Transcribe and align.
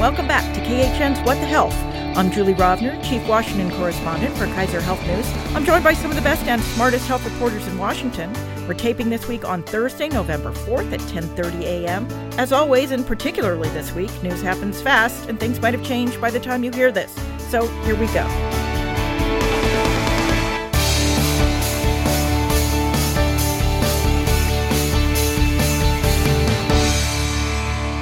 welcome 0.00 0.26
back 0.26 0.54
to 0.54 0.60
KHN's 0.62 1.20
What 1.26 1.34
the 1.34 1.46
Health. 1.46 1.74
I'm 2.16 2.30
Julie 2.30 2.54
Rovner, 2.54 3.06
Chief 3.06 3.22
Washington 3.28 3.70
Correspondent 3.72 4.34
for 4.34 4.46
Kaiser 4.46 4.80
Health 4.80 5.06
News. 5.06 5.30
I'm 5.54 5.62
joined 5.62 5.84
by 5.84 5.92
some 5.92 6.08
of 6.08 6.16
the 6.16 6.22
best 6.22 6.42
and 6.46 6.62
smartest 6.62 7.06
health 7.06 7.22
reporters 7.22 7.66
in 7.66 7.76
Washington. 7.76 8.32
We're 8.66 8.72
taping 8.72 9.10
this 9.10 9.28
week 9.28 9.44
on 9.44 9.62
Thursday, 9.62 10.08
November 10.08 10.52
4th 10.52 10.90
at 10.94 11.00
10:30 11.00 11.64
a.m. 11.64 12.06
As 12.38 12.50
always, 12.50 12.92
and 12.92 13.06
particularly 13.06 13.68
this 13.68 13.92
week, 13.92 14.10
news 14.22 14.40
happens 14.40 14.80
fast 14.80 15.28
and 15.28 15.38
things 15.38 15.60
might 15.60 15.74
have 15.74 15.84
changed 15.84 16.18
by 16.18 16.30
the 16.30 16.40
time 16.40 16.64
you 16.64 16.70
hear 16.70 16.90
this. 16.90 17.14
So, 17.50 17.66
here 17.84 17.94
we 17.94 18.06
go. 18.06 18.59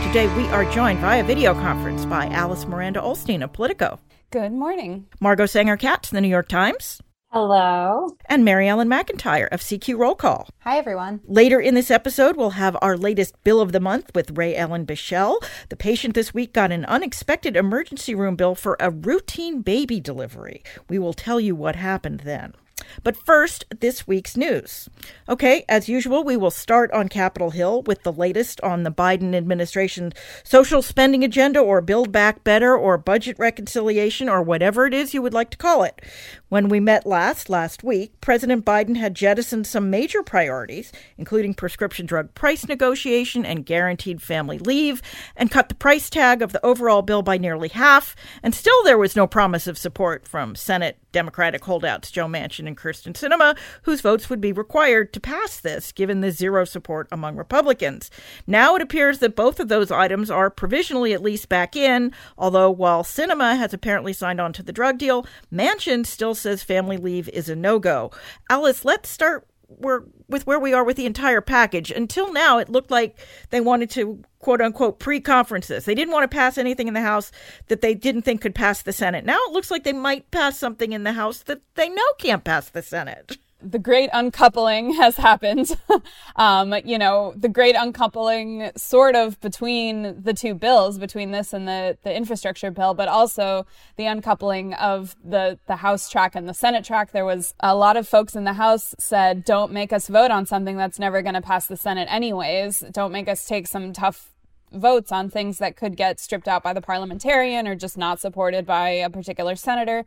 Today, 0.09 0.35
we 0.39 0.49
are 0.49 0.65
joined 0.73 1.01
via 1.01 1.23
video 1.23 1.53
conference 1.53 2.07
by 2.07 2.29
Alice 2.29 2.65
Miranda 2.65 2.99
Ollstein 2.99 3.45
of 3.45 3.53
Politico. 3.53 4.01
Good 4.31 4.53
morning. 4.53 5.05
Margot 5.21 5.45
Sanger 5.45 5.77
Katz, 5.77 6.09
The 6.09 6.23
New 6.23 6.29
York 6.29 6.49
Times. 6.49 7.03
Hello. 7.31 8.17
And 8.25 8.43
Mary 8.43 8.69
Ellen 8.69 8.89
McIntyre 8.89 9.49
of 9.53 9.61
CQ 9.61 9.99
Roll 9.99 10.15
Call. 10.15 10.49
Hi, 10.61 10.79
everyone. 10.79 11.21
Later 11.27 11.61
in 11.61 11.75
this 11.75 11.91
episode, 11.91 12.39
we'll 12.39 12.57
have 12.57 12.75
our 12.81 12.97
latest 12.97 13.35
bill 13.45 13.61
of 13.61 13.73
the 13.73 13.81
month 13.81 14.11
with 14.15 14.39
Rae 14.39 14.57
Ellen 14.57 14.87
Bichell. 14.87 15.45
The 15.69 15.77
patient 15.77 16.15
this 16.15 16.33
week 16.33 16.55
got 16.55 16.73
an 16.73 16.87
unexpected 16.87 17.55
emergency 17.55 18.15
room 18.15 18.35
bill 18.35 18.55
for 18.55 18.79
a 18.81 18.89
routine 18.89 19.61
baby 19.61 20.01
delivery. 20.01 20.63
We 20.89 20.99
will 20.99 21.13
tell 21.13 21.39
you 21.39 21.55
what 21.55 21.77
happened 21.77 22.21
then. 22.21 22.55
But 23.03 23.17
first, 23.17 23.65
this 23.81 24.07
week's 24.07 24.37
news. 24.37 24.89
Okay, 25.29 25.65
as 25.69 25.89
usual, 25.89 26.25
we 26.25 26.37
will 26.37 26.51
start 26.51 26.91
on 26.93 27.09
Capitol 27.09 27.51
Hill 27.51 27.83
with 27.83 28.03
the 28.03 28.13
latest 28.13 28.61
on 28.63 28.83
the 28.83 28.91
Biden 28.91 29.35
administration 29.35 30.13
social 30.45 30.83
spending 30.83 31.25
agenda 31.25 31.61
or 31.61 31.81
Build 31.81 32.13
Back 32.13 32.45
Better 32.45 32.77
or 32.77 32.99
budget 32.99 33.39
reconciliation 33.39 34.29
or 34.29 34.43
whatever 34.43 34.87
it 34.87 34.95
is 34.95 35.15
you 35.15 35.23
would 35.23 35.35
like 35.35 35.51
to 35.51 35.57
call 35.57 35.83
it. 35.83 36.01
When 36.49 36.69
we 36.69 36.81
met 36.81 37.07
last, 37.07 37.51
last 37.51 37.85
week, 37.85 38.19
President 38.21 38.65
Biden 38.65 38.97
had 38.97 39.15
jettisoned 39.15 39.67
some 39.67 39.91
major 39.91 40.23
priorities, 40.23 40.93
including 41.19 41.53
prescription 41.55 42.07
drug 42.07 42.35
price 42.35 42.67
negotiation 42.67 43.45
and 43.45 43.67
guaranteed 43.67 44.23
family 44.23 44.59
leave, 44.59 45.03
and 45.37 45.51
cut 45.51 45.69
the 45.69 45.75
price 45.75 46.09
tag 46.09 46.41
of 46.41 46.53
the 46.53 46.65
overall 46.65 47.03
bill 47.03 47.23
by 47.23 47.37
nearly 47.37 47.69
half. 47.69 48.17
And 48.43 48.55
still, 48.55 48.83
there 48.85 48.99
was 48.99 49.17
no 49.17 49.27
promise 49.27 49.67
of 49.67 49.77
support 49.77 50.27
from 50.27 50.55
Senate 50.55 50.99
Democratic 51.19 51.65
holdouts 51.65 52.13
Joe 52.13 52.29
Manchin 52.29 52.69
and 52.69 52.77
Kyrsten 52.77 53.13
Sinema, 53.13 53.59
whose 53.83 54.01
votes 54.01 54.31
would 54.31 54.41
be 54.41 54.53
required 54.53 55.13
to 55.13 55.19
pass 55.19 55.59
this, 55.59 55.91
given 55.91 56.21
the 56.21 56.31
zero 56.31 56.65
support 56.65 57.09
among 57.11 57.35
Republicans. 57.35 58.09
Now 58.47 58.77
it 58.77 58.83
appears 58.83 59.19
that 59.19 59.35
both 59.35 59.59
of 59.59 59.67
those 59.67 59.91
items 59.91 60.31
are 60.31 60.49
provisionally 60.49 61.13
at 61.13 61.21
least 61.21 61.49
back 61.49 61.75
in, 61.75 62.13
although 62.39 62.71
while 62.71 63.03
Sinema 63.03 63.59
has 63.59 63.75
apparently 63.75 64.13
signed 64.13 64.41
on 64.41 64.53
to 64.53 64.63
the 64.63 64.73
drug 64.73 64.97
deal, 64.97 65.27
Manchin 65.53 66.07
still 66.07 66.37
says 66.37 66.63
family 66.63 66.97
leave 66.97 67.29
is 67.31 67.49
a 67.49 67.57
no 67.57 67.81
go. 67.81 68.13
Alice, 68.49 68.85
let's 68.85 69.09
start 69.09 69.45
where, 69.69 70.03
with 70.29 70.47
where 70.47 70.59
we 70.59 70.73
are 70.73 70.85
with 70.85 70.97
the 70.97 71.07
entire 71.07 71.41
package. 71.41 71.91
Until 71.91 72.33
now, 72.33 72.59
it 72.59 72.69
looked 72.69 72.91
like 72.91 73.17
they 73.51 73.61
wanted 73.61 73.91
to 73.91 74.23
quote 74.39 74.61
unquote 74.61 74.99
pre 74.99 75.21
conference 75.21 75.69
this. 75.69 75.85
They 75.85 75.95
didn't 75.95 76.13
want 76.13 76.29
to 76.29 76.35
pass 76.35 76.59
anything 76.59 76.89
in 76.89 76.95
the 76.95 77.01
House 77.01 77.31
that 77.69 77.81
they 77.81 77.95
didn't 77.95 78.23
think 78.23 78.41
could 78.41 78.55
pass 78.55 78.83
the 78.83 78.93
Senate. 78.93 79.25
Now 79.25 79.39
it 79.47 79.53
looks 79.53 79.71
like 79.71 79.85
they 79.85 79.93
might 79.93 80.31
pass 80.31 80.59
something 80.59 80.93
in 80.93 81.05
the 81.05 81.13
House 81.13 81.43
that 81.45 81.61
they 81.75 81.89
know 81.89 82.03
can't 82.19 82.45
pass 82.45 82.69
the 82.71 82.83
Senate 82.83 83.37
the 83.61 83.79
great 83.79 84.11
uncoupling 84.13 84.95
has 84.95 85.17
happened. 85.17 85.77
um, 86.37 86.75
you 86.85 86.99
know, 86.99 87.33
the 87.37 87.49
great 87.49 87.75
uncoupling 87.75 88.71
sort 88.77 89.17
of 89.17 89.41
between 89.41 90.23
the 90.23 90.33
two 90.33 90.55
bills, 90.55 90.99
between 90.99 91.31
this 91.31 91.53
and 91.53 91.67
the, 91.67 91.99
the 92.03 92.15
infrastructure 92.15 92.71
bill, 92.71 92.95
but 92.95 93.09
also 93.09 93.67
the 93.97 94.07
uncoupling 94.07 94.75
of 94.75 95.17
the, 95.25 95.59
the 95.67 95.77
House 95.77 96.09
track 96.09 96.35
and 96.35 96.49
the 96.49 96.55
Senate 96.55 96.85
track. 96.85 97.13
There 97.13 97.25
was 97.25 97.55
a 97.61 97.75
lot 97.75 97.97
of 97.97 98.09
folks 98.09 98.35
in 98.35 98.45
the 98.45 98.55
House 98.55 98.95
said, 98.99 99.45
don't 99.45 99.73
make 99.73 99.93
us 99.93 100.09
vote 100.09 100.31
on 100.31 100.47
something 100.47 100.77
that's 100.77 100.99
never 100.99 101.23
going 101.23 101.35
to 101.35 101.43
pass 101.43 101.67
the 101.67 101.77
Senate 101.77 102.09
anyways. 102.11 102.85
Don't 102.93 103.13
make 103.13 103.29
us 103.29 103.47
take 103.47 103.67
some 103.67 103.93
tough 103.93 104.31
votes 104.73 105.13
on 105.13 105.31
things 105.31 105.59
that 105.59 105.77
could 105.77 105.97
get 105.97 106.21
stripped 106.21 106.49
out 106.49 106.63
by 106.63 106.73
the 106.73 106.81
parliamentarian 106.81 107.67
or 107.67 107.75
just 107.75 107.99
not 107.99 108.21
supported 108.21 108.67
by 108.67 108.91
a 108.91 109.11
particular 109.11 109.57
senator. 109.57 110.05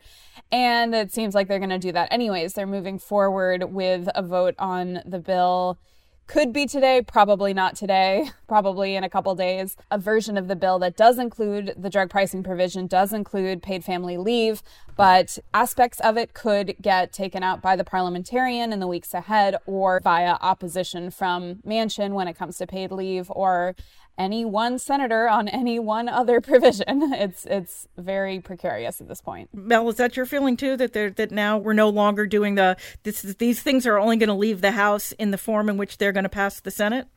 And 0.51 0.93
it 0.93 1.11
seems 1.11 1.35
like 1.35 1.47
they're 1.47 1.59
going 1.59 1.69
to 1.69 1.79
do 1.79 1.91
that 1.91 2.11
anyways. 2.11 2.53
They're 2.53 2.67
moving 2.67 2.99
forward 2.99 3.73
with 3.73 4.09
a 4.15 4.21
vote 4.21 4.55
on 4.59 5.01
the 5.05 5.19
bill. 5.19 5.77
Could 6.27 6.53
be 6.53 6.65
today, 6.65 7.01
probably 7.01 7.53
not 7.53 7.75
today, 7.75 8.29
probably 8.47 8.95
in 8.95 9.03
a 9.03 9.09
couple 9.09 9.35
days. 9.35 9.75
A 9.89 9.97
version 9.97 10.37
of 10.37 10.47
the 10.47 10.55
bill 10.55 10.79
that 10.79 10.95
does 10.95 11.19
include 11.19 11.73
the 11.75 11.89
drug 11.89 12.09
pricing 12.09 12.41
provision, 12.41 12.87
does 12.87 13.11
include 13.11 13.61
paid 13.61 13.83
family 13.83 14.15
leave, 14.15 14.63
but 14.95 15.39
aspects 15.53 15.99
of 15.99 16.15
it 16.15 16.33
could 16.33 16.75
get 16.81 17.11
taken 17.11 17.43
out 17.43 17.61
by 17.61 17.75
the 17.75 17.83
parliamentarian 17.83 18.71
in 18.71 18.79
the 18.79 18.87
weeks 18.87 19.13
ahead 19.13 19.57
or 19.65 19.99
via 20.01 20.37
opposition 20.39 21.11
from 21.11 21.55
Manchin 21.67 22.13
when 22.13 22.29
it 22.29 22.37
comes 22.37 22.57
to 22.59 22.67
paid 22.67 22.93
leave 22.93 23.29
or 23.31 23.75
any 24.21 24.45
one 24.45 24.77
senator 24.77 25.27
on 25.27 25.47
any 25.47 25.79
one 25.79 26.07
other 26.07 26.39
provision. 26.49 27.11
It's 27.13 27.45
it's 27.45 27.87
very 27.97 28.39
precarious 28.39 29.01
at 29.01 29.07
this 29.07 29.19
point. 29.19 29.49
Mel, 29.53 29.89
is 29.89 29.95
that 29.95 30.15
your 30.15 30.25
feeling 30.25 30.55
too? 30.55 30.77
That 30.77 30.93
they 30.93 31.09
that 31.09 31.31
now 31.31 31.57
we're 31.57 31.73
no 31.73 31.89
longer 31.89 32.27
doing 32.27 32.55
the 32.55 32.77
this 33.03 33.21
these 33.21 33.61
things 33.61 33.87
are 33.87 33.97
only 33.97 34.17
going 34.17 34.29
to 34.29 34.35
leave 34.35 34.61
the 34.61 34.71
House 34.71 35.11
in 35.13 35.31
the 35.31 35.37
form 35.37 35.69
in 35.69 35.77
which 35.77 35.97
they're 35.97 36.11
going 36.11 36.23
to 36.23 36.29
pass 36.29 36.59
the 36.59 36.71
Senate. 36.71 37.07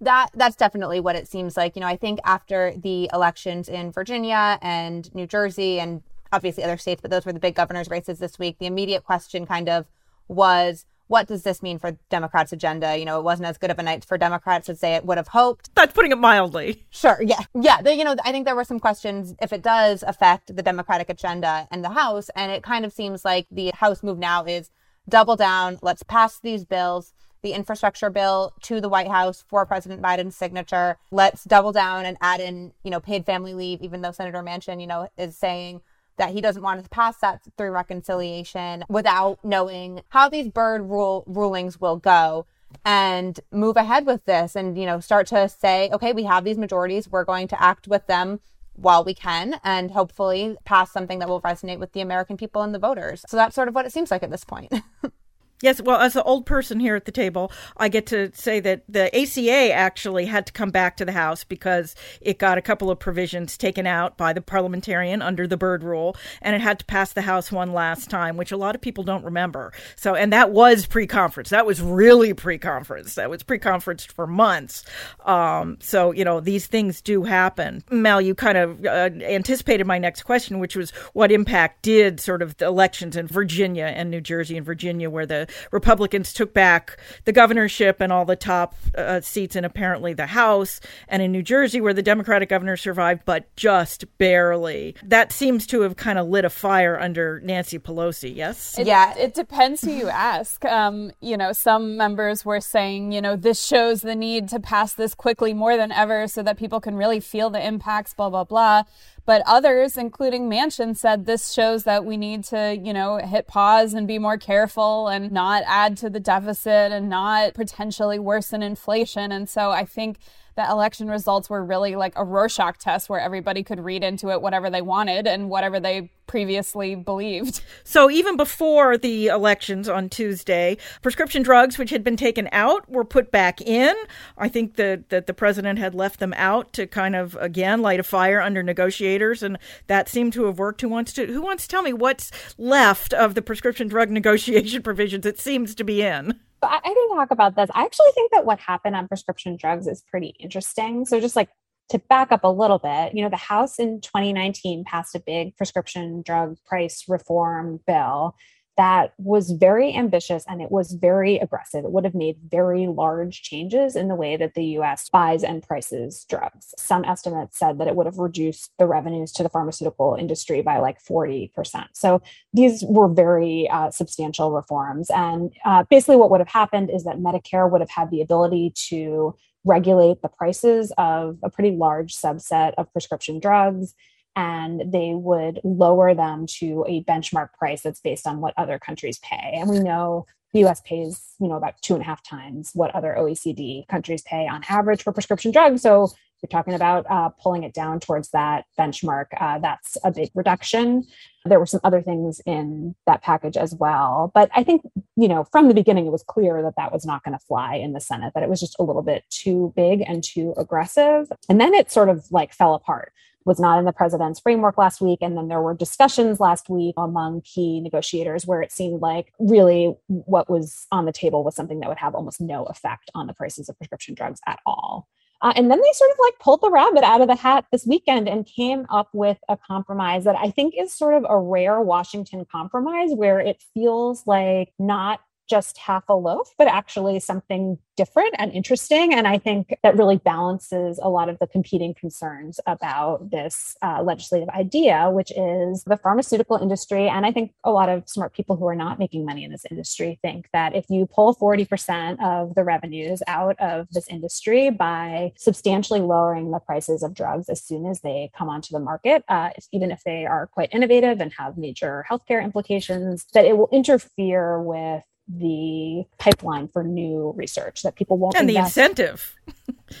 That 0.00 0.30
that's 0.34 0.56
definitely 0.56 1.00
what 1.00 1.14
it 1.14 1.28
seems 1.28 1.56
like. 1.56 1.76
You 1.76 1.80
know, 1.80 1.88
I 1.88 1.96
think 1.96 2.20
after 2.24 2.74
the 2.76 3.10
elections 3.12 3.68
in 3.68 3.92
Virginia 3.92 4.58
and 4.62 5.14
New 5.14 5.26
Jersey 5.26 5.78
and 5.78 6.02
obviously 6.32 6.64
other 6.64 6.76
states, 6.76 7.00
but 7.00 7.10
those 7.10 7.24
were 7.24 7.32
the 7.32 7.40
big 7.40 7.54
governors' 7.54 7.88
races 7.88 8.18
this 8.18 8.38
week. 8.38 8.58
The 8.58 8.66
immediate 8.66 9.04
question 9.04 9.46
kind 9.46 9.68
of 9.68 9.86
was 10.28 10.86
what 11.08 11.26
does 11.28 11.42
this 11.42 11.62
mean 11.62 11.78
for 11.78 11.96
Democrats' 12.10 12.52
agenda? 12.52 12.96
You 12.96 13.04
know, 13.04 13.18
it 13.18 13.22
wasn't 13.22 13.48
as 13.48 13.58
good 13.58 13.70
of 13.70 13.78
a 13.78 13.82
night 13.82 14.04
for 14.04 14.18
Democrats 14.18 14.68
as 14.68 14.80
they 14.80 15.00
would 15.02 15.16
have 15.16 15.28
hoped. 15.28 15.74
That's 15.74 15.92
putting 15.92 16.12
it 16.12 16.18
mildly. 16.18 16.86
Sure. 16.90 17.20
Yeah. 17.22 17.40
Yeah. 17.54 17.80
The, 17.82 17.94
you 17.94 18.04
know, 18.04 18.16
I 18.24 18.32
think 18.32 18.44
there 18.44 18.56
were 18.56 18.64
some 18.64 18.80
questions 18.80 19.34
if 19.40 19.52
it 19.52 19.62
does 19.62 20.02
affect 20.06 20.54
the 20.54 20.62
Democratic 20.62 21.08
agenda 21.08 21.68
and 21.70 21.84
the 21.84 21.90
House. 21.90 22.28
And 22.34 22.50
it 22.50 22.62
kind 22.62 22.84
of 22.84 22.92
seems 22.92 23.24
like 23.24 23.46
the 23.50 23.70
House 23.74 24.02
move 24.02 24.18
now 24.18 24.44
is 24.44 24.70
double 25.08 25.36
down. 25.36 25.78
Let's 25.82 26.02
pass 26.02 26.40
these 26.40 26.64
bills, 26.64 27.14
the 27.42 27.52
infrastructure 27.52 28.10
bill 28.10 28.52
to 28.62 28.80
the 28.80 28.88
White 28.88 29.08
House 29.08 29.44
for 29.46 29.64
President 29.64 30.02
Biden's 30.02 30.36
signature. 30.36 30.98
Let's 31.12 31.44
double 31.44 31.72
down 31.72 32.04
and 32.04 32.16
add 32.20 32.40
in, 32.40 32.72
you 32.82 32.90
know, 32.90 33.00
paid 33.00 33.24
family 33.24 33.54
leave, 33.54 33.82
even 33.82 34.00
though 34.00 34.10
Senator 34.10 34.42
Manchin, 34.42 34.80
you 34.80 34.88
know, 34.88 35.08
is 35.16 35.36
saying 35.36 35.82
that 36.16 36.30
he 36.30 36.40
doesn't 36.40 36.62
want 36.62 36.82
to 36.82 36.88
pass 36.88 37.18
that 37.18 37.42
through 37.56 37.70
reconciliation 37.70 38.84
without 38.88 39.38
knowing 39.44 40.02
how 40.08 40.28
these 40.28 40.48
Byrd 40.48 40.82
rule 40.82 41.24
rulings 41.26 41.80
will 41.80 41.96
go 41.96 42.46
and 42.84 43.40
move 43.50 43.76
ahead 43.76 44.06
with 44.06 44.24
this 44.24 44.56
and 44.56 44.76
you 44.76 44.84
know 44.86 45.00
start 45.00 45.26
to 45.28 45.48
say 45.48 45.88
okay 45.92 46.12
we 46.12 46.24
have 46.24 46.44
these 46.44 46.58
majorities. 46.58 47.08
We're 47.08 47.24
going 47.24 47.48
to 47.48 47.62
act 47.62 47.88
with 47.88 48.06
them 48.06 48.40
while 48.74 49.02
we 49.04 49.14
can 49.14 49.58
and 49.64 49.92
hopefully 49.92 50.56
pass 50.64 50.92
something 50.92 51.18
that 51.18 51.28
will 51.28 51.40
resonate 51.40 51.78
with 51.78 51.92
the 51.92 52.00
american 52.00 52.36
people 52.36 52.62
and 52.62 52.74
the 52.74 52.78
voters. 52.78 53.24
So 53.28 53.36
that's 53.36 53.54
sort 53.54 53.68
of 53.68 53.74
what 53.74 53.86
it 53.86 53.92
seems 53.92 54.10
like 54.10 54.22
at 54.22 54.30
this 54.30 54.44
point 54.44 54.72
Yes, 55.62 55.80
well, 55.80 56.00
as 56.00 56.12
the 56.12 56.22
old 56.22 56.44
person 56.44 56.80
here 56.80 56.96
at 56.96 57.06
the 57.06 57.12
table, 57.12 57.50
I 57.78 57.88
get 57.88 58.06
to 58.06 58.30
say 58.34 58.60
that 58.60 58.82
the 58.88 59.14
ACA 59.16 59.72
actually 59.72 60.26
had 60.26 60.46
to 60.46 60.52
come 60.52 60.70
back 60.70 60.98
to 60.98 61.04
the 61.04 61.12
House 61.12 61.44
because 61.44 61.94
it 62.20 62.38
got 62.38 62.58
a 62.58 62.62
couple 62.62 62.90
of 62.90 62.98
provisions 62.98 63.56
taken 63.56 63.86
out 63.86 64.18
by 64.18 64.34
the 64.34 64.42
parliamentarian 64.42 65.22
under 65.22 65.46
the 65.46 65.56
Byrd 65.56 65.82
rule, 65.82 66.14
and 66.42 66.54
it 66.54 66.60
had 66.60 66.78
to 66.80 66.84
pass 66.84 67.14
the 67.14 67.22
House 67.22 67.50
one 67.50 67.72
last 67.72 68.10
time, 68.10 68.36
which 68.36 68.52
a 68.52 68.56
lot 68.56 68.74
of 68.74 68.82
people 68.82 69.02
don't 69.02 69.24
remember. 69.24 69.72
So, 69.96 70.14
and 70.14 70.30
that 70.32 70.50
was 70.50 70.86
pre-conference. 70.86 71.48
That 71.48 71.64
was 71.64 71.80
really 71.80 72.34
pre-conference. 72.34 73.14
That 73.14 73.30
was 73.30 73.42
pre-conference 73.42 74.04
for 74.04 74.26
months. 74.26 74.84
Um, 75.24 75.78
so, 75.80 76.12
you 76.12 76.24
know, 76.24 76.40
these 76.40 76.66
things 76.66 77.00
do 77.00 77.22
happen. 77.22 77.82
Mel, 77.90 78.20
you 78.20 78.34
kind 78.34 78.58
of 78.58 78.84
uh, 78.84 79.10
anticipated 79.22 79.86
my 79.86 79.98
next 79.98 80.24
question, 80.24 80.58
which 80.58 80.76
was 80.76 80.90
what 81.14 81.32
impact 81.32 81.82
did 81.82 82.20
sort 82.20 82.42
of 82.42 82.58
the 82.58 82.66
elections 82.66 83.16
in 83.16 83.26
Virginia 83.26 83.86
and 83.86 84.10
New 84.10 84.20
Jersey 84.20 84.58
and 84.58 84.66
Virginia, 84.66 85.08
where 85.08 85.24
the 85.24 85.45
Republicans 85.70 86.32
took 86.32 86.54
back 86.54 86.98
the 87.24 87.32
governorship 87.32 88.00
and 88.00 88.12
all 88.12 88.24
the 88.24 88.36
top 88.36 88.74
uh, 88.96 89.20
seats 89.20 89.56
in 89.56 89.64
apparently 89.64 90.14
the 90.14 90.26
House, 90.26 90.80
and 91.08 91.22
in 91.22 91.32
New 91.32 91.42
Jersey, 91.42 91.80
where 91.80 91.94
the 91.94 92.02
Democratic 92.02 92.48
governor 92.48 92.76
survived, 92.76 93.22
but 93.24 93.54
just 93.56 94.04
barely. 94.18 94.94
That 95.02 95.32
seems 95.32 95.66
to 95.68 95.82
have 95.82 95.96
kind 95.96 96.18
of 96.18 96.28
lit 96.28 96.44
a 96.44 96.50
fire 96.50 96.98
under 96.98 97.40
Nancy 97.40 97.78
Pelosi, 97.78 98.34
yes? 98.34 98.78
It, 98.78 98.86
yeah. 98.86 99.16
It 99.16 99.34
depends 99.34 99.82
who 99.82 99.90
you 99.90 100.08
ask. 100.08 100.64
Um, 100.64 101.12
you 101.20 101.36
know, 101.36 101.52
some 101.52 101.96
members 101.96 102.44
were 102.44 102.60
saying, 102.60 103.12
you 103.12 103.20
know, 103.20 103.36
this 103.36 103.64
shows 103.64 104.02
the 104.02 104.14
need 104.14 104.48
to 104.50 104.60
pass 104.60 104.94
this 104.94 105.14
quickly 105.14 105.54
more 105.54 105.76
than 105.76 105.92
ever 105.92 106.26
so 106.28 106.42
that 106.42 106.58
people 106.58 106.80
can 106.80 106.96
really 106.96 107.20
feel 107.20 107.50
the 107.50 107.64
impacts, 107.64 108.14
blah, 108.14 108.30
blah, 108.30 108.44
blah. 108.44 108.82
But 109.26 109.42
others, 109.44 109.96
including 109.98 110.48
Manchin, 110.48 110.96
said 110.96 111.26
this 111.26 111.52
shows 111.52 111.82
that 111.82 112.04
we 112.04 112.16
need 112.16 112.44
to, 112.44 112.76
you 112.80 112.92
know, 112.92 113.16
hit 113.16 113.48
pause 113.48 113.92
and 113.92 114.06
be 114.06 114.20
more 114.20 114.38
careful 114.38 115.08
and 115.08 115.32
not 115.32 115.64
add 115.66 115.96
to 115.98 116.08
the 116.08 116.20
deficit 116.20 116.92
and 116.92 117.08
not 117.08 117.52
potentially 117.52 118.20
worsen 118.20 118.62
inflation. 118.62 119.32
And 119.32 119.48
so 119.48 119.72
I 119.72 119.84
think 119.84 120.18
the 120.56 120.68
election 120.68 121.08
results 121.08 121.50
were 121.50 121.64
really 121.64 121.96
like 121.96 122.14
a 122.16 122.24
Rorschach 122.24 122.78
test 122.78 123.08
where 123.08 123.20
everybody 123.20 123.62
could 123.62 123.78
read 123.78 124.02
into 124.02 124.30
it 124.30 124.40
whatever 124.40 124.70
they 124.70 124.82
wanted 124.82 125.26
and 125.26 125.50
whatever 125.50 125.78
they 125.78 126.10
previously 126.26 126.94
believed. 126.94 127.60
So 127.84 128.10
even 128.10 128.36
before 128.36 128.98
the 128.98 129.28
elections 129.28 129.88
on 129.88 130.08
Tuesday, 130.08 130.76
prescription 131.02 131.42
drugs 131.42 131.78
which 131.78 131.90
had 131.90 132.02
been 132.02 132.16
taken 132.16 132.48
out 132.52 132.88
were 132.90 133.04
put 133.04 133.30
back 133.30 133.60
in. 133.60 133.94
I 134.36 134.48
think 134.48 134.76
that 134.76 135.10
that 135.10 135.26
the 135.26 135.34
president 135.34 135.78
had 135.78 135.94
left 135.94 136.18
them 136.18 136.34
out 136.36 136.72
to 136.74 136.86
kind 136.86 137.14
of 137.14 137.36
again 137.36 137.82
light 137.82 138.00
a 138.00 138.02
fire 138.02 138.40
under 138.40 138.62
negotiators 138.62 139.42
and 139.42 139.58
that 139.86 140.08
seemed 140.08 140.32
to 140.32 140.44
have 140.44 140.58
worked. 140.58 140.80
Who 140.80 140.88
wants 140.88 141.12
to 141.14 141.26
who 141.26 141.42
wants 141.42 141.64
to 141.64 141.68
tell 141.68 141.82
me 141.82 141.92
what's 141.92 142.30
left 142.58 143.12
of 143.12 143.34
the 143.34 143.42
prescription 143.42 143.88
drug 143.88 144.10
negotiation 144.16 144.82
provisions 144.82 145.26
it 145.26 145.38
seems 145.38 145.74
to 145.76 145.84
be 145.84 146.02
in? 146.02 146.40
I, 146.66 146.76
I 146.76 146.80
can 146.80 147.08
talk 147.16 147.30
about 147.30 147.56
this. 147.56 147.70
I 147.74 147.84
actually 147.84 148.12
think 148.14 148.32
that 148.32 148.44
what 148.44 148.58
happened 148.60 148.96
on 148.96 149.08
prescription 149.08 149.56
drugs 149.56 149.86
is 149.86 150.02
pretty 150.02 150.34
interesting. 150.38 151.04
So 151.06 151.20
just 151.20 151.36
like 151.36 151.48
to 151.90 151.98
back 151.98 152.32
up 152.32 152.44
a 152.44 152.48
little 152.48 152.78
bit, 152.78 153.14
you 153.14 153.22
know, 153.22 153.28
the 153.28 153.36
House 153.36 153.78
in 153.78 154.00
2019 154.00 154.84
passed 154.84 155.14
a 155.14 155.20
big 155.20 155.56
prescription 155.56 156.22
drug 156.24 156.56
price 156.66 157.04
reform 157.08 157.80
bill 157.86 158.34
that 158.76 159.14
was 159.18 159.50
very 159.52 159.94
ambitious 159.94 160.44
and 160.46 160.60
it 160.60 160.70
was 160.70 160.92
very 160.92 161.36
aggressive. 161.38 161.84
It 161.84 161.90
would 161.90 162.04
have 162.04 162.14
made 162.14 162.36
very 162.48 162.86
large 162.86 163.42
changes 163.42 163.96
in 163.96 164.08
the 164.08 164.14
way 164.14 164.36
that 164.36 164.54
the 164.54 164.64
US 164.78 165.08
buys 165.08 165.42
and 165.42 165.62
prices 165.62 166.26
drugs. 166.28 166.74
Some 166.76 167.04
estimates 167.04 167.58
said 167.58 167.78
that 167.78 167.88
it 167.88 167.96
would 167.96 168.06
have 168.06 168.18
reduced 168.18 168.72
the 168.78 168.86
revenues 168.86 169.32
to 169.32 169.42
the 169.42 169.48
pharmaceutical 169.48 170.14
industry 170.14 170.60
by 170.60 170.78
like 170.78 171.02
40%. 171.02 171.50
So 171.94 172.20
these 172.52 172.84
were 172.86 173.08
very 173.08 173.68
uh, 173.70 173.90
substantial 173.90 174.52
reforms. 174.52 175.10
And 175.10 175.52
uh, 175.64 175.84
basically, 175.88 176.16
what 176.16 176.30
would 176.30 176.40
have 176.40 176.48
happened 176.48 176.90
is 176.90 177.04
that 177.04 177.16
Medicare 177.16 177.70
would 177.70 177.80
have 177.80 177.90
had 177.90 178.10
the 178.10 178.20
ability 178.20 178.72
to 178.88 179.34
regulate 179.64 180.22
the 180.22 180.28
prices 180.28 180.92
of 180.96 181.38
a 181.42 181.50
pretty 181.50 181.76
large 181.76 182.14
subset 182.14 182.72
of 182.78 182.92
prescription 182.92 183.40
drugs 183.40 183.94
and 184.36 184.92
they 184.92 185.12
would 185.14 185.60
lower 185.64 186.14
them 186.14 186.46
to 186.46 186.84
a 186.86 187.02
benchmark 187.04 187.54
price 187.58 187.82
that's 187.82 188.00
based 188.00 188.26
on 188.26 188.40
what 188.40 188.54
other 188.56 188.78
countries 188.78 189.18
pay. 189.18 189.54
And 189.54 189.68
we 189.68 189.80
know 189.80 190.26
the 190.52 190.64
US 190.66 190.80
pays, 190.82 191.34
you 191.40 191.48
know, 191.48 191.56
about 191.56 191.80
two 191.82 191.94
and 191.94 192.02
a 192.02 192.06
half 192.06 192.22
times 192.22 192.70
what 192.74 192.94
other 192.94 193.16
OECD 193.18 193.88
countries 193.88 194.22
pay 194.22 194.46
on 194.46 194.62
average 194.68 195.02
for 195.02 195.12
prescription 195.12 195.50
drugs. 195.50 195.82
So 195.82 196.10
you're 196.42 196.48
talking 196.48 196.74
about 196.74 197.06
uh, 197.10 197.30
pulling 197.30 197.62
it 197.62 197.72
down 197.72 197.98
towards 197.98 198.30
that 198.30 198.66
benchmark. 198.78 199.26
Uh, 199.40 199.58
that's 199.58 199.96
a 200.04 200.10
big 200.10 200.30
reduction. 200.34 201.04
There 201.46 201.58
were 201.58 201.66
some 201.66 201.80
other 201.82 202.02
things 202.02 202.40
in 202.44 202.94
that 203.06 203.22
package 203.22 203.56
as 203.56 203.74
well. 203.74 204.30
But 204.34 204.50
I 204.54 204.62
think, 204.62 204.82
you 205.16 205.28
know, 205.28 205.44
from 205.44 205.68
the 205.68 205.74
beginning, 205.74 206.06
it 206.06 206.12
was 206.12 206.22
clear 206.22 206.62
that 206.62 206.74
that 206.76 206.92
was 206.92 207.06
not 207.06 207.24
going 207.24 207.36
to 207.36 207.44
fly 207.44 207.76
in 207.76 207.94
the 207.94 208.00
Senate, 208.00 208.32
that 208.34 208.42
it 208.42 208.50
was 208.50 208.60
just 208.60 208.78
a 208.78 208.82
little 208.82 209.02
bit 209.02 209.24
too 209.30 209.72
big 209.76 210.02
and 210.06 210.22
too 210.22 210.52
aggressive. 210.58 211.32
And 211.48 211.58
then 211.58 211.72
it 211.72 211.90
sort 211.90 212.10
of 212.10 212.26
like 212.30 212.52
fell 212.52 212.74
apart 212.74 213.12
was 213.46 213.60
not 213.60 213.78
in 213.78 213.84
the 213.84 213.92
president's 213.92 214.40
framework 214.40 214.76
last 214.76 215.00
week. 215.00 215.20
And 215.22 215.36
then 215.36 215.48
there 215.48 215.62
were 215.62 215.74
discussions 215.74 216.40
last 216.40 216.68
week 216.68 216.94
among 216.98 217.42
key 217.42 217.80
negotiators 217.80 218.44
where 218.44 218.60
it 218.60 218.72
seemed 218.72 219.00
like 219.00 219.32
really 219.38 219.94
what 220.08 220.50
was 220.50 220.86
on 220.90 221.06
the 221.06 221.12
table 221.12 221.44
was 221.44 221.54
something 221.54 221.80
that 221.80 221.88
would 221.88 221.98
have 221.98 222.14
almost 222.14 222.40
no 222.40 222.64
effect 222.64 223.10
on 223.14 223.28
the 223.28 223.34
prices 223.34 223.68
of 223.68 223.78
prescription 223.78 224.14
drugs 224.14 224.40
at 224.46 224.58
all. 224.66 225.08
Uh, 225.42 225.52
and 225.54 225.70
then 225.70 225.80
they 225.80 225.92
sort 225.92 226.10
of 226.10 226.16
like 226.24 226.38
pulled 226.40 226.60
the 226.60 226.70
rabbit 226.70 227.04
out 227.04 227.20
of 227.20 227.28
the 227.28 227.36
hat 227.36 227.66
this 227.70 227.86
weekend 227.86 228.28
and 228.28 228.46
came 228.46 228.86
up 228.90 229.08
with 229.12 229.38
a 229.48 229.56
compromise 229.56 230.24
that 230.24 230.36
I 230.36 230.50
think 230.50 230.74
is 230.76 230.92
sort 230.92 231.14
of 231.14 231.26
a 231.28 231.38
rare 231.38 231.80
Washington 231.80 232.46
compromise 232.50 233.10
where 233.14 233.38
it 233.38 233.62
feels 233.74 234.26
like 234.26 234.72
not 234.78 235.20
just 235.48 235.78
half 235.78 236.04
a 236.08 236.14
loaf, 236.14 236.52
but 236.58 236.68
actually 236.68 237.20
something 237.20 237.78
different 237.96 238.34
and 238.38 238.52
interesting. 238.52 239.14
And 239.14 239.26
I 239.26 239.38
think 239.38 239.74
that 239.82 239.96
really 239.96 240.18
balances 240.18 241.00
a 241.02 241.08
lot 241.08 241.28
of 241.28 241.38
the 241.38 241.46
competing 241.46 241.94
concerns 241.94 242.60
about 242.66 243.30
this 243.30 243.76
uh, 243.82 244.02
legislative 244.02 244.48
idea, 244.50 245.08
which 245.10 245.30
is 245.30 245.82
the 245.84 245.96
pharmaceutical 245.96 246.56
industry. 246.58 247.08
And 247.08 247.24
I 247.24 247.32
think 247.32 247.52
a 247.64 247.70
lot 247.70 247.88
of 247.88 248.08
smart 248.08 248.34
people 248.34 248.56
who 248.56 248.66
are 248.66 248.74
not 248.74 248.98
making 248.98 249.24
money 249.24 249.44
in 249.44 249.50
this 249.50 249.64
industry 249.70 250.18
think 250.22 250.48
that 250.52 250.74
if 250.74 250.84
you 250.90 251.06
pull 251.06 251.34
40% 251.34 252.22
of 252.22 252.54
the 252.54 252.64
revenues 252.64 253.22
out 253.26 253.58
of 253.58 253.88
this 253.90 254.08
industry 254.08 254.70
by 254.70 255.32
substantially 255.36 256.00
lowering 256.00 256.50
the 256.50 256.60
prices 256.60 257.02
of 257.02 257.14
drugs 257.14 257.48
as 257.48 257.62
soon 257.62 257.86
as 257.86 258.00
they 258.00 258.30
come 258.36 258.48
onto 258.48 258.72
the 258.72 258.80
market, 258.80 259.24
uh, 259.28 259.50
even 259.72 259.90
if 259.90 260.02
they 260.04 260.26
are 260.26 260.46
quite 260.46 260.68
innovative 260.72 261.20
and 261.20 261.32
have 261.38 261.56
major 261.56 262.04
healthcare 262.10 262.42
implications, 262.42 263.24
that 263.32 263.46
it 263.46 263.56
will 263.56 263.68
interfere 263.72 264.60
with 264.60 265.02
the 265.28 266.04
pipeline 266.18 266.68
for 266.68 266.84
new 266.84 267.32
research 267.36 267.82
that 267.82 267.96
people 267.96 268.16
won't 268.16 268.36
and 268.36 268.48
invest. 268.48 268.74
the 268.74 268.80
incentive. 268.82 269.34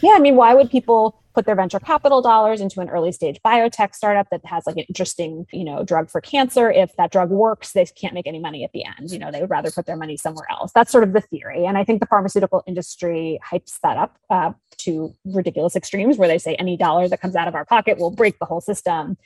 Yeah 0.00 0.14
i 0.14 0.18
mean 0.18 0.36
why 0.36 0.54
would 0.54 0.70
people 0.70 1.22
put 1.34 1.46
their 1.46 1.54
venture 1.54 1.80
capital 1.80 2.22
dollars 2.22 2.60
into 2.60 2.80
an 2.80 2.88
early 2.88 3.12
stage 3.12 3.38
biotech 3.44 3.94
startup 3.94 4.28
that 4.30 4.44
has 4.44 4.66
like 4.66 4.76
an 4.76 4.84
interesting 4.88 5.46
you 5.52 5.64
know 5.64 5.84
drug 5.84 6.10
for 6.10 6.20
cancer? 6.20 6.70
If 6.70 6.94
that 6.96 7.10
drug 7.10 7.30
works 7.30 7.72
they 7.72 7.84
can't 7.86 8.14
make 8.14 8.26
any 8.26 8.38
money 8.38 8.62
at 8.64 8.72
the 8.72 8.84
end 8.84 9.10
you 9.10 9.18
know 9.18 9.30
they 9.30 9.40
would 9.40 9.50
rather 9.50 9.70
put 9.70 9.86
their 9.86 9.96
money 9.96 10.16
somewhere 10.16 10.46
else. 10.50 10.72
That's 10.74 10.92
sort 10.92 11.04
of 11.04 11.12
the 11.12 11.20
theory. 11.20 11.66
And 11.66 11.76
i 11.76 11.84
think 11.84 12.00
the 12.00 12.06
pharmaceutical 12.06 12.62
industry 12.66 13.40
hypes 13.44 13.80
that 13.82 13.96
up 13.96 14.16
uh, 14.30 14.52
to 14.78 15.14
ridiculous 15.24 15.74
extremes 15.74 16.18
where 16.18 16.28
they 16.28 16.38
say 16.38 16.54
any 16.54 16.76
dollar 16.76 17.08
that 17.08 17.20
comes 17.20 17.34
out 17.34 17.48
of 17.48 17.54
our 17.54 17.64
pocket 17.64 17.98
will 17.98 18.10
break 18.10 18.38
the 18.38 18.44
whole 18.44 18.60
system 18.60 19.16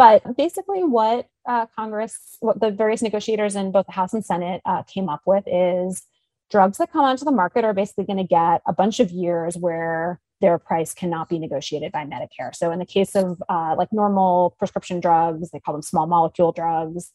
but 0.00 0.34
basically, 0.34 0.82
what 0.82 1.26
uh, 1.46 1.66
Congress, 1.76 2.38
what 2.40 2.58
the 2.58 2.70
various 2.70 3.02
negotiators 3.02 3.54
in 3.54 3.70
both 3.70 3.84
the 3.84 3.92
House 3.92 4.14
and 4.14 4.24
Senate 4.24 4.62
uh, 4.64 4.82
came 4.84 5.10
up 5.10 5.20
with 5.26 5.44
is 5.46 6.04
drugs 6.50 6.78
that 6.78 6.90
come 6.90 7.04
onto 7.04 7.26
the 7.26 7.30
market 7.30 7.66
are 7.66 7.74
basically 7.74 8.04
going 8.04 8.16
to 8.16 8.24
get 8.24 8.62
a 8.66 8.72
bunch 8.72 8.98
of 8.98 9.10
years 9.10 9.58
where 9.58 10.18
their 10.40 10.56
price 10.58 10.94
cannot 10.94 11.28
be 11.28 11.38
negotiated 11.38 11.92
by 11.92 12.06
Medicare. 12.06 12.54
So, 12.54 12.70
in 12.70 12.78
the 12.78 12.86
case 12.86 13.14
of 13.14 13.42
uh, 13.50 13.74
like 13.76 13.92
normal 13.92 14.56
prescription 14.58 15.00
drugs, 15.00 15.50
they 15.50 15.60
call 15.60 15.74
them 15.74 15.82
small 15.82 16.06
molecule 16.06 16.52
drugs. 16.52 17.12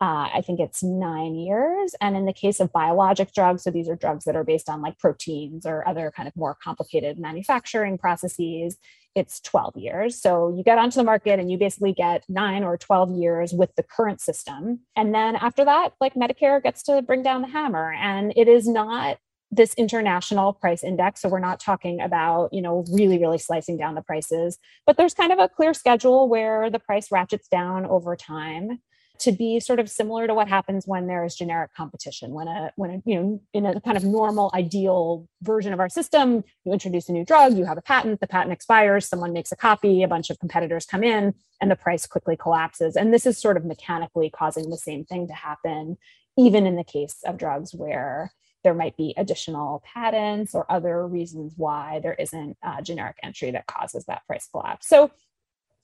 Uh, 0.00 0.30
I 0.32 0.42
think 0.46 0.60
it's 0.60 0.82
nine 0.82 1.34
years. 1.34 1.94
And 2.00 2.16
in 2.16 2.24
the 2.24 2.32
case 2.32 2.60
of 2.60 2.72
biologic 2.72 3.32
drugs, 3.32 3.64
so 3.64 3.70
these 3.72 3.88
are 3.88 3.96
drugs 3.96 4.24
that 4.26 4.36
are 4.36 4.44
based 4.44 4.68
on 4.68 4.80
like 4.80 4.96
proteins 4.98 5.66
or 5.66 5.86
other 5.88 6.12
kind 6.14 6.28
of 6.28 6.36
more 6.36 6.56
complicated 6.62 7.18
manufacturing 7.18 7.98
processes, 7.98 8.76
it's 9.16 9.40
12 9.40 9.76
years. 9.76 10.20
So 10.20 10.54
you 10.56 10.62
get 10.62 10.78
onto 10.78 10.96
the 10.96 11.04
market 11.04 11.40
and 11.40 11.50
you 11.50 11.58
basically 11.58 11.92
get 11.92 12.24
nine 12.28 12.62
or 12.62 12.76
12 12.76 13.10
years 13.16 13.52
with 13.52 13.74
the 13.74 13.82
current 13.82 14.20
system. 14.20 14.80
And 14.94 15.12
then 15.12 15.34
after 15.34 15.64
that, 15.64 15.94
like 16.00 16.14
Medicare 16.14 16.62
gets 16.62 16.84
to 16.84 17.02
bring 17.02 17.24
down 17.24 17.42
the 17.42 17.48
hammer. 17.48 17.92
And 17.92 18.32
it 18.36 18.46
is 18.46 18.68
not 18.68 19.18
this 19.50 19.72
international 19.74 20.52
price 20.52 20.84
index 20.84 21.22
so 21.22 21.28
we're 21.30 21.38
not 21.38 21.58
talking 21.58 22.02
about 22.02 22.52
you 22.52 22.60
know 22.60 22.84
really 22.92 23.18
really 23.18 23.38
slicing 23.38 23.78
down 23.78 23.94
the 23.94 24.02
prices 24.02 24.58
but 24.86 24.98
there's 24.98 25.14
kind 25.14 25.32
of 25.32 25.38
a 25.38 25.48
clear 25.48 25.72
schedule 25.72 26.28
where 26.28 26.68
the 26.68 26.78
price 26.78 27.10
ratchets 27.10 27.48
down 27.48 27.86
over 27.86 28.14
time 28.14 28.78
to 29.18 29.32
be 29.32 29.60
sort 29.60 29.80
of 29.80 29.90
similar 29.90 30.26
to 30.26 30.34
what 30.34 30.48
happens 30.48 30.86
when 30.86 31.06
there 31.06 31.24
is 31.24 31.34
generic 31.34 31.74
competition 31.74 32.32
when 32.32 32.48
a 32.48 32.72
when 32.76 32.90
a 32.90 33.02
you 33.04 33.20
know 33.20 33.40
in 33.52 33.66
a 33.66 33.80
kind 33.80 33.96
of 33.96 34.04
normal 34.04 34.50
ideal 34.54 35.28
version 35.42 35.72
of 35.72 35.80
our 35.80 35.88
system 35.88 36.44
you 36.64 36.72
introduce 36.72 37.08
a 37.08 37.12
new 37.12 37.24
drug 37.24 37.56
you 37.56 37.64
have 37.64 37.78
a 37.78 37.82
patent 37.82 38.20
the 38.20 38.26
patent 38.26 38.52
expires 38.52 39.06
someone 39.06 39.32
makes 39.32 39.52
a 39.52 39.56
copy 39.56 40.02
a 40.02 40.08
bunch 40.08 40.30
of 40.30 40.38
competitors 40.38 40.86
come 40.86 41.02
in 41.02 41.34
and 41.60 41.70
the 41.70 41.76
price 41.76 42.06
quickly 42.06 42.36
collapses. 42.36 42.96
And 42.96 43.12
this 43.12 43.26
is 43.26 43.38
sort 43.38 43.56
of 43.56 43.64
mechanically 43.64 44.30
causing 44.30 44.70
the 44.70 44.76
same 44.76 45.04
thing 45.04 45.26
to 45.28 45.34
happen 45.34 45.96
even 46.36 46.66
in 46.66 46.76
the 46.76 46.84
case 46.84 47.16
of 47.26 47.36
drugs 47.36 47.74
where 47.74 48.32
there 48.62 48.74
might 48.74 48.96
be 48.96 49.14
additional 49.16 49.82
patents 49.84 50.54
or 50.54 50.70
other 50.70 51.06
reasons 51.06 51.54
why 51.56 52.00
there 52.02 52.14
isn't 52.14 52.56
a 52.62 52.82
generic 52.82 53.16
entry 53.22 53.50
that 53.50 53.66
causes 53.66 54.04
that 54.04 54.24
price 54.26 54.48
collapse. 54.50 54.88
So 54.88 55.10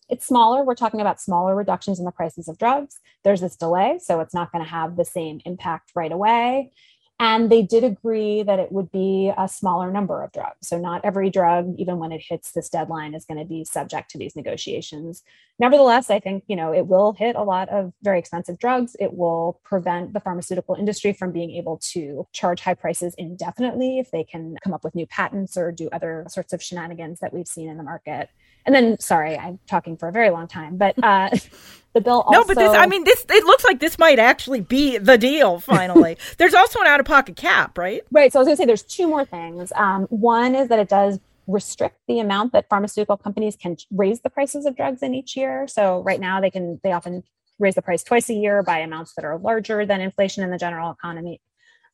it's 0.09 0.27
smaller. 0.27 0.65
We're 0.65 0.75
talking 0.75 1.01
about 1.01 1.21
smaller 1.21 1.55
reductions 1.55 1.99
in 1.99 2.05
the 2.05 2.11
prices 2.11 2.49
of 2.49 2.59
drugs. 2.59 3.01
There's 3.23 3.41
this 3.41 3.57
delay, 3.57 3.99
so 4.03 4.21
it's 4.21 4.35
not 4.35 4.53
going 4.53 4.65
to 4.65 4.71
have 4.71 4.97
the 4.97 5.05
same 5.05 5.41
impact 5.45 5.93
right 5.95 6.13
away. 6.13 6.73
And 7.21 7.49
they 7.49 7.63
did 7.63 7.85
agree 7.85 8.43
that 8.43 8.59
it 8.59 8.73
would 8.73 8.91
be 8.91 9.33
a 9.39 9.49
smaller 9.49 9.93
number 9.93 10.25
of 10.25 10.33
drugs. 10.33 10.67
So, 10.67 10.79
not 10.79 11.05
every 11.05 11.31
drug, 11.31 11.73
even 11.79 11.99
when 11.99 12.11
it 12.11 12.21
hits 12.29 12.51
this 12.51 12.69
deadline, 12.69 13.15
is 13.15 13.25
going 13.25 13.39
to 13.39 13.45
be 13.45 13.65
subject 13.65 14.11
to 14.11 14.19
these 14.19 14.35
negotiations. 14.35 15.23
Nevertheless, 15.61 16.11
I 16.11 16.19
think 16.19 16.43
you 16.49 16.57
know 16.57 16.75
it 16.75 16.89
will 16.89 17.13
hit 17.13 17.37
a 17.37 17.45
lot 17.45 17.69
of 17.69 17.93
very 18.03 18.19
expensive 18.19 18.59
drugs. 18.59 18.97
It 18.99 19.15
will 19.15 19.61
prevent 19.63 20.13
the 20.13 20.19
pharmaceutical 20.19 20.75
industry 20.75 21.13
from 21.13 21.31
being 21.31 21.53
able 21.53 21.79
to 21.93 22.27
charge 22.33 22.61
high 22.61 22.75
prices 22.75 23.15
indefinitely 23.17 24.01
if 24.01 24.11
they 24.11 24.25
can 24.25 24.57
come 24.65 24.75
up 24.75 24.83
with 24.83 24.97
new 24.97 25.07
patents 25.07 25.57
or 25.57 25.71
do 25.71 25.89
other 25.93 26.27
sorts 26.29 26.53
of 26.53 26.61
shenanigans 26.61 27.21
that 27.21 27.33
we've 27.33 27.47
seen 27.47 27.69
in 27.69 27.77
the 27.77 27.85
market. 27.85 28.29
And 28.66 28.75
then, 28.75 28.99
sorry, 28.99 29.37
I'm 29.37 29.59
talking 29.66 29.97
for 29.97 30.09
a 30.09 30.12
very 30.12 30.30
long 30.30 30.49
time, 30.49 30.76
but 30.76 30.94
uh, 31.02 31.30
the 31.94 32.00
bill 32.00 32.23
also. 32.23 32.40
No, 32.40 32.44
but 32.44 32.56
this, 32.56 32.75
I 32.75 32.87
mean, 32.87 33.04
this, 33.04 33.25
it 33.28 33.44
looks 33.44 33.64
like 33.64 33.80
this 33.80 33.99
might 33.99 34.18
actually 34.18 34.61
be 34.61 34.99
the 34.99 35.18
deal 35.18 35.61
finally. 35.61 36.16
there's 36.38 36.54
also 36.54 36.80
an 36.80 36.87
out 36.87 37.00
of 37.00 37.06
pocket 37.06 37.37
cap, 37.37 37.76
right? 37.76 38.02
Right. 38.11 38.33
So 38.33 38.38
I 38.38 38.40
was 38.40 38.47
going 38.47 38.56
to 38.56 38.62
say 38.62 38.66
there's 38.66 38.83
two 38.83 39.06
more 39.06 39.25
things. 39.25 39.73
Um, 39.76 40.04
one 40.11 40.54
is 40.54 40.68
that 40.68 40.78
it 40.78 40.88
does 40.88 41.18
restrict 41.47 41.99
the 42.09 42.21
amount 42.21 42.52
that 42.52 42.66
pharmaceutical 42.71 43.18
companies 43.18 43.54
can 43.54 43.76
raise 43.90 44.21
the 44.23 44.30
prices 44.30 44.64
of 44.64 44.76
drugs 44.76 45.02
in 45.02 45.14
each 45.14 45.37
year. 45.37 45.68
So 45.68 46.00
right 46.02 46.18
now 46.21 46.40
they 46.40 46.50
can, 46.50 46.80
they 46.83 46.92
often 46.92 47.23
raise 47.59 47.75
the 47.75 47.83
price 47.83 48.02
twice 48.02 48.30
a 48.30 48.35
year 48.35 48.62
by 48.62 48.78
amounts 48.78 49.14
that 49.14 49.25
are 49.25 49.38
larger 49.38 49.85
than 49.85 50.00
inflation 50.00 50.42
in 50.42 50.50
the 50.50 50.59
general 50.59 50.90
economy 50.90 51.40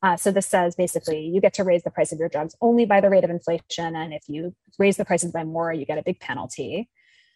Uh, 0.02 0.16
so 0.16 0.30
this 0.30 0.46
says 0.46 0.74
basically 0.74 1.26
you 1.26 1.40
get 1.40 1.54
to 1.54 1.64
raise 1.64 1.82
the 1.82 1.90
price 1.90 2.10
of 2.12 2.18
your 2.18 2.28
drugs 2.28 2.54
only 2.60 2.86
by 2.86 3.00
the 3.00 3.10
rate 3.10 3.24
of 3.24 3.30
inflation. 3.30 3.94
And 3.94 4.14
if 4.14 4.22
you 4.28 4.54
raise 4.78 4.96
the 4.96 5.04
prices 5.04 5.32
by 5.32 5.44
more, 5.44 5.72
you 5.72 5.84
get 5.84 5.98
a 5.98 6.02
big 6.02 6.20
penalty. 6.20 6.88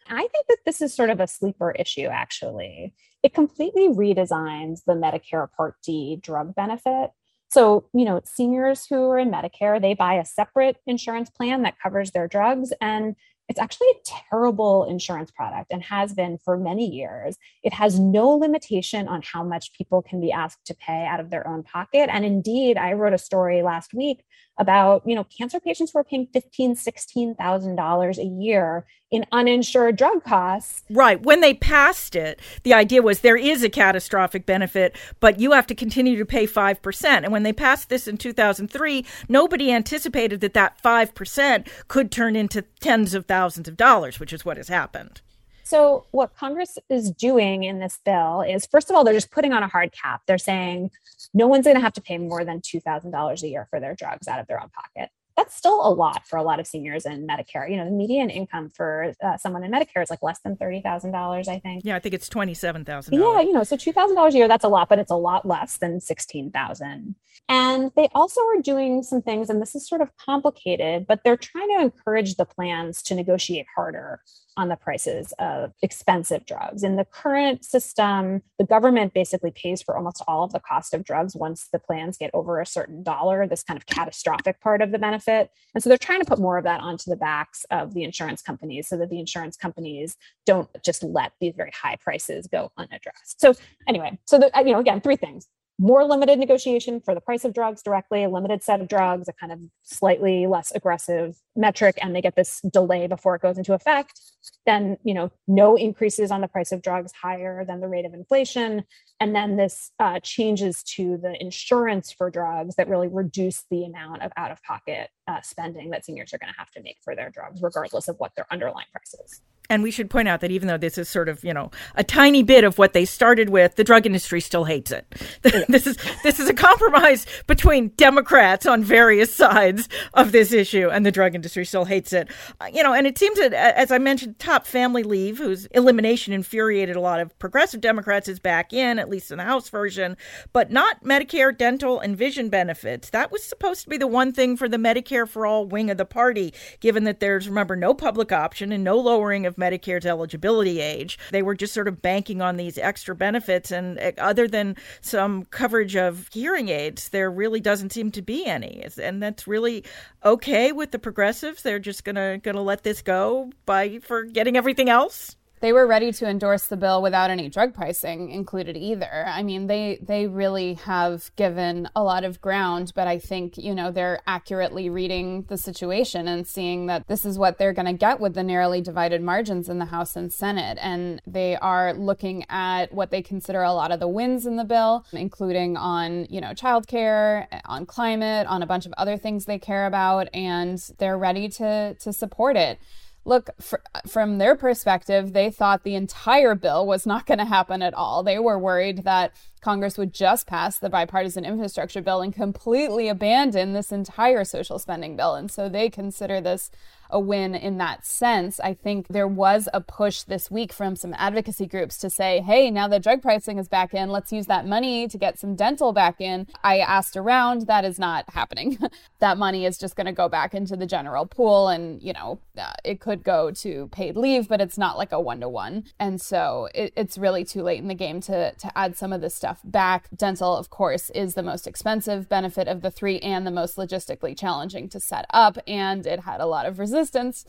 I 0.08 0.28
think 0.28 0.46
that 0.48 0.58
this 0.66 0.82
is 0.82 0.94
sort 0.94 1.10
of 1.10 1.20
a 1.20 1.26
sleeper 1.26 1.70
issue, 1.70 2.06
actually. 2.06 2.94
It 3.22 3.32
completely 3.32 3.88
redesigns 3.88 4.80
the 4.86 4.92
Medicare 4.92 5.50
Part 5.56 5.76
D 5.82 6.18
drug 6.22 6.54
benefit. 6.54 7.10
So, 7.50 7.88
you 7.94 8.04
know, 8.04 8.20
seniors 8.24 8.84
who 8.86 9.10
are 9.10 9.18
in 9.18 9.30
Medicare, 9.30 9.80
they 9.80 9.94
buy 9.94 10.14
a 10.14 10.24
separate 10.24 10.76
insurance 10.86 11.30
plan 11.30 11.62
that 11.62 11.78
covers 11.80 12.10
their 12.10 12.28
drugs. 12.28 12.72
And 12.80 13.14
it's 13.48 13.60
actually 13.60 13.88
a 13.88 14.10
terrible 14.30 14.84
insurance 14.84 15.30
product 15.30 15.72
and 15.72 15.82
has 15.82 16.14
been 16.14 16.38
for 16.38 16.56
many 16.56 16.88
years. 16.88 17.36
It 17.62 17.72
has 17.74 18.00
no 18.00 18.30
limitation 18.30 19.06
on 19.06 19.22
how 19.22 19.44
much 19.44 19.72
people 19.72 20.02
can 20.02 20.20
be 20.20 20.32
asked 20.32 20.64
to 20.66 20.74
pay 20.74 21.06
out 21.06 21.20
of 21.20 21.30
their 21.30 21.46
own 21.46 21.62
pocket. 21.62 22.08
And 22.10 22.24
indeed, 22.24 22.78
I 22.78 22.94
wrote 22.94 23.12
a 23.12 23.18
story 23.18 23.62
last 23.62 23.92
week 23.92 24.24
about, 24.58 25.02
you 25.06 25.14
know, 25.14 25.24
cancer 25.24 25.60
patients 25.60 25.92
who 25.92 25.98
are 25.98 26.04
paying 26.04 26.28
fifteen, 26.32 26.76
sixteen 26.76 27.34
thousand 27.34 27.76
dollars 27.76 28.18
a 28.18 28.24
year 28.24 28.86
in 29.10 29.24
uninsured 29.30 29.96
drug 29.96 30.24
costs. 30.24 30.82
Right. 30.90 31.22
When 31.22 31.40
they 31.40 31.54
passed 31.54 32.16
it, 32.16 32.40
the 32.64 32.74
idea 32.74 33.00
was 33.00 33.20
there 33.20 33.36
is 33.36 33.62
a 33.62 33.68
catastrophic 33.68 34.44
benefit, 34.44 34.96
but 35.20 35.38
you 35.38 35.52
have 35.52 35.68
to 35.68 35.74
continue 35.74 36.16
to 36.18 36.26
pay 36.26 36.46
5%. 36.48 37.04
And 37.04 37.30
when 37.30 37.44
they 37.44 37.52
passed 37.52 37.88
this 37.88 38.08
in 38.08 38.16
2003, 38.16 39.06
nobody 39.28 39.70
anticipated 39.70 40.40
that 40.40 40.54
that 40.54 40.82
5% 40.82 41.68
could 41.86 42.10
turn 42.10 42.34
into 42.34 42.62
tens 42.80 43.14
of 43.14 43.26
thousands 43.26 43.68
of 43.68 43.76
dollars, 43.76 44.18
which 44.18 44.32
is 44.32 44.44
what 44.44 44.56
has 44.56 44.68
happened. 44.68 45.20
So, 45.64 46.06
what 46.10 46.36
Congress 46.36 46.78
is 46.88 47.10
doing 47.10 47.64
in 47.64 47.80
this 47.80 47.98
bill 48.04 48.42
is, 48.42 48.66
first 48.66 48.90
of 48.90 48.96
all, 48.96 49.02
they're 49.02 49.14
just 49.14 49.30
putting 49.30 49.52
on 49.52 49.62
a 49.62 49.68
hard 49.68 49.92
cap. 49.92 50.22
They're 50.26 50.38
saying 50.38 50.90
no 51.32 51.46
one's 51.46 51.64
going 51.64 51.76
to 51.76 51.82
have 51.82 51.94
to 51.94 52.02
pay 52.02 52.18
more 52.18 52.44
than 52.44 52.60
$2,000 52.60 53.42
a 53.42 53.48
year 53.48 53.66
for 53.70 53.80
their 53.80 53.94
drugs 53.94 54.28
out 54.28 54.40
of 54.40 54.46
their 54.46 54.62
own 54.62 54.68
pocket 54.68 55.10
that's 55.36 55.56
still 55.56 55.86
a 55.86 55.90
lot 55.90 56.26
for 56.26 56.36
a 56.36 56.42
lot 56.42 56.60
of 56.60 56.66
seniors 56.66 57.06
in 57.06 57.26
Medicare. 57.26 57.68
You 57.68 57.76
know, 57.76 57.84
the 57.84 57.90
median 57.90 58.30
income 58.30 58.70
for 58.70 59.12
uh, 59.22 59.36
someone 59.36 59.64
in 59.64 59.70
Medicare 59.70 60.02
is 60.02 60.10
like 60.10 60.22
less 60.22 60.38
than 60.40 60.56
thirty 60.56 60.80
thousand 60.80 61.12
dollars. 61.12 61.48
I 61.48 61.58
think. 61.58 61.82
Yeah, 61.84 61.96
I 61.96 61.98
think 61.98 62.14
it's 62.14 62.28
twenty 62.28 62.54
seven 62.54 62.84
thousand. 62.84 63.14
Yeah, 63.14 63.40
you 63.40 63.52
know, 63.52 63.64
so 63.64 63.76
two 63.76 63.92
thousand 63.92 64.16
dollars 64.16 64.34
a 64.34 64.38
year 64.38 64.48
that's 64.48 64.64
a 64.64 64.68
lot, 64.68 64.88
but 64.88 64.98
it's 64.98 65.10
a 65.10 65.16
lot 65.16 65.46
less 65.46 65.78
than 65.78 66.00
sixteen 66.00 66.50
thousand. 66.50 67.16
And 67.48 67.90
they 67.96 68.08
also 68.14 68.40
are 68.40 68.62
doing 68.62 69.02
some 69.02 69.22
things, 69.22 69.50
and 69.50 69.60
this 69.60 69.74
is 69.74 69.86
sort 69.86 70.00
of 70.00 70.16
complicated, 70.16 71.06
but 71.06 71.20
they're 71.24 71.36
trying 71.36 71.68
to 71.76 71.82
encourage 71.82 72.36
the 72.36 72.46
plans 72.46 73.02
to 73.02 73.14
negotiate 73.14 73.66
harder 73.74 74.20
on 74.56 74.68
the 74.68 74.76
prices 74.76 75.32
of 75.38 75.72
expensive 75.82 76.46
drugs. 76.46 76.82
In 76.82 76.96
the 76.96 77.04
current 77.04 77.64
system, 77.64 78.42
the 78.58 78.64
government 78.64 79.14
basically 79.14 79.50
pays 79.50 79.82
for 79.82 79.96
almost 79.96 80.22
all 80.26 80.44
of 80.44 80.52
the 80.52 80.60
cost 80.60 80.94
of 80.94 81.04
drugs 81.04 81.34
once 81.34 81.68
the 81.72 81.78
plans 81.78 82.16
get 82.16 82.30
over 82.34 82.60
a 82.60 82.66
certain 82.66 83.02
dollar, 83.02 83.46
this 83.46 83.62
kind 83.62 83.76
of 83.76 83.86
catastrophic 83.86 84.60
part 84.60 84.82
of 84.82 84.92
the 84.92 84.98
benefit. 84.98 85.50
And 85.74 85.82
so 85.82 85.88
they're 85.88 85.98
trying 85.98 86.20
to 86.20 86.26
put 86.26 86.38
more 86.38 86.58
of 86.58 86.64
that 86.64 86.80
onto 86.80 87.10
the 87.10 87.16
backs 87.16 87.64
of 87.70 87.94
the 87.94 88.04
insurance 88.04 88.42
companies 88.42 88.88
so 88.88 88.96
that 88.96 89.10
the 89.10 89.18
insurance 89.18 89.56
companies 89.56 90.16
don't 90.46 90.68
just 90.84 91.02
let 91.02 91.32
these 91.40 91.54
very 91.56 91.72
high 91.74 91.96
prices 91.96 92.46
go 92.46 92.70
unaddressed. 92.76 93.40
So 93.40 93.54
anyway, 93.88 94.18
so 94.24 94.38
the, 94.38 94.50
you 94.58 94.72
know, 94.72 94.80
again, 94.80 95.00
three 95.00 95.16
things 95.16 95.48
more 95.78 96.04
limited 96.04 96.38
negotiation 96.38 97.00
for 97.00 97.14
the 97.14 97.20
price 97.20 97.44
of 97.44 97.52
drugs 97.52 97.82
directly, 97.82 98.24
a 98.24 98.28
limited 98.28 98.62
set 98.62 98.80
of 98.80 98.88
drugs, 98.88 99.28
a 99.28 99.32
kind 99.32 99.52
of 99.52 99.58
slightly 99.82 100.46
less 100.46 100.72
aggressive 100.74 101.36
metric, 101.56 101.98
and 102.00 102.14
they 102.14 102.20
get 102.20 102.36
this 102.36 102.60
delay 102.72 103.06
before 103.06 103.34
it 103.34 103.42
goes 103.42 103.58
into 103.58 103.74
effect. 103.74 104.20
Then, 104.66 104.96
you 105.04 105.14
know, 105.14 105.30
no 105.46 105.76
increases 105.76 106.30
on 106.30 106.40
the 106.40 106.48
price 106.48 106.72
of 106.72 106.82
drugs 106.82 107.12
higher 107.12 107.64
than 107.64 107.80
the 107.80 107.88
rate 107.88 108.06
of 108.06 108.14
inflation. 108.14 108.84
And 109.20 109.34
then 109.34 109.56
this 109.56 109.90
uh, 109.98 110.20
changes 110.20 110.82
to 110.94 111.18
the 111.18 111.40
insurance 111.40 112.12
for 112.12 112.30
drugs 112.30 112.76
that 112.76 112.88
really 112.88 113.08
reduce 113.08 113.64
the 113.70 113.84
amount 113.84 114.22
of 114.22 114.32
out 114.36 114.50
of 114.50 114.62
pocket 114.62 115.10
uh, 115.28 115.40
spending 115.42 115.90
that 115.90 116.04
seniors 116.04 116.32
are 116.32 116.38
going 116.38 116.52
to 116.52 116.58
have 116.58 116.70
to 116.72 116.82
make 116.82 116.96
for 117.02 117.14
their 117.14 117.30
drugs, 117.30 117.60
regardless 117.62 118.08
of 118.08 118.16
what 118.16 118.32
their 118.36 118.46
underlying 118.50 118.86
price 118.92 119.14
is. 119.24 119.42
And 119.70 119.82
we 119.82 119.90
should 119.90 120.10
point 120.10 120.28
out 120.28 120.40
that 120.40 120.50
even 120.50 120.68
though 120.68 120.76
this 120.76 120.98
is 120.98 121.08
sort 121.08 121.28
of, 121.28 121.42
you 121.42 121.54
know, 121.54 121.70
a 121.94 122.04
tiny 122.04 122.42
bit 122.42 122.64
of 122.64 122.76
what 122.76 122.92
they 122.92 123.06
started 123.06 123.48
with, 123.48 123.76
the 123.76 123.84
drug 123.84 124.04
industry 124.04 124.40
still 124.40 124.64
hates 124.64 124.90
it. 124.90 125.06
this 125.68 125.86
is 125.86 125.96
this 126.22 126.38
is 126.38 126.50
a 126.50 126.54
compromise 126.54 127.26
between 127.46 127.88
Democrats 127.96 128.66
on 128.66 128.84
various 128.84 129.34
sides 129.34 129.88
of 130.12 130.32
this 130.32 130.52
issue, 130.52 130.90
and 130.90 131.06
the 131.06 131.10
drug 131.10 131.34
industry 131.34 131.64
still 131.64 131.86
hates 131.86 132.12
it. 132.12 132.28
Uh, 132.60 132.66
you 132.72 132.82
know, 132.82 132.92
and 132.92 133.06
it 133.06 133.16
seems 133.16 133.38
that, 133.38 133.54
as 133.54 133.90
I 133.90 133.96
mentioned, 133.96 134.38
top 134.38 134.66
family 134.66 135.02
leave, 135.02 135.38
whose 135.38 135.64
elimination 135.66 136.34
infuriated 136.34 136.94
a 136.94 137.00
lot 137.00 137.20
of 137.20 137.36
progressive 137.38 137.80
Democrats, 137.80 138.28
is 138.28 138.38
back 138.38 138.74
in, 138.74 138.98
at 138.98 139.08
least 139.08 139.30
in 139.30 139.38
the 139.38 139.44
House 139.44 139.70
version, 139.70 140.18
but 140.52 140.70
not 140.70 141.02
Medicare, 141.02 141.56
dental, 141.56 142.00
and 142.00 142.18
vision 142.18 142.50
benefits. 142.50 143.08
That 143.10 143.32
was 143.32 143.42
supposed 143.42 143.84
to 143.84 143.88
be 143.88 143.96
the 143.96 144.06
one 144.06 144.32
thing 144.32 144.58
for 144.58 144.68
the 144.68 144.76
Medicare 144.76 145.26
for 145.26 145.46
all 145.46 145.66
wing 145.66 145.90
of 145.90 145.96
the 145.96 146.04
party, 146.04 146.52
given 146.80 147.04
that 147.04 147.20
there's 147.20 147.48
remember 147.48 147.76
no 147.76 147.94
public 147.94 148.30
option 148.30 148.70
and 148.70 148.84
no 148.84 148.98
lowering 148.98 149.46
of 149.46 149.53
of 149.54 149.58
Medicare's 149.58 150.06
eligibility 150.06 150.80
age. 150.80 151.18
They 151.30 151.42
were 151.42 151.54
just 151.54 151.74
sort 151.74 151.88
of 151.88 152.02
banking 152.02 152.42
on 152.42 152.56
these 152.56 152.78
extra 152.78 153.14
benefits. 153.14 153.70
And 153.70 153.98
eh, 153.98 154.12
other 154.18 154.48
than 154.48 154.76
some 155.00 155.44
coverage 155.46 155.96
of 155.96 156.28
hearing 156.32 156.68
aids, 156.68 157.08
there 157.10 157.30
really 157.30 157.60
doesn't 157.60 157.92
seem 157.92 158.10
to 158.12 158.22
be 158.22 158.46
any. 158.46 158.84
And 159.00 159.22
that's 159.22 159.46
really 159.46 159.84
okay 160.24 160.72
with 160.72 160.90
the 160.90 160.98
progressives. 160.98 161.62
They're 161.62 161.78
just 161.78 162.04
going 162.04 162.16
to 162.16 162.40
going 162.42 162.56
to 162.56 162.60
let 162.60 162.82
this 162.82 163.02
go 163.02 163.52
by 163.66 163.98
for 164.00 164.24
getting 164.24 164.56
everything 164.56 164.88
else 164.88 165.36
they 165.64 165.72
were 165.72 165.86
ready 165.86 166.12
to 166.12 166.28
endorse 166.28 166.66
the 166.66 166.76
bill 166.76 167.00
without 167.00 167.30
any 167.30 167.48
drug 167.48 167.72
pricing 167.72 168.30
included 168.30 168.76
either. 168.76 169.24
I 169.26 169.42
mean, 169.42 169.66
they 169.66 169.98
they 170.02 170.26
really 170.26 170.74
have 170.74 171.34
given 171.36 171.88
a 171.96 172.02
lot 172.02 172.22
of 172.22 172.38
ground, 172.42 172.92
but 172.94 173.08
I 173.08 173.18
think, 173.18 173.56
you 173.56 173.74
know, 173.74 173.90
they're 173.90 174.20
accurately 174.26 174.90
reading 174.90 175.46
the 175.48 175.56
situation 175.56 176.28
and 176.28 176.46
seeing 176.46 176.84
that 176.88 177.08
this 177.08 177.24
is 177.24 177.38
what 177.38 177.56
they're 177.56 177.72
going 177.72 177.86
to 177.86 177.94
get 177.94 178.20
with 178.20 178.34
the 178.34 178.42
narrowly 178.42 178.82
divided 178.82 179.22
margins 179.22 179.70
in 179.70 179.78
the 179.78 179.86
House 179.86 180.16
and 180.16 180.30
Senate. 180.30 180.76
And 180.82 181.22
they 181.26 181.56
are 181.56 181.94
looking 181.94 182.44
at 182.50 182.92
what 182.92 183.10
they 183.10 183.22
consider 183.22 183.62
a 183.62 183.72
lot 183.72 183.90
of 183.90 184.00
the 184.00 184.08
wins 184.08 184.44
in 184.44 184.56
the 184.56 184.64
bill, 184.66 185.06
including 185.14 185.78
on, 185.78 186.26
you 186.28 186.42
know, 186.42 186.50
childcare, 186.50 187.46
on 187.64 187.86
climate, 187.86 188.46
on 188.48 188.62
a 188.62 188.66
bunch 188.66 188.84
of 188.84 188.92
other 188.98 189.16
things 189.16 189.46
they 189.46 189.58
care 189.58 189.86
about, 189.86 190.28
and 190.34 190.90
they're 190.98 191.16
ready 191.16 191.48
to 191.48 191.94
to 191.94 192.12
support 192.12 192.54
it 192.54 192.78
look, 193.24 193.50
fr- 193.60 193.76
from 194.06 194.38
their 194.38 194.54
perspective, 194.54 195.32
they 195.32 195.50
thought 195.50 195.82
the 195.82 195.94
entire 195.94 196.54
bill 196.54 196.86
was 196.86 197.06
not 197.06 197.26
going 197.26 197.38
to 197.38 197.44
happen 197.44 197.82
at 197.82 197.94
all. 197.94 198.22
They 198.22 198.38
were 198.38 198.58
worried 198.58 199.04
that 199.04 199.32
Congress 199.60 199.96
would 199.96 200.12
just 200.12 200.46
pass 200.46 200.78
the 200.78 200.90
bipartisan 200.90 201.44
infrastructure 201.44 202.02
bill 202.02 202.20
and 202.20 202.34
completely 202.34 203.08
abandon 203.08 203.72
this 203.72 203.92
entire 203.92 204.44
social 204.44 204.78
spending 204.78 205.16
bill. 205.16 205.34
And 205.34 205.50
so 205.50 205.68
they 205.68 205.88
consider 205.88 206.40
this 206.40 206.70
a 207.14 207.20
win 207.20 207.54
in 207.54 207.78
that 207.78 208.04
sense. 208.04 208.58
I 208.60 208.74
think 208.74 209.06
there 209.08 209.28
was 209.28 209.68
a 209.72 209.80
push 209.80 210.22
this 210.22 210.50
week 210.50 210.72
from 210.72 210.96
some 210.96 211.14
advocacy 211.16 211.66
groups 211.66 211.96
to 211.98 212.10
say, 212.10 212.40
hey, 212.40 212.72
now 212.72 212.88
that 212.88 213.04
drug 213.04 213.22
pricing 213.22 213.58
is 213.58 213.68
back 213.68 213.94
in, 213.94 214.10
let's 214.10 214.32
use 214.32 214.46
that 214.46 214.66
money 214.66 215.06
to 215.06 215.16
get 215.16 215.38
some 215.38 215.54
dental 215.54 215.92
back 215.92 216.20
in. 216.20 216.48
I 216.64 216.80
asked 216.80 217.16
around, 217.16 217.68
that 217.68 217.84
is 217.84 218.00
not 218.00 218.28
happening. 218.30 218.78
that 219.20 219.38
money 219.38 219.64
is 219.64 219.78
just 219.78 219.94
going 219.94 220.06
to 220.06 220.12
go 220.12 220.28
back 220.28 220.54
into 220.54 220.76
the 220.76 220.86
general 220.86 221.24
pool 221.24 221.68
and, 221.68 222.02
you 222.02 222.12
know, 222.12 222.40
uh, 222.58 222.72
it 222.84 223.00
could 223.00 223.22
go 223.22 223.52
to 223.52 223.88
paid 223.92 224.16
leave, 224.16 224.48
but 224.48 224.60
it's 224.60 224.76
not 224.76 224.98
like 224.98 225.12
a 225.12 225.20
one 225.20 225.40
to 225.40 225.48
one. 225.48 225.84
And 226.00 226.20
so 226.20 226.68
it, 226.74 226.92
it's 226.96 227.16
really 227.16 227.44
too 227.44 227.62
late 227.62 227.80
in 227.80 227.86
the 227.86 227.94
game 227.94 228.20
to, 228.22 228.52
to 228.52 228.76
add 228.78 228.96
some 228.96 229.12
of 229.12 229.20
this 229.20 229.36
stuff 229.36 229.60
back. 229.62 230.08
Dental, 230.16 230.56
of 230.56 230.68
course, 230.68 231.10
is 231.10 231.34
the 231.34 231.44
most 231.44 231.68
expensive 231.68 232.28
benefit 232.28 232.66
of 232.66 232.82
the 232.82 232.90
three 232.90 233.20
and 233.20 233.46
the 233.46 233.52
most 233.52 233.76
logistically 233.76 234.36
challenging 234.36 234.88
to 234.88 234.98
set 234.98 235.26
up. 235.32 235.58
And 235.68 236.04
it 236.08 236.20
had 236.20 236.40
a 236.40 236.46
lot 236.46 236.66
of 236.66 236.80
resistance 236.80 237.03
resistance 237.04 237.44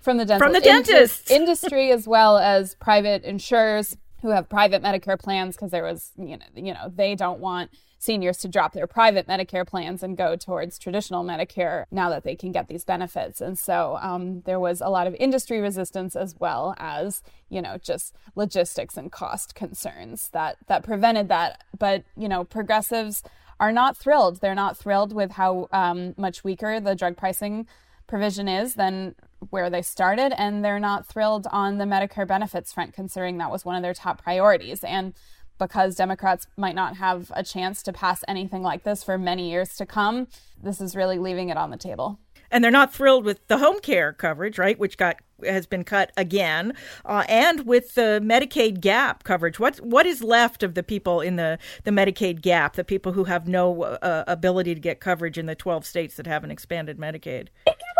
from 0.00 0.16
the 0.16 0.24
dental 0.24 0.46
from 0.46 0.52
the 0.52 0.60
dentists 0.60 1.30
industry 1.40 1.90
as 1.90 2.06
well 2.06 2.38
as 2.38 2.74
private 2.76 3.24
insurers 3.24 3.96
who 4.22 4.28
have 4.28 4.48
private 4.48 4.82
Medicare 4.82 5.18
plans 5.18 5.56
because 5.56 5.70
there 5.70 5.82
was 5.82 6.12
you 6.16 6.36
know 6.36 6.46
you 6.54 6.72
know 6.72 6.92
they 6.94 7.14
don't 7.14 7.40
want 7.40 7.70
seniors 7.98 8.38
to 8.38 8.48
drop 8.48 8.72
their 8.72 8.88
private 8.88 9.28
Medicare 9.28 9.64
plans 9.64 10.02
and 10.02 10.16
go 10.16 10.34
towards 10.34 10.76
traditional 10.76 11.22
Medicare 11.22 11.84
now 11.92 12.10
that 12.10 12.24
they 12.24 12.34
can 12.34 12.50
get 12.50 12.66
these 12.66 12.84
benefits. 12.84 13.40
And 13.40 13.56
so 13.56 13.96
um, 14.02 14.40
there 14.40 14.58
was 14.58 14.80
a 14.80 14.88
lot 14.88 15.06
of 15.06 15.14
industry 15.20 15.60
resistance 15.60 16.16
as 16.16 16.34
well 16.40 16.74
as 16.78 17.22
you 17.48 17.62
know 17.62 17.78
just 17.78 18.14
logistics 18.34 18.96
and 18.96 19.10
cost 19.10 19.54
concerns 19.54 20.30
that 20.30 20.56
that 20.68 20.82
prevented 20.84 21.28
that. 21.28 21.64
But 21.78 22.04
you 22.16 22.28
know 22.28 22.44
progressives 22.44 23.22
are 23.60 23.72
not 23.72 23.96
thrilled. 23.96 24.40
They're 24.40 24.56
not 24.56 24.76
thrilled 24.76 25.12
with 25.12 25.32
how 25.32 25.68
um, 25.72 26.14
much 26.16 26.42
weaker 26.42 26.80
the 26.80 26.96
drug 26.96 27.16
pricing 27.16 27.66
provision 28.12 28.46
is 28.46 28.74
than 28.74 29.14
where 29.48 29.70
they 29.70 29.80
started, 29.80 30.34
and 30.36 30.62
they're 30.62 30.78
not 30.78 31.06
thrilled 31.06 31.46
on 31.50 31.78
the 31.78 31.86
Medicare 31.86 32.26
benefits 32.26 32.70
front, 32.70 32.92
considering 32.92 33.38
that 33.38 33.50
was 33.50 33.64
one 33.64 33.74
of 33.74 33.80
their 33.80 33.94
top 33.94 34.22
priorities. 34.22 34.84
And 34.84 35.14
because 35.58 35.96
Democrats 35.96 36.46
might 36.58 36.74
not 36.74 36.98
have 36.98 37.32
a 37.34 37.42
chance 37.42 37.82
to 37.84 37.90
pass 37.90 38.22
anything 38.28 38.62
like 38.62 38.84
this 38.84 39.02
for 39.02 39.16
many 39.16 39.50
years 39.50 39.76
to 39.76 39.86
come, 39.86 40.28
this 40.62 40.78
is 40.78 40.94
really 40.94 41.18
leaving 41.18 41.48
it 41.48 41.56
on 41.56 41.70
the 41.70 41.78
table. 41.78 42.18
And 42.50 42.62
they're 42.62 42.70
not 42.70 42.92
thrilled 42.92 43.24
with 43.24 43.46
the 43.48 43.56
home 43.56 43.80
care 43.80 44.12
coverage, 44.12 44.58
right, 44.58 44.78
which 44.78 44.98
got 44.98 45.16
has 45.42 45.66
been 45.66 45.82
cut 45.82 46.12
again, 46.16 46.74
uh, 47.04 47.24
and 47.28 47.66
with 47.66 47.94
the 47.94 48.20
Medicaid 48.22 48.80
gap 48.80 49.24
coverage. 49.24 49.58
What 49.58 49.78
what 49.78 50.04
is 50.04 50.22
left 50.22 50.62
of 50.62 50.74
the 50.74 50.82
people 50.82 51.22
in 51.22 51.36
the 51.36 51.58
the 51.84 51.90
Medicaid 51.90 52.42
gap? 52.42 52.74
The 52.76 52.84
people 52.84 53.12
who 53.12 53.24
have 53.24 53.48
no 53.48 53.84
uh, 53.84 54.24
ability 54.26 54.74
to 54.74 54.80
get 54.80 55.00
coverage 55.00 55.38
in 55.38 55.46
the 55.46 55.54
12 55.54 55.86
states 55.86 56.16
that 56.16 56.26
haven't 56.26 56.50
expanded 56.50 56.98
Medicaid. 56.98 57.48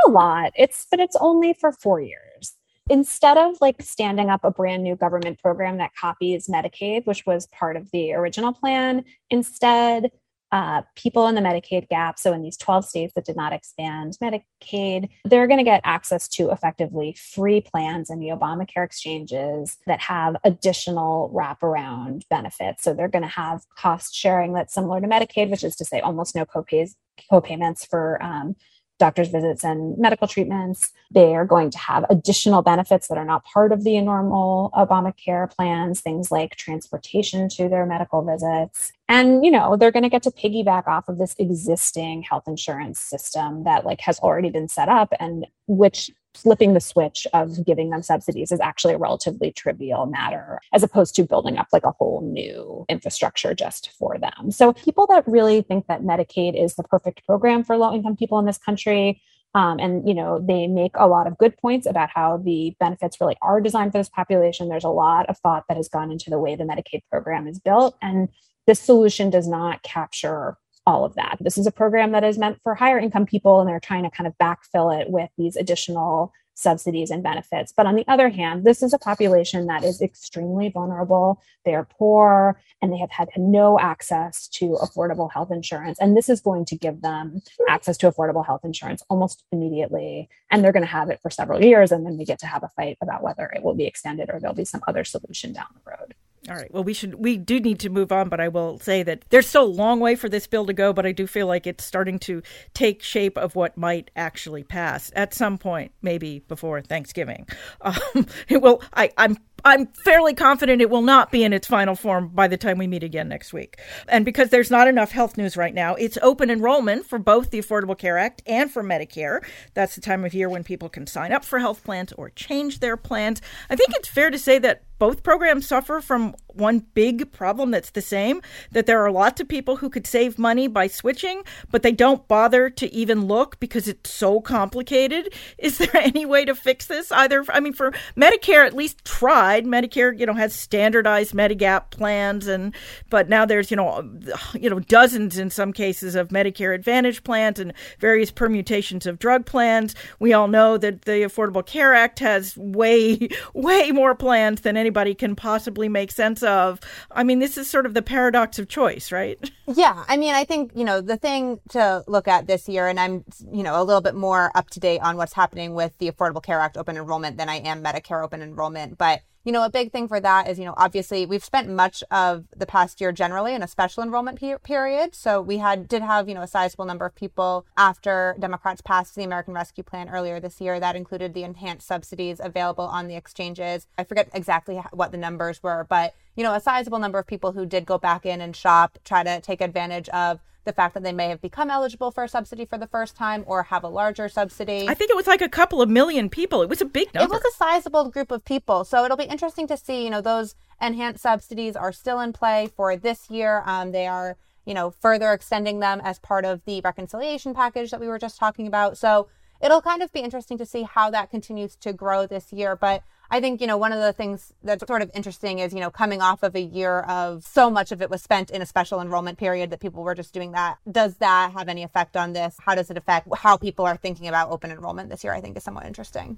A 0.06 0.11
lot. 0.11 0.52
It's 0.56 0.87
but 0.90 1.00
it's 1.00 1.16
only 1.21 1.54
for 1.54 1.73
four 1.73 2.00
years 2.00 2.56
instead 2.90 3.38
of 3.38 3.56
like 3.61 3.80
standing 3.80 4.28
up 4.28 4.44
a 4.44 4.50
brand 4.50 4.82
new 4.82 4.97
government 4.97 5.38
program 5.40 5.78
that 5.78 5.94
copies 5.94 6.49
Medicaid, 6.49 7.06
which 7.06 7.25
was 7.26 7.47
part 7.47 7.76
of 7.76 7.90
the 7.92 8.12
original 8.12 8.52
plan, 8.52 9.04
instead 9.30 10.11
uh, 10.52 10.82
people 10.97 11.26
in 11.28 11.35
the 11.35 11.40
Medicaid 11.40 11.88
gap, 11.88 12.18
so 12.18 12.35
in 12.35 12.42
these 12.42 12.59
12 12.59 12.85
states 12.85 13.14
that 13.14 13.25
did 13.25 13.37
not 13.37 13.54
expand 13.54 14.18
Medicaid, 14.23 15.09
they're 15.25 15.47
going 15.47 15.59
to 15.59 15.64
get 15.64 15.80
access 15.82 16.28
to 16.28 16.50
effectively 16.50 17.16
free 17.18 17.62
plans 17.62 18.11
in 18.11 18.18
the 18.18 18.28
Obamacare 18.28 18.85
exchanges 18.85 19.78
that 19.87 19.99
have 19.99 20.37
additional 20.44 21.32
wraparound 21.35 22.28
benefits. 22.28 22.85
So 22.85 22.92
they're 22.92 23.09
going 23.09 23.23
to 23.23 23.28
have 23.28 23.62
cost 23.78 24.14
sharing 24.14 24.52
that's 24.52 24.75
similar 24.75 25.00
to 25.00 25.06
Medicaid, 25.06 25.50
which 25.50 25.64
is 25.64 25.75
to 25.76 25.87
say 25.87 26.00
almost 26.00 26.37
no 26.37 26.44
copays, 26.44 26.97
co-payments 27.30 27.87
for 27.87 28.23
um, 28.23 28.54
doctor's 29.02 29.30
visits 29.30 29.64
and 29.64 29.99
medical 29.99 30.28
treatments. 30.28 30.92
They 31.11 31.35
are 31.35 31.44
going 31.44 31.71
to 31.73 31.78
have 31.78 32.06
additional 32.09 32.62
benefits 32.62 33.09
that 33.09 33.18
are 33.18 33.25
not 33.25 33.44
part 33.44 33.73
of 33.73 33.82
the 33.82 34.00
normal 34.00 34.71
Obamacare 34.75 35.50
plans, 35.50 36.00
things 36.00 36.30
like 36.30 36.54
transportation 36.54 37.49
to 37.56 37.68
their 37.68 37.85
medical 37.85 38.23
visits. 38.23 38.92
And, 39.09 39.44
you 39.44 39.50
know, 39.50 39.76
they're 39.76 39.90
going 39.90 40.04
to 40.04 40.09
get 40.09 40.23
to 40.23 40.30
piggyback 40.30 40.87
off 40.87 41.09
of 41.09 41.18
this 41.18 41.35
existing 41.40 42.23
health 42.23 42.44
insurance 42.47 43.00
system 43.00 43.64
that 43.64 43.85
like 43.85 44.00
has 44.02 44.21
already 44.21 44.50
been 44.50 44.68
set 44.68 44.88
up 44.88 45.12
and 45.18 45.49
which 45.66 46.09
flipping 46.34 46.74
the 46.74 46.80
switch 46.80 47.26
of 47.32 47.64
giving 47.64 47.90
them 47.90 48.02
subsidies 48.02 48.52
is 48.52 48.60
actually 48.60 48.94
a 48.94 48.98
relatively 48.98 49.52
trivial 49.52 50.06
matter 50.06 50.60
as 50.72 50.82
opposed 50.82 51.14
to 51.16 51.24
building 51.24 51.58
up 51.58 51.68
like 51.72 51.84
a 51.84 51.92
whole 51.92 52.22
new 52.22 52.84
infrastructure 52.88 53.54
just 53.54 53.90
for 53.98 54.18
them. 54.18 54.50
So 54.50 54.72
people 54.72 55.06
that 55.08 55.26
really 55.26 55.62
think 55.62 55.86
that 55.88 56.02
Medicaid 56.02 56.62
is 56.62 56.74
the 56.74 56.82
perfect 56.84 57.24
program 57.26 57.64
for 57.64 57.76
low 57.76 57.94
income 57.94 58.16
people 58.16 58.38
in 58.38 58.46
this 58.46 58.58
country 58.58 59.20
um, 59.54 59.78
and 59.78 60.06
you 60.08 60.14
know 60.14 60.40
they 60.40 60.66
make 60.66 60.92
a 60.94 61.06
lot 61.06 61.26
of 61.26 61.38
good 61.38 61.56
points 61.58 61.86
about 61.86 62.10
how 62.10 62.38
the 62.38 62.74
benefits 62.80 63.20
really 63.20 63.36
are 63.42 63.60
designed 63.60 63.92
for 63.92 63.98
this 63.98 64.08
population 64.08 64.68
there's 64.68 64.84
a 64.84 64.88
lot 64.88 65.28
of 65.28 65.38
thought 65.38 65.64
that 65.68 65.76
has 65.76 65.88
gone 65.88 66.10
into 66.10 66.30
the 66.30 66.38
way 66.38 66.56
the 66.56 66.64
medicaid 66.64 67.02
program 67.10 67.46
is 67.46 67.58
built 67.58 67.96
and 68.00 68.28
this 68.66 68.80
solution 68.80 69.28
does 69.28 69.48
not 69.48 69.82
capture 69.82 70.56
all 70.86 71.04
of 71.04 71.14
that. 71.14 71.38
This 71.40 71.58
is 71.58 71.66
a 71.66 71.72
program 71.72 72.12
that 72.12 72.24
is 72.24 72.38
meant 72.38 72.58
for 72.62 72.74
higher 72.74 72.98
income 72.98 73.26
people, 73.26 73.60
and 73.60 73.68
they're 73.68 73.80
trying 73.80 74.04
to 74.04 74.10
kind 74.10 74.26
of 74.26 74.34
backfill 74.38 75.00
it 75.00 75.10
with 75.10 75.30
these 75.36 75.56
additional 75.56 76.32
subsidies 76.54 77.10
and 77.10 77.22
benefits. 77.22 77.72
But 77.74 77.86
on 77.86 77.96
the 77.96 78.04
other 78.08 78.28
hand, 78.28 78.64
this 78.64 78.82
is 78.82 78.92
a 78.92 78.98
population 78.98 79.66
that 79.66 79.84
is 79.84 80.02
extremely 80.02 80.68
vulnerable. 80.68 81.40
They 81.64 81.74
are 81.74 81.84
poor 81.84 82.60
and 82.80 82.92
they 82.92 82.98
have 82.98 83.10
had 83.10 83.28
no 83.36 83.78
access 83.78 84.48
to 84.48 84.76
affordable 84.82 85.32
health 85.32 85.50
insurance. 85.50 85.98
And 85.98 86.16
this 86.16 86.28
is 86.28 86.40
going 86.40 86.64
to 86.66 86.76
give 86.76 87.00
them 87.00 87.42
access 87.68 87.96
to 87.98 88.10
affordable 88.10 88.44
health 88.44 88.64
insurance 88.64 89.02
almost 89.08 89.44
immediately. 89.52 90.28
And 90.50 90.62
they're 90.62 90.72
going 90.72 90.84
to 90.84 90.86
have 90.86 91.10
it 91.10 91.20
for 91.22 91.30
several 91.30 91.62
years. 91.62 91.92
And 91.92 92.04
then 92.04 92.18
we 92.18 92.24
get 92.24 92.38
to 92.40 92.46
have 92.46 92.62
a 92.62 92.70
fight 92.76 92.98
about 93.00 93.22
whether 93.22 93.46
it 93.46 93.62
will 93.62 93.74
be 93.74 93.86
extended 93.86 94.30
or 94.30 94.38
there'll 94.38 94.54
be 94.54 94.64
some 94.64 94.82
other 94.86 95.04
solution 95.04 95.52
down 95.52 95.66
the 95.74 95.90
road. 95.90 96.14
All 96.49 96.56
right. 96.56 96.72
Well, 96.72 96.82
we 96.82 96.92
should 96.92 97.14
we 97.14 97.37
do 97.37 97.61
need 97.61 97.78
to 97.80 97.88
move 97.88 98.11
on, 98.11 98.28
but 98.28 98.40
I 98.40 98.49
will 98.49 98.80
say 98.80 99.04
that 99.04 99.25
there's 99.30 99.46
still 99.46 99.64
a 99.64 99.66
long 99.66 100.00
way 100.00 100.16
for 100.16 100.28
this 100.28 100.49
bill 100.49 100.66
to 100.66 100.72
go, 100.72 100.92
but 100.92 101.06
I 101.06 101.12
do 101.12 101.28
feel 101.28 101.46
like 101.46 101.68
it's 101.68 101.84
starting 101.84 102.18
to 102.20 102.42
take 102.75 103.00
shape 103.00 103.38
of 103.38 103.54
what 103.54 103.76
might 103.76 104.11
actually 104.16 104.64
pass 104.64 105.12
at 105.14 105.34
some 105.34 105.56
point, 105.56 105.92
maybe 106.02 106.40
before 106.49 106.80
Thanksgiving. 106.80 107.46
Um, 107.80 108.26
it 108.49 108.62
will. 108.62 108.80
I, 108.94 109.11
I'm 109.16 109.37
I'm 109.64 109.87
fairly 109.87 110.34
confident 110.34 110.82
it 110.82 110.90
will 110.90 111.02
not 111.02 111.30
be 111.30 111.44
in 111.44 111.52
its 111.52 111.68
final 111.68 111.94
form 111.94 112.28
by 112.28 112.49
the 112.49 112.56
time 112.56 112.78
we 112.78 112.87
meet 112.87 113.04
again 113.04 113.28
next 113.28 113.52
week. 113.52 113.78
And 114.08 114.25
because 114.25 114.50
there's 114.50 114.70
not 114.70 114.88
enough 114.88 115.12
health 115.12 115.37
news 115.37 115.56
right 115.56 115.75
now, 115.75 115.94
it's 115.94 116.18
open 116.20 116.50
enrollment 116.50 117.06
for 117.06 117.18
both 117.18 117.50
the 117.50 117.61
Affordable 117.61 117.96
Care 117.96 118.18
Act 118.18 118.42
and 118.46 118.70
for 118.70 118.82
Medicare. 118.82 119.44
That's 119.75 119.94
the 119.94 120.00
time 120.00 120.25
of 120.25 120.34
year 120.34 120.49
when 120.49 120.64
people 120.64 120.88
can 120.88 121.06
sign 121.06 121.32
up 121.32 121.44
for 121.44 121.61
health 121.61 121.84
plans 121.84 122.12
or 122.12 122.30
change 122.30 122.80
their 122.80 122.97
plans. 122.97 123.40
I 123.71 123.76
think 123.76 123.90
it's 123.95 124.08
fair 124.08 124.30
to 124.30 124.38
say 124.38 124.58
that 124.58 124.82
both 125.02 125.25
programs 125.25 125.67
suffer 125.67 126.00
from 126.00 126.32
one 126.54 126.78
big 126.95 127.32
problem 127.32 127.73
that's 127.73 127.91
the 127.91 128.00
same 128.00 128.41
that 128.71 128.86
there 128.86 129.04
are 129.04 129.10
lots 129.10 129.41
of 129.41 129.49
people 129.49 129.75
who 129.75 129.91
could 129.91 130.06
save 130.06 130.38
money 130.38 130.69
by 130.69 130.86
switching, 130.86 131.43
but 131.73 131.82
they 131.82 131.91
don't 131.91 132.28
bother 132.28 132.71
to 132.71 132.93
even 132.95 133.26
look 133.26 133.58
because 133.58 133.88
it's 133.88 134.10
so 134.10 134.41
complicated. 134.41 135.32
Is 135.58 135.78
there 135.78 135.97
any 135.97 136.25
way 136.25 136.45
to 136.45 136.54
fix 136.54 136.86
this? 136.86 137.10
Either, 137.10 137.45
I 137.49 137.58
mean, 137.58 137.73
for 137.73 137.93
Medicare, 138.17 138.65
at 138.65 138.75
least 138.75 139.04
tried. 139.04 139.65
Medicare, 139.65 140.17
you 140.17 140.25
know, 140.25 140.34
has 140.34 140.54
standardized 140.54 141.34
Medigap 141.34 141.91
plans, 141.91 142.47
and 142.47 142.73
but 143.10 143.28
now 143.28 143.45
there's 143.45 143.73
you 143.73 143.76
know, 143.76 143.88
uh, 143.88 144.38
you 144.54 144.71
know, 144.71 144.78
dozens 144.78 145.36
in 145.36 145.50
some 145.50 145.73
cases 145.73 146.15
of 146.15 146.28
Medicare 146.28 146.75
Advantage 146.75 147.25
plans 147.25 147.58
and 147.58 147.73
various 147.99 148.30
permutations 148.30 149.06
of 149.06 149.19
drug 149.19 149.47
plans. 149.47 149.97
We 150.21 150.32
all 150.32 150.49
know 150.49 150.78
that 150.78 151.02
the 151.02 151.23
Affordable 151.23 151.67
Care 151.67 151.95
Act 151.95 152.21
has 152.21 152.56
way, 152.56 153.28
way 153.54 153.91
more 153.91 154.15
plans 154.15 154.60
than 154.60 154.76
any 154.76 154.92
anybody 154.93 155.15
can 155.15 155.35
possibly 155.35 155.89
make 155.89 156.13
sense 156.13 156.43
of. 156.43 156.78
I 157.11 157.25
mean, 157.25 157.39
this 157.39 157.57
is 157.57 157.69
sort 157.69 157.87
of 157.87 157.95
the 157.95 158.02
paradox 158.02 158.59
of 158.59 158.69
choice, 158.69 159.11
right? 159.11 159.39
Yeah. 159.75 160.05
I 160.07 160.19
mean, 160.19 160.35
I 160.35 160.45
think, 160.45 160.73
you 160.75 160.85
know, 160.85 161.00
the 161.00 161.17
thing 161.17 161.59
to 161.71 162.05
look 162.07 162.28
at 162.28 162.47
this 162.47 162.69
year, 162.69 162.89
and 162.89 163.00
I'm, 163.00 163.25
you 163.50 163.63
know, 163.63 163.81
a 163.81 163.85
little 163.85 164.02
bit 164.02 164.15
more 164.15 164.50
up 164.55 164.69
to 164.71 164.81
date 164.81 164.99
on 164.99 165.17
what's 165.17 165.33
happening 165.33 165.73
with 165.73 165.97
the 165.97 166.11
Affordable 166.11 166.43
Care 166.43 166.61
Act 166.61 166.76
open 166.76 166.97
enrollment 166.97 167.39
than 167.39 167.49
I 167.49 167.57
am 167.57 167.83
Medicare 167.83 168.23
open 168.23 168.43
enrollment. 168.43 168.99
But 168.99 169.23
you 169.45 169.52
know, 169.52 169.65
a 169.65 169.71
big 169.71 169.91
thing 169.91 170.07
for 170.07 170.21
that 170.21 170.49
is, 170.49 170.59
you 170.59 170.65
know, 170.65 170.75
obviously 170.76 171.26
we've 171.26 171.45
spent 171.45 171.69
much 171.69 172.05
of 172.11 172.45
the 172.57 172.67
past 172.67 173.00
year 173.00 173.11
generally 173.11 173.55
in 173.55 173.63
a 173.63 173.69
special 173.69 174.02
enrollment 174.02 174.39
pe- 174.39 174.59
period. 174.59 175.15
So 175.15 175.41
we 175.41 175.59
had 175.59 175.89
did 175.89 176.02
have, 176.02 176.28
you 176.28 176.35
know, 176.35 176.43
a 176.43 176.47
sizable 176.47 176.85
number 176.85 177.05
of 177.05 177.15
people 177.15 177.67
after 177.76 178.37
Democrats 178.39 178.81
passed 178.81 179.17
the 179.17 179.25
American 179.25 179.55
Rescue 179.55 179.83
Plan 179.83 180.09
earlier 180.09 180.39
this 180.39 180.61
year. 180.61 180.78
That 180.78 180.95
included 180.95 181.35
the 181.35 181.43
enhanced 181.43 181.87
subsidies 181.87 182.41
available 182.43 182.85
on 182.85 183.09
the 183.09 183.17
exchanges. 183.17 183.87
I 183.99 184.05
forget 184.05 184.28
exactly 184.33 184.81
what 184.93 185.11
the 185.11 185.19
numbers 185.19 185.63
were, 185.63 185.87
but 185.89 186.15
you 186.37 186.45
know, 186.45 186.55
a 186.55 186.61
sizable 186.61 186.99
number 186.99 187.19
of 187.19 187.26
people 187.26 187.52
who 187.52 187.67
did 187.67 187.85
go 187.85 187.99
back 187.99 188.25
in 188.25 188.41
and 188.41 188.57
shop, 188.57 188.99
try 189.05 189.23
to 189.23 189.41
take 189.41 189.61
advantage 189.61 190.09
of 190.11 190.41
the 190.64 190.72
fact 190.72 190.94
that 190.94 191.02
they 191.02 191.12
may 191.12 191.28
have 191.28 191.40
become 191.40 191.70
eligible 191.70 192.10
for 192.10 192.25
a 192.25 192.28
subsidy 192.28 192.64
for 192.64 192.78
the 192.78 192.86
first 192.86 193.16
time 193.16 193.44
or 193.46 193.64
have 193.64 193.84
a 193.84 193.88
larger 193.88 194.28
subsidy. 194.28 194.88
I 194.88 194.94
think 194.94 195.10
it 195.10 195.16
was 195.16 195.26
like 195.26 195.42
a 195.42 195.48
couple 195.48 195.82
of 195.82 195.88
million 195.88 196.28
people. 196.28 196.62
It 196.62 196.68
was 196.68 196.80
a 196.80 196.84
big 196.86 197.12
number. 197.14 197.34
It 197.34 197.42
was 197.42 197.52
a 197.52 197.56
sizable 197.56 198.10
group 198.10 198.30
of 198.30 198.44
people. 198.44 198.84
So 198.84 199.04
it'll 199.04 199.16
be 199.16 199.25
interesting 199.25 199.66
to 199.68 199.76
see, 199.76 200.04
you 200.04 200.10
know, 200.10 200.20
those 200.20 200.54
enhanced 200.80 201.22
subsidies 201.22 201.76
are 201.76 201.92
still 201.92 202.20
in 202.20 202.32
play 202.32 202.68
for 202.76 202.96
this 202.96 203.30
year. 203.30 203.62
Um, 203.66 203.92
they 203.92 204.06
are, 204.06 204.36
you 204.64 204.75
know, 204.75 204.90
further 204.90 205.32
extending 205.32 205.80
them 205.80 206.00
as 206.02 206.18
part 206.18 206.44
of 206.44 206.64
the 206.64 206.80
reconciliation 206.82 207.54
package 207.54 207.90
that 207.90 208.00
we 208.00 208.08
were 208.08 208.18
just 208.18 208.38
talking 208.38 208.66
about. 208.66 208.98
So 208.98 209.28
it'll 209.60 209.82
kind 209.82 210.02
of 210.02 210.12
be 210.12 210.20
interesting 210.20 210.58
to 210.58 210.66
see 210.66 210.82
how 210.82 211.10
that 211.10 211.30
continues 211.30 211.76
to 211.76 211.92
grow 211.92 212.26
this 212.26 212.52
year. 212.52 212.76
But 212.76 213.02
I 213.32 213.40
think, 213.40 213.62
you 213.62 213.66
know, 213.66 213.78
one 213.78 213.92
of 213.92 213.99
the 213.99 214.12
things 214.12 214.52
that's 214.62 214.86
sort 214.86 215.00
of 215.00 215.10
interesting 215.14 215.58
is, 215.58 215.73
you 215.73 215.80
know, 215.80 215.90
coming 215.90 216.21
off 216.21 216.42
of 216.42 216.54
a 216.54 216.60
year 216.60 217.00
of 217.00 217.47
so 217.47 217.71
much 217.71 217.90
of 217.90 218.02
it 218.02 218.10
was 218.10 218.23
spent 218.23 218.50
in 218.50 218.60
a 218.60 218.66
special 218.66 219.00
enrollment 219.00 219.38
period 219.38 219.71
that 219.71 219.80
people 219.80 220.02
were 220.02 220.14
just 220.14 220.34
doing 220.34 220.52
that. 220.52 220.76
Does 220.90 221.16
that 221.16 221.52
have 221.52 221.71
any 221.71 221.82
effect 221.82 222.14
on 222.14 222.34
this? 222.34 222.56
How 222.60 222.75
does 222.75 222.90
it 222.90 222.99
affect 222.99 223.28
how 223.34 223.56
people 223.56 223.86
are 223.86 223.97
thinking 223.97 224.28
about 224.28 224.50
open 224.50 224.71
enrollment 224.71 225.08
this 225.08 225.25
year? 225.25 225.32
I 225.32 225.40
think 225.40 225.56
is 225.56 225.64
somewhat 225.64 225.86
interesting. 225.86 226.36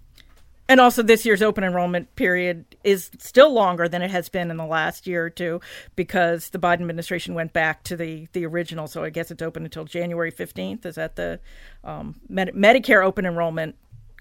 And 0.68 0.80
also, 0.80 1.02
this 1.02 1.26
year's 1.26 1.42
open 1.42 1.64
enrollment 1.64 2.14
period 2.14 2.64
is 2.84 3.10
still 3.18 3.52
longer 3.52 3.88
than 3.88 4.00
it 4.00 4.12
has 4.12 4.28
been 4.28 4.50
in 4.50 4.56
the 4.56 4.64
last 4.64 5.06
year 5.06 5.26
or 5.26 5.30
two 5.30 5.60
because 5.96 6.50
the 6.50 6.60
Biden 6.60 6.80
administration 6.80 7.34
went 7.34 7.52
back 7.52 7.82
to 7.84 7.96
the, 7.96 8.28
the 8.32 8.46
original. 8.46 8.86
So 8.86 9.02
I 9.02 9.10
guess 9.10 9.32
it's 9.32 9.42
open 9.42 9.64
until 9.64 9.84
January 9.84 10.32
15th. 10.32 10.86
Is 10.86 10.94
that 10.94 11.16
the 11.16 11.40
um, 11.82 12.20
Med- 12.28 12.54
Medicare 12.54 13.04
open 13.04 13.26
enrollment 13.26 13.74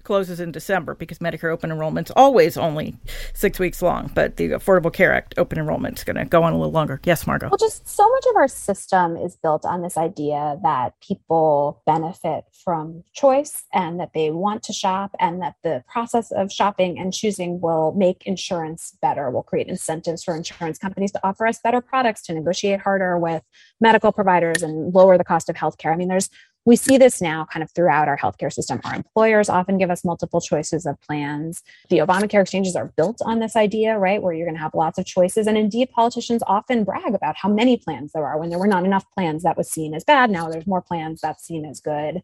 closes 0.04 0.40
in 0.40 0.52
December 0.52 0.94
because 0.94 1.18
Medicare 1.18 1.52
open 1.52 1.70
enrollment's 1.70 2.12
always 2.14 2.56
only 2.56 2.96
six 3.32 3.58
weeks 3.58 3.82
long, 3.82 4.10
but 4.14 4.36
the 4.36 4.50
Affordable 4.50 4.92
Care 4.92 5.12
Act 5.12 5.34
open 5.38 5.58
enrollment 5.58 5.98
is 5.98 6.04
going 6.04 6.16
to 6.16 6.24
go 6.24 6.42
on 6.42 6.52
a 6.52 6.56
little 6.56 6.72
longer. 6.72 7.00
Yes, 7.04 7.26
Margot. 7.26 7.48
Well, 7.48 7.58
just 7.58 7.88
so 7.88 8.08
much 8.08 8.24
of 8.30 8.36
our 8.36 8.48
system 8.48 9.16
is 9.16 9.36
built 9.36 9.64
on 9.64 9.82
this 9.82 9.96
idea 9.96 10.58
that 10.62 10.94
people 11.00 11.82
benefit 11.86 12.44
from 12.64 13.02
choice 13.12 13.64
and 13.72 13.98
that 14.00 14.12
they 14.14 14.30
want 14.30 14.62
to 14.64 14.72
shop 14.72 15.14
and 15.18 15.42
that 15.42 15.56
the 15.62 15.82
process 15.88 16.30
of 16.30 16.52
shopping 16.52 16.98
and 16.98 17.12
choosing 17.12 17.60
will 17.60 17.92
make 17.94 18.26
insurance 18.26 18.96
better, 19.02 19.30
will 19.30 19.42
create 19.42 19.68
incentives 19.68 20.22
for 20.22 20.36
insurance 20.36 20.78
companies 20.78 21.12
to 21.12 21.20
offer 21.26 21.46
us 21.46 21.58
better 21.62 21.80
products, 21.80 22.22
to 22.22 22.34
negotiate 22.34 22.80
harder 22.80 23.18
with 23.18 23.42
medical 23.80 24.12
providers 24.12 24.62
and 24.62 24.94
lower 24.94 25.18
the 25.18 25.24
cost 25.24 25.48
of 25.48 25.56
healthcare. 25.56 25.92
I 25.92 25.96
mean, 25.96 26.08
there's 26.08 26.30
we 26.64 26.76
see 26.76 26.96
this 26.96 27.20
now 27.20 27.46
kind 27.52 27.62
of 27.62 27.70
throughout 27.72 28.08
our 28.08 28.16
healthcare 28.16 28.52
system. 28.52 28.80
Our 28.84 28.94
employers 28.94 29.48
often 29.48 29.78
give 29.78 29.90
us 29.90 30.04
multiple 30.04 30.40
choices 30.40 30.86
of 30.86 31.00
plans. 31.00 31.62
The 31.90 31.98
Obamacare 31.98 32.40
exchanges 32.42 32.74
are 32.74 32.92
built 32.96 33.20
on 33.24 33.38
this 33.38 33.54
idea, 33.54 33.98
right, 33.98 34.22
where 34.22 34.32
you're 34.32 34.46
going 34.46 34.56
to 34.56 34.62
have 34.62 34.74
lots 34.74 34.98
of 34.98 35.04
choices. 35.04 35.46
And 35.46 35.58
indeed, 35.58 35.90
politicians 35.90 36.42
often 36.46 36.84
brag 36.84 37.14
about 37.14 37.36
how 37.36 37.48
many 37.48 37.76
plans 37.76 38.12
there 38.12 38.26
are. 38.26 38.38
When 38.38 38.48
there 38.48 38.58
were 38.58 38.66
not 38.66 38.84
enough 38.84 39.04
plans, 39.12 39.42
that 39.42 39.56
was 39.56 39.70
seen 39.70 39.94
as 39.94 40.04
bad. 40.04 40.30
Now 40.30 40.48
there's 40.48 40.66
more 40.66 40.82
plans, 40.82 41.20
that's 41.20 41.44
seen 41.44 41.66
as 41.66 41.80
good. 41.80 42.22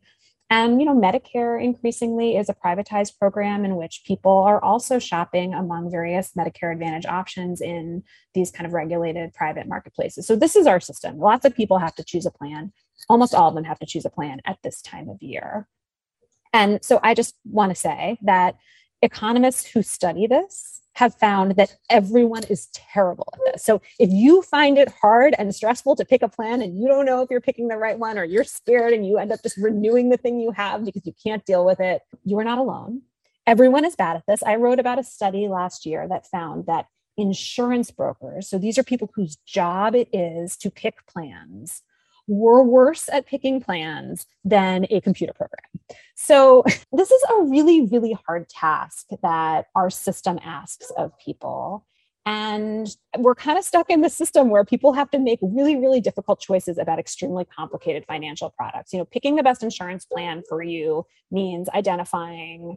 And, 0.52 0.80
you 0.80 0.86
know, 0.86 0.96
Medicare 0.96 1.62
increasingly 1.62 2.36
is 2.36 2.48
a 2.48 2.54
privatized 2.54 3.16
program 3.20 3.64
in 3.64 3.76
which 3.76 4.02
people 4.04 4.38
are 4.38 4.62
also 4.62 4.98
shopping 4.98 5.54
among 5.54 5.92
various 5.92 6.32
Medicare 6.36 6.72
Advantage 6.72 7.06
options 7.06 7.60
in 7.60 8.02
these 8.34 8.50
kind 8.50 8.66
of 8.66 8.72
regulated 8.72 9.32
private 9.32 9.68
marketplaces. 9.68 10.26
So 10.26 10.34
this 10.34 10.56
is 10.56 10.66
our 10.66 10.80
system. 10.80 11.18
Lots 11.18 11.44
of 11.44 11.54
people 11.54 11.78
have 11.78 11.94
to 11.94 12.04
choose 12.04 12.26
a 12.26 12.32
plan. 12.32 12.72
Almost 13.10 13.34
all 13.34 13.48
of 13.48 13.56
them 13.56 13.64
have 13.64 13.80
to 13.80 13.86
choose 13.86 14.04
a 14.04 14.10
plan 14.10 14.40
at 14.46 14.58
this 14.62 14.80
time 14.80 15.08
of 15.08 15.20
year. 15.20 15.66
And 16.52 16.82
so 16.84 17.00
I 17.02 17.14
just 17.14 17.34
want 17.44 17.70
to 17.70 17.74
say 17.74 18.18
that 18.22 18.56
economists 19.02 19.66
who 19.66 19.82
study 19.82 20.28
this 20.28 20.80
have 20.94 21.14
found 21.14 21.56
that 21.56 21.76
everyone 21.88 22.44
is 22.44 22.68
terrible 22.72 23.28
at 23.32 23.40
this. 23.46 23.64
So 23.64 23.82
if 23.98 24.10
you 24.12 24.42
find 24.42 24.78
it 24.78 24.92
hard 25.02 25.34
and 25.38 25.52
stressful 25.52 25.96
to 25.96 26.04
pick 26.04 26.22
a 26.22 26.28
plan 26.28 26.62
and 26.62 26.78
you 26.78 26.86
don't 26.86 27.04
know 27.04 27.22
if 27.22 27.30
you're 27.30 27.40
picking 27.40 27.68
the 27.68 27.76
right 27.76 27.98
one 27.98 28.16
or 28.16 28.24
you're 28.24 28.44
scared 28.44 28.92
and 28.92 29.04
you 29.04 29.18
end 29.18 29.32
up 29.32 29.42
just 29.42 29.56
renewing 29.56 30.10
the 30.10 30.16
thing 30.16 30.38
you 30.38 30.52
have 30.52 30.84
because 30.84 31.04
you 31.04 31.14
can't 31.20 31.44
deal 31.44 31.64
with 31.64 31.80
it, 31.80 32.02
you 32.24 32.38
are 32.38 32.44
not 32.44 32.58
alone. 32.58 33.02
Everyone 33.46 33.84
is 33.84 33.96
bad 33.96 34.16
at 34.16 34.24
this. 34.28 34.42
I 34.44 34.54
wrote 34.54 34.78
about 34.78 35.00
a 35.00 35.04
study 35.04 35.48
last 35.48 35.84
year 35.84 36.06
that 36.08 36.26
found 36.26 36.66
that 36.66 36.86
insurance 37.16 37.90
brokers, 37.90 38.48
so 38.48 38.56
these 38.58 38.78
are 38.78 38.84
people 38.84 39.10
whose 39.14 39.36
job 39.46 39.96
it 39.96 40.08
is 40.12 40.56
to 40.58 40.70
pick 40.70 41.06
plans, 41.06 41.82
were 42.30 42.62
worse 42.62 43.08
at 43.12 43.26
picking 43.26 43.60
plans 43.60 44.24
than 44.44 44.86
a 44.88 45.00
computer 45.00 45.32
program. 45.32 45.98
So, 46.14 46.62
this 46.92 47.10
is 47.10 47.22
a 47.30 47.42
really, 47.42 47.82
really 47.82 48.16
hard 48.26 48.48
task 48.48 49.06
that 49.22 49.66
our 49.74 49.90
system 49.90 50.38
asks 50.42 50.90
of 50.96 51.12
people. 51.18 51.84
And 52.26 52.86
we're 53.18 53.34
kind 53.34 53.58
of 53.58 53.64
stuck 53.64 53.90
in 53.90 54.02
the 54.02 54.10
system 54.10 54.50
where 54.50 54.64
people 54.64 54.92
have 54.92 55.10
to 55.10 55.18
make 55.18 55.38
really, 55.42 55.76
really 55.76 56.00
difficult 56.00 56.38
choices 56.38 56.78
about 56.78 56.98
extremely 56.98 57.46
complicated 57.46 58.04
financial 58.06 58.50
products. 58.50 58.92
You 58.92 59.00
know, 59.00 59.06
picking 59.06 59.36
the 59.36 59.42
best 59.42 59.62
insurance 59.62 60.04
plan 60.04 60.42
for 60.48 60.62
you 60.62 61.06
means 61.30 61.68
identifying 61.70 62.76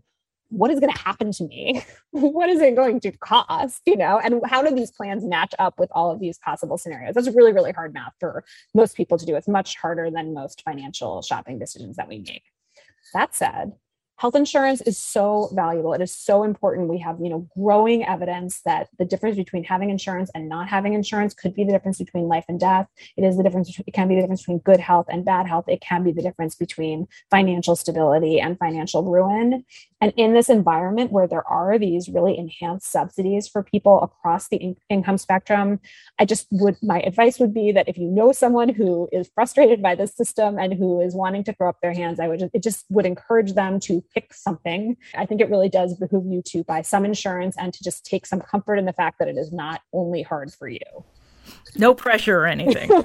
what 0.54 0.70
is 0.70 0.80
going 0.80 0.94
to 0.94 1.00
happen 1.00 1.32
to 1.32 1.44
me? 1.46 1.84
what 2.12 2.50
is 2.50 2.62
it 2.62 2.76
going 2.76 3.00
to 3.02 3.12
cost? 3.12 3.82
You 3.86 3.98
know, 3.98 4.20
and 4.24 4.42
how 4.46 4.62
do 4.62 4.74
these 4.74 4.92
plans 4.92 5.24
match 5.26 5.54
up 5.58 5.80
with 5.80 5.90
all 5.94 6.12
of 6.12 6.20
these 6.20 6.38
possible 6.38 6.78
scenarios? 6.78 7.16
That's 7.16 7.30
really, 7.30 7.54
really 7.54 7.72
hard 7.72 7.94
math 7.94 8.14
for 8.20 8.44
most 8.74 8.96
people 8.96 9.18
to 9.18 9.26
do. 9.26 9.36
It's 9.36 9.48
much 9.48 9.76
harder 9.78 10.12
than 10.12 10.34
most 10.34 10.62
financial 10.64 11.22
shopping 11.22 11.58
decisions 11.58 11.98
that 11.98 12.08
we 12.08 12.20
make. 12.20 12.44
That 13.14 13.36
said, 13.36 13.74
health 14.24 14.36
insurance 14.36 14.80
is 14.80 14.98
so 14.98 15.50
valuable. 15.52 15.92
It 15.92 16.02
is 16.02 16.16
so 16.16 16.44
important. 16.44 16.88
We 16.88 16.98
have 17.00 17.20
you 17.20 17.28
know 17.28 17.46
growing 17.60 18.06
evidence 18.06 18.62
that 18.62 18.88
the 18.98 19.04
difference 19.04 19.36
between 19.36 19.66
having 19.66 19.90
insurance 19.90 20.32
and 20.34 20.48
not 20.48 20.70
having 20.70 20.94
insurance 20.94 21.34
could 21.34 21.54
be 21.54 21.66
the 21.66 21.74
difference 21.74 21.98
between 21.98 22.30
life 22.30 22.46
and 22.48 22.58
death. 22.58 22.88
It 23.18 23.26
is 23.26 23.36
the 23.36 23.44
difference 23.44 23.78
it 23.86 23.94
can 23.94 24.08
be 24.08 24.16
the 24.16 24.22
difference 24.22 24.44
between 24.44 24.60
good 24.60 24.80
health 24.80 25.08
and 25.10 25.26
bad 25.26 25.46
health. 25.46 25.66
It 25.68 25.82
can 25.82 26.06
be 26.06 26.14
the 26.14 26.22
difference 26.22 26.56
between 26.56 27.06
financial 27.30 27.76
stability 27.76 28.40
and 28.40 28.58
financial 28.58 29.04
ruin. 29.04 29.66
And 30.04 30.12
in 30.18 30.34
this 30.34 30.50
environment 30.50 31.14
where 31.14 31.28
there 31.28 31.48
are 31.48 31.80
these 31.80 32.10
really 32.10 32.38
enhanced 32.38 32.92
subsidies 32.92 33.48
for 33.48 33.64
people 33.64 34.02
across 34.02 34.50
the 34.50 34.58
in- 34.58 34.76
income 34.90 35.18
spectrum, 35.18 35.80
I 36.20 36.26
just 36.26 36.48
would, 36.52 36.76
my 36.84 37.00
advice 37.00 37.40
would 37.40 37.54
be 37.54 37.72
that 37.72 37.88
if 37.88 37.98
you 37.98 38.10
know 38.10 38.34
someone 38.34 38.68
who 38.68 39.08
is 39.14 39.32
frustrated 39.34 39.82
by 39.82 39.96
the 39.96 40.08
system 40.08 40.60
and 40.60 40.74
who 40.74 41.00
is 41.00 41.16
wanting 41.16 41.46
to 41.46 41.54
throw 41.54 41.70
up 41.70 41.78
their 41.82 41.94
hands, 41.94 42.20
I 42.20 42.28
would, 42.28 42.50
it 42.54 42.62
just 42.62 42.86
would 42.90 43.06
encourage 43.06 43.54
them 43.54 43.80
to 43.82 44.04
pick 44.14 44.34
something. 44.34 44.98
I 45.16 45.26
think 45.26 45.42
it 45.42 45.50
really 45.50 45.70
does 45.70 45.96
behoove 45.96 46.26
you 46.26 46.42
to 46.48 46.64
buy 46.64 46.82
some 46.82 47.06
insurance 47.06 47.56
and 47.58 47.74
to 47.74 47.84
just 47.84 48.06
take 48.06 48.26
some 48.26 48.42
comfort 48.42 48.76
in 48.76 48.86
the 48.86 48.94
fact 48.94 49.20
that 49.20 49.28
it 49.28 49.38
is 49.38 49.52
not 49.52 49.82
only 49.92 50.22
hard 50.22 50.54
for 50.54 50.68
you. 50.68 50.80
No 51.78 51.94
pressure 51.94 52.40
or 52.40 52.46
anything. 52.46 52.90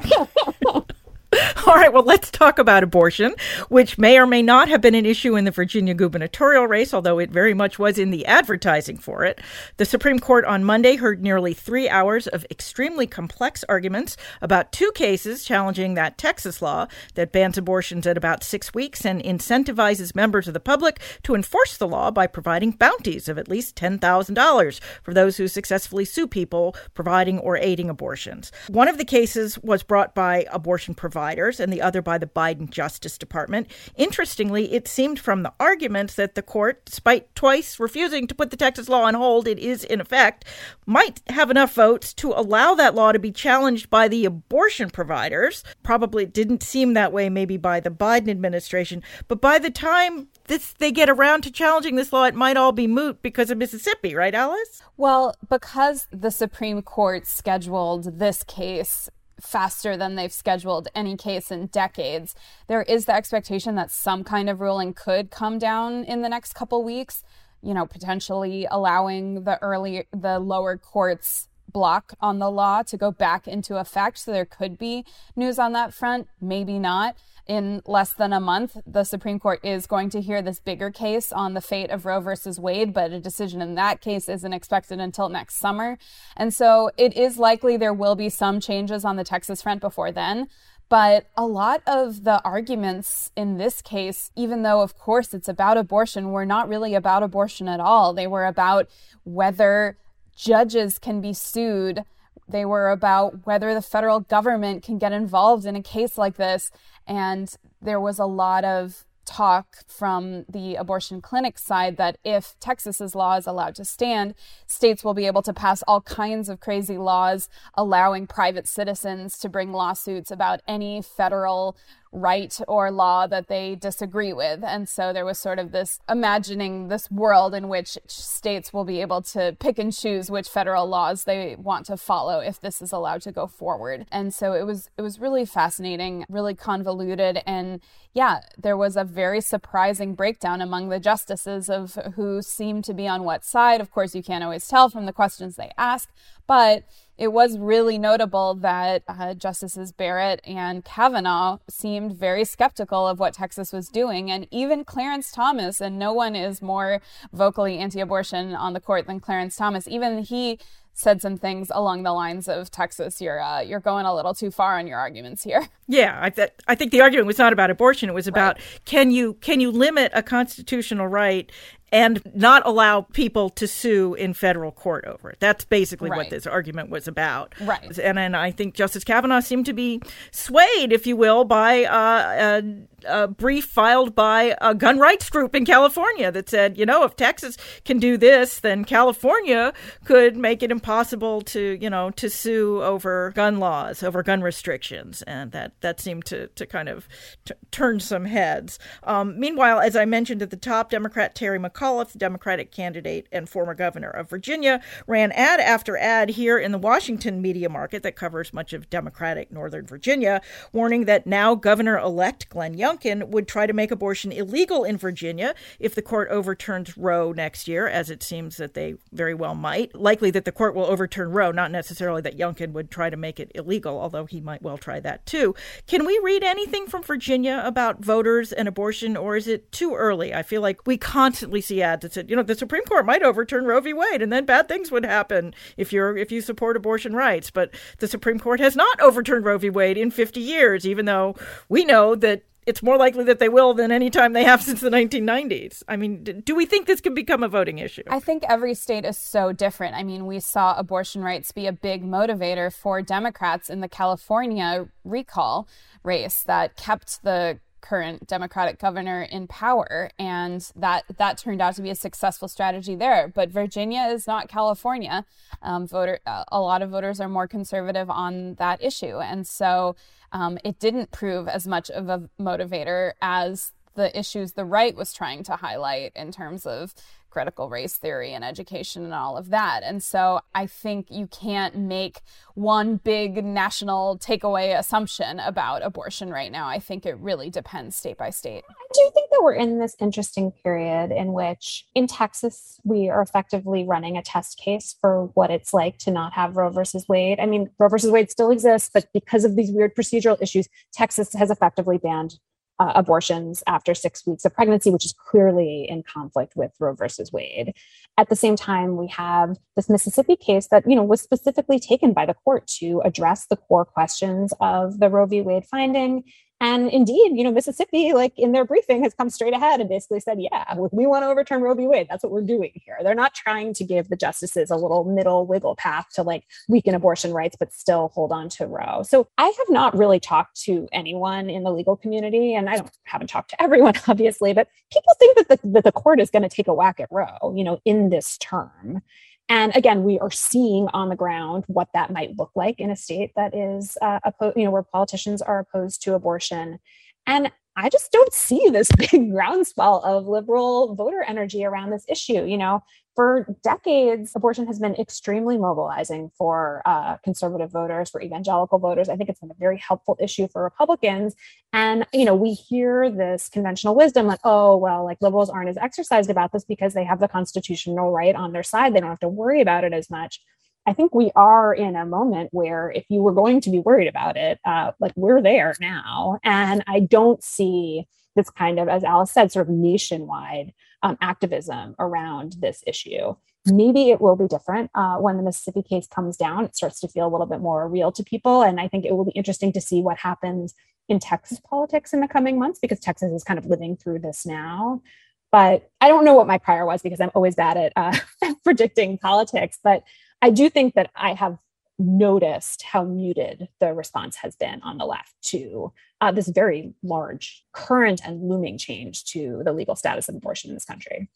All 1.66 1.74
right, 1.74 1.92
well, 1.92 2.02
let's 2.02 2.30
talk 2.30 2.58
about 2.58 2.82
abortion, 2.82 3.34
which 3.68 3.98
may 3.98 4.18
or 4.18 4.26
may 4.26 4.42
not 4.42 4.68
have 4.68 4.80
been 4.80 4.94
an 4.94 5.06
issue 5.06 5.36
in 5.36 5.44
the 5.44 5.50
Virginia 5.50 5.94
gubernatorial 5.94 6.66
race, 6.66 6.94
although 6.94 7.18
it 7.18 7.30
very 7.30 7.54
much 7.54 7.78
was 7.78 7.98
in 7.98 8.10
the 8.10 8.26
advertising 8.26 8.96
for 8.96 9.24
it. 9.24 9.40
The 9.76 9.84
Supreme 9.84 10.18
Court 10.18 10.44
on 10.44 10.64
Monday 10.64 10.96
heard 10.96 11.22
nearly 11.22 11.54
three 11.54 11.88
hours 11.88 12.26
of 12.26 12.46
extremely 12.50 13.06
complex 13.06 13.64
arguments 13.68 14.16
about 14.40 14.72
two 14.72 14.90
cases 14.94 15.44
challenging 15.44 15.94
that 15.94 16.18
Texas 16.18 16.62
law 16.62 16.86
that 17.14 17.32
bans 17.32 17.58
abortions 17.58 18.06
at 18.06 18.16
about 18.16 18.42
six 18.42 18.74
weeks 18.74 19.04
and 19.04 19.22
incentivizes 19.22 20.14
members 20.14 20.48
of 20.48 20.54
the 20.54 20.60
public 20.60 21.00
to 21.22 21.34
enforce 21.34 21.76
the 21.76 21.88
law 21.88 22.10
by 22.10 22.26
providing 22.26 22.72
bounties 22.72 23.28
of 23.28 23.38
at 23.38 23.48
least 23.48 23.76
$10,000 23.76 24.80
for 25.02 25.14
those 25.14 25.36
who 25.36 25.46
successfully 25.46 26.04
sue 26.04 26.26
people 26.26 26.74
providing 26.94 27.38
or 27.38 27.56
aiding 27.58 27.90
abortions. 27.90 28.50
One 28.68 28.88
of 28.88 28.98
the 28.98 29.04
cases 29.04 29.58
was 29.58 29.82
brought 29.82 30.14
by 30.14 30.46
abortion 30.50 30.94
providers 30.94 31.27
and 31.36 31.72
the 31.72 31.82
other 31.82 32.00
by 32.00 32.18
the 32.18 32.26
Biden 32.26 32.70
Justice 32.70 33.18
Department. 33.18 33.68
Interestingly, 33.96 34.72
it 34.72 34.88
seemed 34.88 35.18
from 35.18 35.42
the 35.42 35.52
arguments 35.60 36.14
that 36.14 36.34
the 36.34 36.42
court, 36.42 36.84
despite 36.84 37.34
twice 37.34 37.78
refusing 37.78 38.26
to 38.26 38.34
put 38.34 38.50
the 38.50 38.56
Texas 38.56 38.88
law 38.88 39.02
on 39.02 39.14
hold, 39.14 39.46
it 39.46 39.58
is 39.58 39.84
in 39.84 40.00
effect, 40.00 40.44
might 40.86 41.20
have 41.28 41.50
enough 41.50 41.74
votes 41.74 42.14
to 42.14 42.32
allow 42.32 42.74
that 42.74 42.94
law 42.94 43.12
to 43.12 43.18
be 43.18 43.30
challenged 43.30 43.90
by 43.90 44.08
the 44.08 44.24
abortion 44.24 44.90
providers. 44.90 45.62
Probably 45.82 46.24
didn't 46.24 46.62
seem 46.62 46.94
that 46.94 47.12
way 47.12 47.28
maybe 47.28 47.56
by 47.56 47.80
the 47.80 47.90
Biden 47.90 48.30
administration, 48.30 49.02
but 49.28 49.40
by 49.40 49.58
the 49.58 49.70
time 49.70 50.28
this 50.46 50.72
they 50.78 50.90
get 50.90 51.10
around 51.10 51.42
to 51.42 51.50
challenging 51.50 51.96
this 51.96 52.12
law, 52.12 52.24
it 52.24 52.34
might 52.34 52.56
all 52.56 52.72
be 52.72 52.86
moot 52.86 53.22
because 53.22 53.50
of 53.50 53.58
Mississippi, 53.58 54.14
right, 54.14 54.34
Alice? 54.34 54.82
Well, 54.96 55.34
because 55.48 56.08
the 56.10 56.30
Supreme 56.30 56.82
Court 56.82 57.26
scheduled 57.26 58.18
this 58.18 58.42
case 58.44 59.08
faster 59.40 59.96
than 59.96 60.14
they've 60.14 60.32
scheduled 60.32 60.88
any 60.94 61.16
case 61.16 61.50
in 61.50 61.66
decades. 61.66 62.34
There 62.66 62.82
is 62.82 63.04
the 63.04 63.14
expectation 63.14 63.74
that 63.76 63.90
some 63.90 64.24
kind 64.24 64.48
of 64.50 64.60
ruling 64.60 64.94
could 64.94 65.30
come 65.30 65.58
down 65.58 66.04
in 66.04 66.22
the 66.22 66.28
next 66.28 66.54
couple 66.54 66.82
weeks, 66.82 67.22
you 67.62 67.74
know, 67.74 67.86
potentially 67.86 68.66
allowing 68.70 69.44
the 69.44 69.60
early 69.62 70.06
the 70.12 70.38
lower 70.38 70.76
courts 70.76 71.48
block 71.70 72.14
on 72.20 72.38
the 72.38 72.50
law 72.50 72.82
to 72.82 72.96
go 72.96 73.10
back 73.10 73.46
into 73.46 73.76
effect. 73.76 74.18
So 74.18 74.32
there 74.32 74.46
could 74.46 74.78
be 74.78 75.04
news 75.36 75.58
on 75.58 75.72
that 75.72 75.92
front, 75.92 76.28
maybe 76.40 76.78
not 76.78 77.16
in 77.48 77.82
less 77.86 78.12
than 78.12 78.32
a 78.32 78.40
month, 78.40 78.76
the 78.86 79.04
Supreme 79.04 79.40
Court 79.40 79.58
is 79.64 79.86
going 79.86 80.10
to 80.10 80.20
hear 80.20 80.42
this 80.42 80.60
bigger 80.60 80.90
case 80.90 81.32
on 81.32 81.54
the 81.54 81.62
fate 81.62 81.90
of 81.90 82.04
Roe 82.04 82.20
versus 82.20 82.60
Wade, 82.60 82.92
but 82.92 83.10
a 83.10 83.18
decision 83.18 83.62
in 83.62 83.74
that 83.74 84.02
case 84.02 84.28
isn't 84.28 84.52
expected 84.52 85.00
until 85.00 85.30
next 85.30 85.56
summer. 85.56 85.98
And 86.36 86.52
so 86.52 86.90
it 86.98 87.16
is 87.16 87.38
likely 87.38 87.76
there 87.76 87.94
will 87.94 88.14
be 88.14 88.28
some 88.28 88.60
changes 88.60 89.04
on 89.04 89.16
the 89.16 89.24
Texas 89.24 89.62
front 89.62 89.80
before 89.80 90.12
then. 90.12 90.48
But 90.90 91.26
a 91.36 91.46
lot 91.46 91.82
of 91.86 92.24
the 92.24 92.42
arguments 92.44 93.30
in 93.36 93.58
this 93.58 93.82
case, 93.82 94.30
even 94.36 94.62
though, 94.62 94.80
of 94.80 94.96
course, 94.96 95.34
it's 95.34 95.48
about 95.48 95.76
abortion, 95.76 96.30
were 96.30 96.46
not 96.46 96.68
really 96.68 96.94
about 96.94 97.22
abortion 97.22 97.68
at 97.68 97.80
all. 97.80 98.14
They 98.14 98.26
were 98.26 98.46
about 98.46 98.88
whether 99.24 99.98
judges 100.34 100.98
can 100.98 101.20
be 101.20 101.32
sued. 101.32 102.04
They 102.48 102.64
were 102.64 102.90
about 102.90 103.46
whether 103.46 103.74
the 103.74 103.82
federal 103.82 104.20
government 104.20 104.82
can 104.82 104.96
get 104.96 105.12
involved 105.12 105.66
in 105.66 105.76
a 105.76 105.82
case 105.82 106.16
like 106.16 106.36
this. 106.36 106.70
And 107.08 107.52
there 107.82 107.98
was 107.98 108.18
a 108.18 108.26
lot 108.26 108.64
of 108.64 109.04
talk 109.28 109.76
from 109.86 110.44
the 110.48 110.74
abortion 110.74 111.20
clinic 111.20 111.58
side 111.58 111.98
that 111.98 112.16
if 112.24 112.56
Texas's 112.60 113.14
law 113.14 113.36
is 113.36 113.46
allowed 113.46 113.74
to 113.74 113.84
stand, 113.84 114.34
states 114.66 115.04
will 115.04 115.12
be 115.12 115.26
able 115.26 115.42
to 115.42 115.52
pass 115.52 115.82
all 115.86 116.00
kinds 116.00 116.48
of 116.48 116.60
crazy 116.60 116.96
laws 116.96 117.48
allowing 117.74 118.26
private 118.26 118.66
citizens 118.66 119.38
to 119.38 119.48
bring 119.48 119.70
lawsuits 119.70 120.30
about 120.30 120.60
any 120.66 121.02
federal 121.02 121.76
right 122.12 122.58
or 122.66 122.90
law 122.90 123.26
that 123.26 123.48
they 123.48 123.74
disagree 123.74 124.32
with. 124.32 124.62
And 124.64 124.88
so 124.88 125.12
there 125.12 125.24
was 125.24 125.38
sort 125.38 125.58
of 125.58 125.72
this 125.72 126.00
imagining 126.08 126.88
this 126.88 127.10
world 127.10 127.54
in 127.54 127.68
which 127.68 127.98
states 128.06 128.72
will 128.72 128.84
be 128.84 129.00
able 129.00 129.22
to 129.22 129.56
pick 129.58 129.78
and 129.78 129.92
choose 129.92 130.30
which 130.30 130.48
federal 130.48 130.86
laws 130.86 131.24
they 131.24 131.56
want 131.56 131.86
to 131.86 131.96
follow 131.96 132.40
if 132.40 132.60
this 132.60 132.80
is 132.80 132.92
allowed 132.92 133.22
to 133.22 133.32
go 133.32 133.46
forward. 133.46 134.06
And 134.10 134.32
so 134.32 134.52
it 134.52 134.64
was 134.64 134.90
it 134.96 135.02
was 135.02 135.20
really 135.20 135.44
fascinating, 135.44 136.24
really 136.28 136.54
convoluted 136.54 137.42
and 137.46 137.80
yeah, 138.14 138.40
there 138.60 138.76
was 138.76 138.96
a 138.96 139.04
very 139.04 139.40
surprising 139.40 140.14
breakdown 140.14 140.60
among 140.60 140.88
the 140.88 140.98
justices 140.98 141.70
of 141.70 141.94
who 142.16 142.42
seemed 142.42 142.84
to 142.84 142.94
be 142.94 143.06
on 143.06 143.22
what 143.22 143.44
side. 143.44 143.80
Of 143.80 143.92
course, 143.92 144.14
you 144.14 144.22
can't 144.22 144.42
always 144.42 144.66
tell 144.66 144.88
from 144.88 145.06
the 145.06 145.12
questions 145.12 145.54
they 145.54 145.70
ask, 145.78 146.10
but 146.48 146.82
it 147.18 147.32
was 147.32 147.58
really 147.58 147.98
notable 147.98 148.54
that 148.54 149.02
uh, 149.08 149.34
Justices 149.34 149.90
Barrett 149.90 150.40
and 150.44 150.84
Kavanaugh 150.84 151.58
seemed 151.68 152.16
very 152.16 152.44
skeptical 152.44 153.08
of 153.08 153.18
what 153.18 153.34
Texas 153.34 153.72
was 153.72 153.88
doing. 153.88 154.30
And 154.30 154.46
even 154.52 154.84
Clarence 154.84 155.32
Thomas, 155.32 155.80
and 155.80 155.98
no 155.98 156.12
one 156.12 156.36
is 156.36 156.62
more 156.62 157.02
vocally 157.32 157.78
anti 157.78 158.00
abortion 158.00 158.54
on 158.54 158.72
the 158.72 158.80
court 158.80 159.08
than 159.08 159.18
Clarence 159.18 159.56
Thomas, 159.56 159.88
even 159.88 160.20
he 160.20 160.60
said 160.98 161.22
some 161.22 161.36
things 161.36 161.70
along 161.72 162.02
the 162.02 162.12
lines 162.12 162.48
of 162.48 162.72
Texas, 162.72 163.20
you're 163.20 163.40
uh, 163.40 163.60
you're 163.60 163.78
going 163.78 164.04
a 164.04 164.14
little 164.14 164.34
too 164.34 164.50
far 164.50 164.78
on 164.78 164.86
your 164.86 164.98
arguments 164.98 165.44
here. 165.44 165.66
Yeah, 165.90 166.18
I, 166.20 166.28
th- 166.28 166.52
I 166.66 166.74
think 166.74 166.92
the 166.92 167.00
argument 167.00 167.26
was 167.26 167.38
not 167.38 167.54
about 167.54 167.70
abortion; 167.70 168.10
it 168.10 168.12
was 168.12 168.26
about 168.26 168.56
right. 168.56 168.80
can 168.84 169.10
you 169.10 169.38
can 169.40 169.58
you 169.58 169.70
limit 169.70 170.12
a 170.14 170.22
constitutional 170.22 171.06
right 171.06 171.50
and 171.90 172.20
not 172.34 172.62
allow 172.66 173.00
people 173.00 173.48
to 173.50 173.66
sue 173.66 174.14
in 174.14 174.34
federal 174.34 174.70
court 174.70 175.06
over 175.06 175.30
it. 175.30 175.38
That's 175.40 175.64
basically 175.64 176.10
right. 176.10 176.18
what 176.18 176.30
this 176.30 176.46
argument 176.46 176.90
was 176.90 177.08
about. 177.08 177.54
Right. 177.60 177.96
And, 177.98 178.18
and 178.18 178.36
I 178.36 178.50
think 178.50 178.74
Justice 178.74 179.04
Kavanaugh 179.04 179.40
seemed 179.40 179.66
to 179.66 179.72
be 179.72 180.02
swayed, 180.30 180.92
if 180.92 181.06
you 181.06 181.16
will, 181.16 181.44
by 181.44 181.84
uh, 181.84 182.62
a, 182.62 182.62
a, 183.08 183.28
brief 183.28 183.64
filed 183.64 184.14
by 184.14 184.56
a 184.60 184.74
gun 184.74 184.98
rights 184.98 185.30
group 185.30 185.54
in 185.54 185.64
California 185.64 186.30
that 186.32 186.48
said, 186.48 186.76
you 186.76 186.84
know, 186.84 187.04
if 187.04 187.16
Texas 187.16 187.56
can 187.84 187.98
do 187.98 188.16
this, 188.16 188.60
then 188.60 188.84
California 188.84 189.72
could 190.04 190.36
make 190.36 190.62
it 190.62 190.70
impossible 190.70 191.40
to, 191.42 191.78
you 191.80 191.88
know, 191.88 192.10
to 192.10 192.28
sue 192.28 192.82
over 192.82 193.32
gun 193.34 193.58
laws, 193.58 194.02
over 194.02 194.22
gun 194.22 194.42
restrictions. 194.42 195.22
And 195.22 195.52
that, 195.52 195.80
that 195.80 196.00
seemed 196.00 196.24
to, 196.26 196.48
to 196.48 196.66
kind 196.66 196.88
of 196.88 197.08
t- 197.44 197.54
turn 197.70 198.00
some 198.00 198.26
heads. 198.26 198.78
Um, 199.04 199.38
meanwhile, 199.38 199.80
as 199.80 199.96
I 199.96 200.04
mentioned 200.04 200.42
at 200.42 200.50
the 200.50 200.56
top, 200.56 200.90
Democrat 200.90 201.34
Terry 201.34 201.58
McAuliffe, 201.58 202.12
the 202.12 202.18
Democratic 202.18 202.70
candidate 202.70 203.28
and 203.32 203.48
former 203.48 203.74
governor 203.74 204.10
of 204.10 204.28
Virginia, 204.28 204.80
ran 205.06 205.32
ad 205.32 205.60
after 205.60 205.96
ad 205.96 206.30
here 206.30 206.58
in 206.58 206.72
the 206.72 206.78
Washington 206.78 207.40
media 207.40 207.68
market 207.68 208.02
that 208.02 208.16
covers 208.16 208.52
much 208.52 208.72
of 208.72 208.90
Democratic 208.90 209.50
Northern 209.50 209.86
Virginia, 209.86 210.40
warning 210.72 211.04
that 211.04 211.26
now 211.26 211.54
Governor 211.54 211.98
elect 211.98 212.48
Glenn 212.48 212.76
Youngkin 212.76 212.97
would 213.04 213.48
try 213.48 213.66
to 213.66 213.72
make 213.72 213.90
abortion 213.90 214.32
illegal 214.32 214.84
in 214.84 214.96
Virginia 214.96 215.54
if 215.78 215.94
the 215.94 216.02
court 216.02 216.28
overturns 216.30 216.96
Roe 216.96 217.32
next 217.32 217.68
year, 217.68 217.86
as 217.86 218.10
it 218.10 218.22
seems 218.22 218.56
that 218.56 218.74
they 218.74 218.94
very 219.12 219.34
well 219.34 219.54
might. 219.54 219.94
Likely 219.94 220.30
that 220.32 220.44
the 220.44 220.52
court 220.52 220.74
will 220.74 220.86
overturn 220.86 221.30
Roe, 221.30 221.52
not 221.52 221.70
necessarily 221.70 222.20
that 222.22 222.38
Youngkin 222.38 222.72
would 222.72 222.90
try 222.90 223.10
to 223.10 223.16
make 223.16 223.40
it 223.40 223.52
illegal, 223.54 223.98
although 223.98 224.24
he 224.24 224.40
might 224.40 224.62
well 224.62 224.78
try 224.78 225.00
that 225.00 225.26
too. 225.26 225.54
Can 225.86 226.06
we 226.06 226.20
read 226.22 226.42
anything 226.42 226.86
from 226.86 227.02
Virginia 227.02 227.62
about 227.64 228.04
voters 228.04 228.52
and 228.52 228.68
abortion, 228.68 229.16
or 229.16 229.36
is 229.36 229.48
it 229.48 229.70
too 229.72 229.94
early? 229.94 230.34
I 230.34 230.42
feel 230.42 230.62
like 230.62 230.86
we 230.86 230.96
constantly 230.96 231.60
see 231.60 231.82
ads 231.82 232.02
that 232.02 232.12
said, 232.12 232.30
you 232.30 232.36
know, 232.36 232.42
the 232.42 232.54
Supreme 232.54 232.84
Court 232.84 233.06
might 233.06 233.22
overturn 233.22 233.64
Roe 233.64 233.80
v. 233.80 233.92
Wade, 233.92 234.22
and 234.22 234.32
then 234.32 234.44
bad 234.44 234.68
things 234.68 234.90
would 234.90 235.04
happen 235.04 235.54
if 235.76 235.92
you're 235.92 236.16
if 236.16 236.32
you 236.32 236.40
support 236.40 236.76
abortion 236.76 237.14
rights. 237.14 237.50
But 237.50 237.70
the 237.98 238.08
Supreme 238.08 238.38
Court 238.38 238.60
has 238.60 238.76
not 238.76 239.00
overturned 239.00 239.44
Roe 239.44 239.58
v. 239.58 239.70
Wade 239.70 239.98
in 239.98 240.10
50 240.10 240.40
years, 240.40 240.86
even 240.86 241.04
though 241.04 241.36
we 241.68 241.84
know 241.84 242.14
that 242.16 242.42
it's 242.68 242.82
more 242.82 242.98
likely 242.98 243.24
that 243.24 243.38
they 243.38 243.48
will 243.48 243.72
than 243.72 243.90
any 243.90 244.10
time 244.10 244.34
they 244.34 244.44
have 244.44 244.62
since 244.68 244.80
the 244.80 244.90
1990s. 244.90 245.82
I 245.88 245.96
mean, 245.96 246.42
do 246.44 246.54
we 246.54 246.66
think 246.66 246.86
this 246.86 247.00
can 247.00 247.14
become 247.14 247.42
a 247.42 247.48
voting 247.48 247.78
issue? 247.78 248.02
I 248.08 248.20
think 248.20 248.44
every 248.46 248.74
state 248.74 249.06
is 249.06 249.16
so 249.16 249.52
different. 249.52 249.94
I 249.96 250.02
mean, 250.02 250.26
we 250.26 250.38
saw 250.38 250.76
abortion 250.76 251.24
rights 251.24 251.50
be 251.50 251.66
a 251.66 251.72
big 251.72 252.04
motivator 252.04 252.70
for 252.72 253.00
Democrats 253.00 253.70
in 253.70 253.80
the 253.80 253.88
California 253.88 254.86
recall 255.02 255.66
race 256.04 256.42
that 256.42 256.76
kept 256.76 257.22
the 257.22 257.58
current 257.80 258.26
Democratic 258.26 258.78
governor 258.78 259.22
in 259.22 259.46
power, 259.46 260.10
and 260.18 260.70
that 260.76 261.04
that 261.16 261.38
turned 261.38 261.62
out 261.62 261.74
to 261.76 261.82
be 261.82 261.90
a 261.90 261.94
successful 261.94 262.48
strategy 262.48 262.94
there. 262.94 263.28
But 263.28 263.50
Virginia 263.50 264.02
is 264.10 264.26
not 264.26 264.48
California. 264.48 265.24
Um, 265.62 265.86
voter, 265.86 266.18
uh, 266.26 266.44
a 266.48 266.60
lot 266.60 266.82
of 266.82 266.90
voters 266.90 267.20
are 267.20 267.28
more 267.28 267.48
conservative 267.48 268.10
on 268.10 268.56
that 268.56 268.82
issue, 268.82 269.20
and 269.20 269.46
so 269.46 269.96
um, 270.32 270.58
it 270.64 270.78
didn't 270.78 271.10
prove 271.10 271.48
as 271.48 271.66
much 271.66 271.90
of 271.90 272.08
a 272.08 272.28
motivator 272.40 273.12
as 273.20 273.72
the 273.98 274.16
issues 274.18 274.52
the 274.52 274.64
right 274.64 274.96
was 274.96 275.12
trying 275.12 275.42
to 275.42 275.56
highlight 275.56 276.12
in 276.14 276.30
terms 276.30 276.64
of 276.64 276.94
critical 277.30 277.68
race 277.68 277.96
theory 277.96 278.32
and 278.32 278.42
education 278.42 279.04
and 279.04 279.12
all 279.12 279.36
of 279.36 279.50
that. 279.50 279.82
And 279.82 280.02
so 280.02 280.40
I 280.54 280.66
think 280.66 281.08
you 281.10 281.26
can't 281.26 281.76
make 281.76 282.20
one 282.54 282.96
big 282.96 283.44
national 283.44 284.18
takeaway 284.18 284.78
assumption 284.78 285.38
about 285.40 285.82
abortion 285.82 286.30
right 286.30 286.50
now. 286.50 286.68
I 286.68 286.78
think 286.78 287.04
it 287.04 287.18
really 287.18 287.50
depends 287.50 287.96
state 287.96 288.16
by 288.16 288.30
state. 288.30 288.64
I 288.70 288.86
do 288.94 289.10
think 289.12 289.30
that 289.30 289.42
we're 289.42 289.54
in 289.54 289.78
this 289.78 289.94
interesting 290.00 290.52
period 290.64 291.10
in 291.10 291.32
which 291.32 291.86
in 291.94 292.06
Texas, 292.06 292.80
we 292.84 293.10
are 293.10 293.20
effectively 293.20 293.84
running 293.84 294.16
a 294.16 294.22
test 294.22 294.58
case 294.58 294.96
for 295.00 295.26
what 295.34 295.50
it's 295.50 295.74
like 295.74 295.98
to 295.98 296.10
not 296.10 296.32
have 296.32 296.56
Roe 296.56 296.70
versus 296.70 297.06
Wade. 297.08 297.40
I 297.40 297.46
mean, 297.46 297.68
Roe 297.78 297.88
versus 297.88 298.10
Wade 298.10 298.30
still 298.30 298.50
exists, 298.50 298.90
but 298.92 299.12
because 299.12 299.44
of 299.44 299.54
these 299.54 299.70
weird 299.70 299.94
procedural 299.94 300.40
issues, 300.40 300.68
Texas 300.92 301.34
has 301.34 301.50
effectively 301.50 301.98
banned 301.98 302.38
uh, 302.78 302.92
abortions 302.94 303.62
after 303.66 303.94
six 303.94 304.26
weeks 304.26 304.44
of 304.44 304.54
pregnancy, 304.54 304.90
which 304.90 305.04
is 305.04 305.12
clearly 305.12 305.86
in 305.88 306.02
conflict 306.02 306.54
with 306.56 306.72
Roe 306.78 306.94
versus 306.94 307.32
Wade. 307.32 307.74
At 308.16 308.28
the 308.28 308.36
same 308.36 308.56
time, 308.56 308.96
we 308.96 309.08
have 309.08 309.56
this 309.76 309.88
Mississippi 309.88 310.36
case 310.36 310.68
that 310.68 310.88
you 310.88 310.96
know 310.96 311.04
was 311.04 311.20
specifically 311.20 311.78
taken 311.78 312.12
by 312.12 312.26
the 312.26 312.34
court 312.34 312.66
to 312.78 313.00
address 313.04 313.46
the 313.46 313.56
core 313.56 313.84
questions 313.84 314.52
of 314.60 315.00
the 315.00 315.08
Roe 315.08 315.26
v. 315.26 315.40
Wade 315.40 315.64
finding 315.64 316.24
and 316.60 316.88
indeed, 316.90 317.32
you 317.36 317.44
know, 317.44 317.52
Mississippi, 317.52 318.12
like 318.12 318.32
in 318.36 318.50
their 318.50 318.64
briefing, 318.64 319.02
has 319.04 319.14
come 319.14 319.30
straight 319.30 319.54
ahead 319.54 319.80
and 319.80 319.88
basically 319.88 320.18
said, 320.18 320.40
yeah, 320.40 320.74
we 320.76 321.06
want 321.06 321.22
to 321.22 321.28
overturn 321.28 321.62
Roe 321.62 321.74
v. 321.74 321.86
Wade. 321.86 322.08
That's 322.10 322.24
what 322.24 322.32
we're 322.32 322.42
doing 322.42 322.72
here. 322.74 322.96
They're 323.02 323.14
not 323.14 323.34
trying 323.34 323.74
to 323.74 323.84
give 323.84 324.08
the 324.08 324.16
justices 324.16 324.70
a 324.70 324.76
little 324.76 325.04
middle 325.04 325.46
wiggle 325.46 325.76
path 325.76 326.06
to 326.14 326.22
like 326.22 326.44
weaken 326.68 326.96
abortion 326.96 327.32
rights, 327.32 327.56
but 327.58 327.72
still 327.72 328.10
hold 328.12 328.32
on 328.32 328.48
to 328.50 328.66
Roe. 328.66 329.02
So 329.04 329.28
I 329.38 329.46
have 329.46 329.68
not 329.68 329.96
really 329.96 330.18
talked 330.18 330.60
to 330.62 330.88
anyone 330.92 331.48
in 331.48 331.62
the 331.62 331.72
legal 331.72 331.96
community, 331.96 332.54
and 332.54 332.68
I 332.68 332.76
don't 332.76 332.90
haven't 333.04 333.28
talked 333.28 333.50
to 333.50 333.62
everyone, 333.62 333.94
obviously, 334.08 334.52
but 334.52 334.68
people 334.92 335.14
think 335.18 335.36
that 335.36 335.48
the, 335.48 335.68
that 335.68 335.84
the 335.84 335.92
court 335.92 336.20
is 336.20 336.30
going 336.30 336.42
to 336.42 336.48
take 336.48 336.66
a 336.66 336.74
whack 336.74 336.98
at 336.98 337.08
Roe, 337.12 337.54
you 337.54 337.62
know, 337.62 337.80
in 337.84 338.10
this 338.10 338.36
term. 338.38 339.02
And 339.48 339.74
again, 339.74 340.02
we 340.04 340.18
are 340.18 340.30
seeing 340.30 340.88
on 340.88 341.08
the 341.08 341.16
ground 341.16 341.64
what 341.68 341.88
that 341.94 342.12
might 342.12 342.36
look 342.36 342.50
like 342.54 342.78
in 342.80 342.90
a 342.90 342.96
state 342.96 343.32
that 343.34 343.54
is, 343.54 343.96
uh, 344.02 344.20
you 344.54 344.64
know, 344.64 344.70
where 344.70 344.82
politicians 344.82 345.40
are 345.40 345.60
opposed 345.60 346.02
to 346.02 346.14
abortion. 346.14 346.78
And 347.26 347.50
I 347.76 347.88
just 347.88 348.12
don't 348.12 348.32
see 348.32 348.68
this 348.70 348.90
big 348.96 349.32
groundswell 349.32 350.02
of 350.04 350.26
liberal 350.26 350.94
voter 350.94 351.22
energy 351.22 351.64
around 351.64 351.90
this 351.90 352.04
issue. 352.08 352.44
You 352.44 352.58
know, 352.58 352.82
for 353.18 353.52
decades, 353.64 354.30
abortion 354.36 354.64
has 354.68 354.78
been 354.78 354.94
extremely 354.94 355.58
mobilizing 355.58 356.30
for 356.38 356.82
uh, 356.86 357.16
conservative 357.24 357.68
voters, 357.68 358.10
for 358.10 358.22
evangelical 358.22 358.78
voters. 358.78 359.08
I 359.08 359.16
think 359.16 359.28
it's 359.28 359.40
been 359.40 359.50
a 359.50 359.58
very 359.58 359.76
helpful 359.76 360.16
issue 360.20 360.46
for 360.46 360.62
Republicans. 360.62 361.34
And, 361.72 362.06
you 362.12 362.24
know, 362.24 362.36
we 362.36 362.52
hear 362.52 363.10
this 363.10 363.48
conventional 363.48 363.96
wisdom 363.96 364.28
like, 364.28 364.38
oh, 364.44 364.76
well, 364.76 365.04
like 365.04 365.18
liberals 365.20 365.50
aren't 365.50 365.68
as 365.68 365.76
exercised 365.76 366.30
about 366.30 366.52
this 366.52 366.62
because 366.62 366.94
they 366.94 367.02
have 367.02 367.18
the 367.18 367.26
constitutional 367.26 368.12
right 368.12 368.36
on 368.36 368.52
their 368.52 368.62
side. 368.62 368.94
They 368.94 369.00
don't 369.00 369.10
have 369.10 369.18
to 369.18 369.28
worry 369.28 369.60
about 369.60 369.82
it 369.82 369.92
as 369.92 370.08
much. 370.08 370.40
I 370.86 370.92
think 370.92 371.12
we 371.12 371.32
are 371.34 371.74
in 371.74 371.96
a 371.96 372.06
moment 372.06 372.50
where 372.52 372.92
if 372.92 373.04
you 373.08 373.20
were 373.24 373.34
going 373.34 373.60
to 373.62 373.70
be 373.70 373.80
worried 373.80 374.06
about 374.06 374.36
it, 374.36 374.60
uh, 374.64 374.92
like 375.00 375.12
we're 375.16 375.42
there 375.42 375.74
now. 375.80 376.38
And 376.44 376.84
I 376.86 377.00
don't 377.00 377.42
see 377.42 378.06
this 378.36 378.48
kind 378.48 378.78
of, 378.78 378.88
as 378.88 379.02
Alice 379.02 379.32
said, 379.32 379.50
sort 379.50 379.68
of 379.68 379.74
nationwide 379.74 380.72
um, 381.02 381.16
activism 381.20 381.94
around 381.98 382.56
this 382.60 382.82
issue. 382.86 383.34
Maybe 383.66 384.10
it 384.10 384.20
will 384.20 384.36
be 384.36 384.46
different 384.46 384.90
uh, 384.94 385.16
when 385.16 385.36
the 385.36 385.42
Mississippi 385.42 385.82
case 385.82 386.06
comes 386.06 386.36
down. 386.36 386.64
It 386.64 386.76
starts 386.76 387.00
to 387.00 387.08
feel 387.08 387.26
a 387.26 387.30
little 387.30 387.46
bit 387.46 387.60
more 387.60 387.88
real 387.88 388.10
to 388.12 388.24
people. 388.24 388.62
And 388.62 388.80
I 388.80 388.88
think 388.88 389.04
it 389.04 389.12
will 389.12 389.24
be 389.24 389.32
interesting 389.32 389.72
to 389.72 389.80
see 389.80 390.00
what 390.00 390.18
happens 390.18 390.74
in 391.08 391.18
Texas 391.18 391.60
politics 391.60 392.12
in 392.12 392.20
the 392.20 392.28
coming 392.28 392.58
months 392.58 392.78
because 392.80 393.00
Texas 393.00 393.32
is 393.32 393.44
kind 393.44 393.58
of 393.58 393.66
living 393.66 393.96
through 393.96 394.20
this 394.20 394.46
now. 394.46 395.02
But 395.50 395.90
I 396.00 396.08
don't 396.08 396.24
know 396.24 396.34
what 396.34 396.46
my 396.46 396.58
prior 396.58 396.84
was 396.84 397.02
because 397.02 397.20
I'm 397.20 397.30
always 397.34 397.54
bad 397.54 397.76
at 397.76 397.92
uh, 397.96 398.16
predicting 398.64 399.18
politics. 399.18 399.78
But 399.82 400.02
I 400.42 400.50
do 400.50 400.68
think 400.68 400.94
that 400.94 401.10
I 401.16 401.34
have 401.34 401.58
noticed 401.98 402.82
how 402.82 403.02
muted 403.04 403.68
the 403.80 403.92
response 403.92 404.36
has 404.36 404.54
been 404.54 404.80
on 404.82 404.98
the 404.98 405.04
left 405.04 405.34
to 405.42 405.92
uh, 406.20 406.32
this 406.32 406.48
very 406.48 406.92
large 407.02 407.64
current 407.72 408.20
and 408.24 408.48
looming 408.48 408.78
change 408.78 409.24
to 409.24 409.62
the 409.64 409.72
legal 409.72 409.96
status 409.96 410.28
of 410.28 410.34
abortion 410.34 410.70
in 410.70 410.74
this 410.74 410.84
country. 410.84 411.28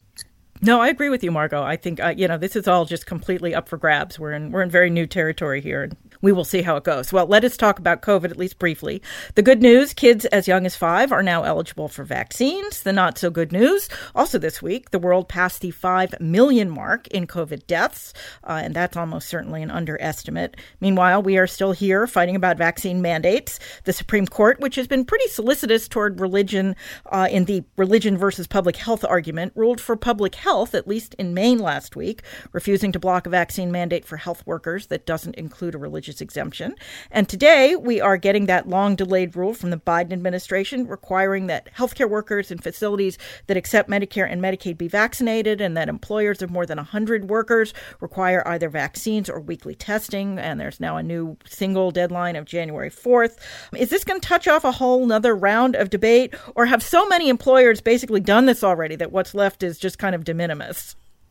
No, 0.64 0.80
I 0.80 0.90
agree 0.90 1.08
with 1.08 1.24
you, 1.24 1.32
Margot. 1.32 1.60
I 1.60 1.74
think 1.74 1.98
uh, 1.98 2.14
you 2.16 2.28
know 2.28 2.38
this 2.38 2.54
is 2.54 2.68
all 2.68 2.84
just 2.84 3.04
completely 3.04 3.52
up 3.52 3.68
for 3.68 3.76
grabs. 3.76 4.16
We're 4.16 4.30
in 4.30 4.52
we're 4.52 4.62
in 4.62 4.70
very 4.70 4.90
new 4.90 5.08
territory 5.08 5.60
here, 5.60 5.82
and 5.82 5.96
we 6.20 6.30
will 6.30 6.44
see 6.44 6.62
how 6.62 6.76
it 6.76 6.84
goes. 6.84 7.12
Well, 7.12 7.26
let 7.26 7.42
us 7.42 7.56
talk 7.56 7.80
about 7.80 8.02
COVID 8.02 8.30
at 8.30 8.36
least 8.36 8.60
briefly. 8.60 9.02
The 9.34 9.42
good 9.42 9.60
news: 9.60 9.92
kids 9.92 10.24
as 10.26 10.46
young 10.46 10.64
as 10.64 10.76
five 10.76 11.10
are 11.10 11.22
now 11.22 11.42
eligible 11.42 11.88
for 11.88 12.04
vaccines. 12.04 12.84
The 12.84 12.92
not 12.92 13.18
so 13.18 13.28
good 13.28 13.50
news: 13.50 13.88
also 14.14 14.38
this 14.38 14.62
week, 14.62 14.92
the 14.92 15.00
world 15.00 15.28
passed 15.28 15.62
the 15.62 15.72
five 15.72 16.14
million 16.20 16.70
mark 16.70 17.08
in 17.08 17.26
COVID 17.26 17.66
deaths, 17.66 18.14
uh, 18.44 18.60
and 18.62 18.72
that's 18.72 18.96
almost 18.96 19.28
certainly 19.28 19.64
an 19.64 19.70
underestimate. 19.72 20.56
Meanwhile, 20.80 21.24
we 21.24 21.38
are 21.38 21.48
still 21.48 21.72
here 21.72 22.06
fighting 22.06 22.36
about 22.36 22.56
vaccine 22.56 23.02
mandates. 23.02 23.58
The 23.82 23.92
Supreme 23.92 24.26
Court, 24.28 24.60
which 24.60 24.76
has 24.76 24.86
been 24.86 25.04
pretty 25.04 25.26
solicitous 25.26 25.88
toward 25.88 26.20
religion 26.20 26.76
uh, 27.06 27.26
in 27.28 27.46
the 27.46 27.64
religion 27.76 28.16
versus 28.16 28.46
public 28.46 28.76
health 28.76 29.04
argument, 29.04 29.54
ruled 29.56 29.80
for 29.80 29.96
public 29.96 30.36
health 30.36 30.51
Health, 30.52 30.74
at 30.74 30.86
least 30.86 31.14
in 31.14 31.32
Maine 31.32 31.60
last 31.60 31.96
week, 31.96 32.20
refusing 32.52 32.92
to 32.92 32.98
block 32.98 33.26
a 33.26 33.30
vaccine 33.30 33.72
mandate 33.72 34.04
for 34.04 34.18
health 34.18 34.46
workers 34.46 34.88
that 34.88 35.06
doesn't 35.06 35.36
include 35.36 35.74
a 35.74 35.78
religious 35.78 36.20
exemption. 36.20 36.74
And 37.10 37.26
today 37.26 37.74
we 37.74 38.02
are 38.02 38.18
getting 38.18 38.44
that 38.44 38.68
long 38.68 38.94
delayed 38.94 39.34
rule 39.34 39.54
from 39.54 39.70
the 39.70 39.78
Biden 39.78 40.12
administration 40.12 40.86
requiring 40.86 41.46
that 41.46 41.74
healthcare 41.74 42.06
workers 42.06 42.50
in 42.50 42.58
facilities 42.58 43.16
that 43.46 43.56
accept 43.56 43.88
Medicare 43.88 44.30
and 44.30 44.42
Medicaid 44.42 44.76
be 44.76 44.88
vaccinated 44.88 45.62
and 45.62 45.74
that 45.74 45.88
employers 45.88 46.42
of 46.42 46.50
more 46.50 46.66
than 46.66 46.76
100 46.76 47.30
workers 47.30 47.72
require 48.00 48.46
either 48.46 48.68
vaccines 48.68 49.30
or 49.30 49.40
weekly 49.40 49.74
testing. 49.74 50.38
And 50.38 50.60
there's 50.60 50.80
now 50.80 50.98
a 50.98 51.02
new 51.02 51.38
single 51.46 51.90
deadline 51.90 52.36
of 52.36 52.44
January 52.44 52.90
4th. 52.90 53.38
Is 53.74 53.88
this 53.88 54.04
going 54.04 54.20
to 54.20 54.28
touch 54.28 54.46
off 54.46 54.64
a 54.64 54.72
whole 54.72 55.06
nother 55.06 55.34
round 55.34 55.76
of 55.76 55.88
debate, 55.88 56.34
or 56.54 56.66
have 56.66 56.82
so 56.82 57.08
many 57.08 57.30
employers 57.30 57.80
basically 57.80 58.20
done 58.20 58.44
this 58.44 58.62
already 58.62 58.96
that 58.96 59.12
what's 59.12 59.34
left 59.34 59.62
is 59.62 59.78
just 59.78 59.98
kind 59.98 60.14
of 60.14 60.24
de 60.24 60.41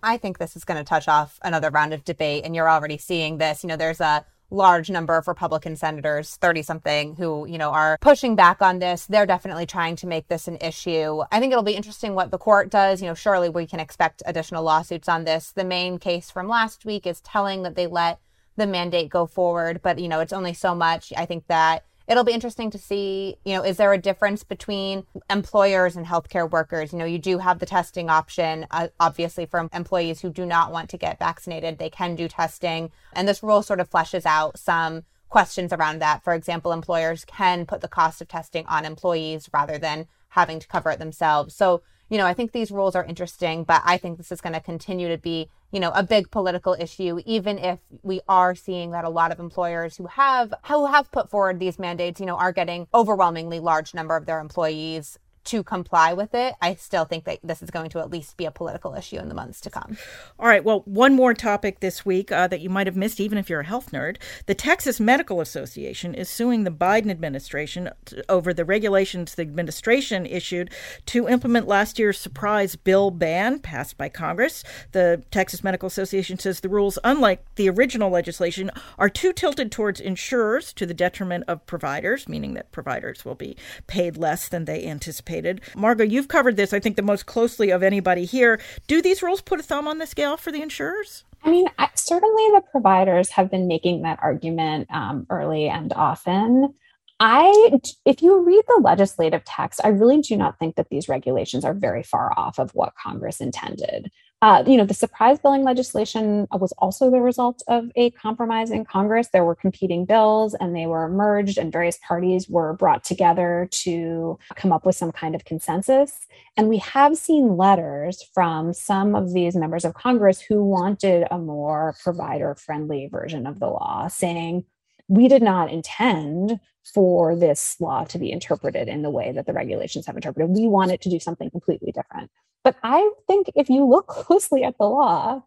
I 0.03 0.17
think 0.17 0.37
this 0.37 0.55
is 0.55 0.63
going 0.63 0.79
to 0.79 0.83
touch 0.83 1.07
off 1.07 1.39
another 1.43 1.69
round 1.69 1.93
of 1.93 2.03
debate, 2.03 2.43
and 2.43 2.55
you're 2.55 2.69
already 2.69 2.97
seeing 2.97 3.37
this. 3.37 3.63
You 3.63 3.67
know, 3.69 3.77
there's 3.77 4.01
a 4.01 4.25
large 4.49 4.89
number 4.89 5.15
of 5.15 5.27
Republican 5.27 5.75
senators, 5.75 6.35
30 6.37 6.63
something, 6.63 7.15
who, 7.15 7.47
you 7.47 7.57
know, 7.57 7.69
are 7.69 7.97
pushing 8.01 8.35
back 8.35 8.61
on 8.61 8.79
this. 8.79 9.05
They're 9.05 9.25
definitely 9.25 9.65
trying 9.65 9.95
to 9.97 10.07
make 10.07 10.27
this 10.27 10.47
an 10.47 10.57
issue. 10.59 11.21
I 11.31 11.39
think 11.39 11.51
it'll 11.51 11.63
be 11.63 11.75
interesting 11.75 12.15
what 12.15 12.31
the 12.31 12.37
court 12.37 12.69
does. 12.69 13.01
You 13.01 13.07
know, 13.07 13.13
surely 13.13 13.47
we 13.47 13.65
can 13.65 13.79
expect 13.79 14.23
additional 14.25 14.63
lawsuits 14.63 15.07
on 15.07 15.23
this. 15.23 15.51
The 15.51 15.63
Maine 15.63 15.99
case 15.99 16.29
from 16.29 16.47
last 16.47 16.83
week 16.83 17.07
is 17.07 17.21
telling 17.21 17.63
that 17.63 17.75
they 17.75 17.87
let 17.87 18.19
the 18.57 18.67
mandate 18.67 19.09
go 19.09 19.25
forward, 19.25 19.81
but, 19.81 19.99
you 19.99 20.09
know, 20.09 20.19
it's 20.19 20.33
only 20.33 20.53
so 20.53 20.75
much. 20.75 21.13
I 21.15 21.25
think 21.25 21.47
that 21.47 21.85
it'll 22.11 22.25
be 22.25 22.33
interesting 22.33 22.69
to 22.69 22.77
see, 22.77 23.37
you 23.45 23.55
know, 23.55 23.63
is 23.63 23.77
there 23.77 23.93
a 23.93 23.97
difference 23.97 24.43
between 24.43 25.05
employers 25.29 25.95
and 25.95 26.05
healthcare 26.05 26.49
workers? 26.49 26.91
You 26.91 26.99
know, 26.99 27.05
you 27.05 27.17
do 27.17 27.37
have 27.37 27.59
the 27.59 27.65
testing 27.65 28.09
option, 28.09 28.67
uh, 28.69 28.89
obviously, 28.99 29.45
for 29.45 29.69
employees 29.73 30.19
who 30.19 30.29
do 30.29 30.45
not 30.45 30.73
want 30.73 30.89
to 30.89 30.97
get 30.97 31.19
vaccinated, 31.19 31.79
they 31.79 31.89
can 31.89 32.15
do 32.15 32.27
testing. 32.27 32.91
And 33.13 33.29
this 33.29 33.41
rule 33.41 33.63
sort 33.63 33.79
of 33.79 33.89
fleshes 33.89 34.25
out 34.25 34.59
some 34.59 35.03
questions 35.29 35.71
around 35.71 35.99
that. 35.99 36.21
For 36.21 36.33
example, 36.33 36.73
employers 36.73 37.23
can 37.23 37.65
put 37.65 37.79
the 37.79 37.87
cost 37.87 38.19
of 38.19 38.27
testing 38.27 38.65
on 38.67 38.83
employees 38.83 39.49
rather 39.53 39.77
than 39.77 40.07
having 40.27 40.59
to 40.59 40.67
cover 40.67 40.89
it 40.91 40.99
themselves. 40.99 41.55
So, 41.55 41.81
you 42.11 42.17
know, 42.17 42.27
I 42.27 42.35
think 42.35 42.51
these 42.51 42.69
rules 42.69 42.95
are 42.95 43.05
interesting, 43.05 43.63
but 43.63 43.81
I 43.85 43.97
think 43.97 44.17
this 44.17 44.31
is 44.31 44.41
going 44.41 44.53
to 44.53 44.59
continue 44.59 45.07
to 45.07 45.17
be 45.17 45.49
you 45.71 45.79
know, 45.79 45.91
a 45.95 46.03
big 46.03 46.29
political 46.31 46.75
issue, 46.77 47.19
even 47.25 47.57
if 47.57 47.79
we 48.03 48.19
are 48.27 48.53
seeing 48.55 48.91
that 48.91 49.05
a 49.05 49.09
lot 49.09 49.31
of 49.31 49.39
employers 49.39 49.95
who 49.95 50.05
have 50.07 50.53
who 50.67 50.85
have 50.85 51.11
put 51.11 51.29
forward 51.29 51.59
these 51.59 51.79
mandates, 51.79 52.19
you 52.19 52.25
know, 52.25 52.35
are 52.35 52.51
getting 52.51 52.87
overwhelmingly 52.93 53.59
large 53.59 53.93
number 53.93 54.15
of 54.15 54.25
their 54.25 54.39
employees 54.39 55.17
to 55.45 55.63
comply 55.63 56.13
with 56.13 56.33
it, 56.33 56.55
I 56.61 56.75
still 56.75 57.05
think 57.05 57.25
that 57.25 57.39
this 57.43 57.61
is 57.61 57.71
going 57.71 57.89
to 57.91 57.99
at 57.99 58.09
least 58.09 58.37
be 58.37 58.45
a 58.45 58.51
political 58.51 58.93
issue 58.93 59.17
in 59.17 59.29
the 59.29 59.35
months 59.35 59.61
to 59.61 59.69
come. 59.69 59.97
All 60.39 60.47
right. 60.47 60.63
Well, 60.63 60.81
one 60.85 61.15
more 61.15 61.33
topic 61.33 61.79
this 61.79 62.05
week 62.05 62.31
uh, 62.31 62.47
that 62.47 62.61
you 62.61 62.69
might 62.69 62.87
have 62.87 62.95
missed, 62.95 63.19
even 63.19 63.37
if 63.37 63.49
you're 63.49 63.61
a 63.61 63.65
health 63.65 63.91
nerd. 63.91 64.17
The 64.45 64.55
Texas 64.55 64.99
Medical 64.99 65.41
Association 65.41 66.13
is 66.13 66.29
suing 66.29 66.63
the 66.63 66.71
Biden 66.71 67.09
administration 67.09 67.89
over 68.29 68.53
the 68.53 68.65
regulations 68.65 69.35
the 69.35 69.41
administration 69.41 70.25
issued 70.25 70.71
to 71.07 71.27
implement 71.27 71.67
last 71.67 71.97
year's 71.97 72.19
surprise 72.19 72.75
bill 72.75 73.09
ban 73.09 73.59
passed 73.59 73.97
by 73.97 74.09
Congress. 74.09 74.63
The 74.91 75.23
Texas 75.31 75.63
Medical 75.63 75.87
Association 75.87 76.37
says 76.37 76.59
the 76.59 76.69
rules, 76.69 76.99
unlike 77.03 77.43
the 77.55 77.69
original 77.69 78.09
legislation, 78.09 78.69
are 78.99 79.09
too 79.09 79.33
tilted 79.33 79.71
towards 79.71 79.99
insurers 79.99 80.73
to 80.73 80.85
the 80.85 80.93
detriment 80.93 81.45
of 81.47 81.65
providers, 81.65 82.27
meaning 82.27 82.53
that 82.53 82.71
providers 82.71 83.25
will 83.25 83.35
be 83.35 83.55
paid 83.87 84.17
less 84.17 84.47
than 84.47 84.65
they 84.65 84.85
anticipated 84.85 85.30
anticipated. 85.31 85.61
Margot, 85.75 86.03
you've 86.03 86.27
covered 86.27 86.57
this, 86.57 86.73
I 86.73 86.79
think, 86.79 86.95
the 86.95 87.01
most 87.01 87.25
closely 87.25 87.71
of 87.71 87.83
anybody 87.83 88.25
here. 88.25 88.59
Do 88.87 89.01
these 89.01 89.23
rules 89.23 89.41
put 89.41 89.59
a 89.59 89.63
thumb 89.63 89.87
on 89.87 89.97
the 89.97 90.07
scale 90.07 90.37
for 90.37 90.51
the 90.51 90.61
insurers? 90.61 91.23
I 91.43 91.49
mean, 91.49 91.67
certainly 91.95 92.43
the 92.53 92.61
providers 92.71 93.29
have 93.31 93.49
been 93.49 93.67
making 93.67 94.03
that 94.03 94.19
argument 94.21 94.87
um, 94.91 95.25
early 95.29 95.67
and 95.67 95.91
often. 95.93 96.73
I, 97.19 97.79
if 98.05 98.21
you 98.21 98.43
read 98.43 98.63
the 98.67 98.81
legislative 98.83 99.43
text, 99.45 99.79
I 99.83 99.89
really 99.89 100.21
do 100.21 100.35
not 100.35 100.57
think 100.57 100.75
that 100.75 100.89
these 100.89 101.07
regulations 101.07 101.63
are 101.63 101.73
very 101.73 102.03
far 102.03 102.31
off 102.37 102.57
of 102.59 102.71
what 102.71 102.93
Congress 102.95 103.39
intended. 103.39 104.11
Uh, 104.43 104.63
you 104.65 104.75
know, 104.75 104.85
the 104.85 104.93
surprise 104.93 105.37
billing 105.37 105.63
legislation 105.63 106.47
was 106.51 106.71
also 106.79 107.11
the 107.11 107.21
result 107.21 107.61
of 107.67 107.91
a 107.95 108.09
compromise 108.11 108.71
in 108.71 108.83
Congress. 108.83 109.27
There 109.31 109.45
were 109.45 109.53
competing 109.53 110.03
bills 110.03 110.55
and 110.55 110.75
they 110.75 110.87
were 110.87 111.07
merged, 111.07 111.59
and 111.59 111.71
various 111.71 111.99
parties 112.07 112.49
were 112.49 112.73
brought 112.73 113.03
together 113.03 113.67
to 113.83 114.39
come 114.55 114.71
up 114.71 114.83
with 114.83 114.95
some 114.95 115.11
kind 115.11 115.35
of 115.35 115.45
consensus. 115.45 116.25
And 116.57 116.69
we 116.69 116.79
have 116.79 117.17
seen 117.17 117.55
letters 117.55 118.23
from 118.33 118.73
some 118.73 119.13
of 119.13 119.31
these 119.31 119.55
members 119.55 119.85
of 119.85 119.93
Congress 119.93 120.41
who 120.41 120.63
wanted 120.63 121.27
a 121.29 121.37
more 121.37 121.95
provider 122.01 122.55
friendly 122.55 123.09
version 123.11 123.45
of 123.45 123.59
the 123.59 123.67
law, 123.67 124.07
saying, 124.07 124.65
we 125.07 125.27
did 125.27 125.43
not 125.43 125.71
intend 125.71 126.59
for 126.83 127.35
this 127.35 127.79
law 127.79 128.03
to 128.05 128.17
be 128.17 128.31
interpreted 128.31 128.87
in 128.87 129.01
the 129.01 129.09
way 129.09 129.31
that 129.31 129.45
the 129.45 129.53
regulations 129.53 130.05
have 130.07 130.15
interpreted. 130.15 130.49
We 130.49 130.67
want 130.67 130.91
it 130.91 131.01
to 131.01 131.09
do 131.09 131.19
something 131.19 131.49
completely 131.49 131.91
different. 131.91 132.31
But 132.63 132.75
I 132.83 133.11
think 133.27 133.51
if 133.55 133.69
you 133.69 133.87
look 133.87 134.07
closely 134.07 134.63
at 134.63 134.77
the 134.77 134.85
law, 134.85 135.43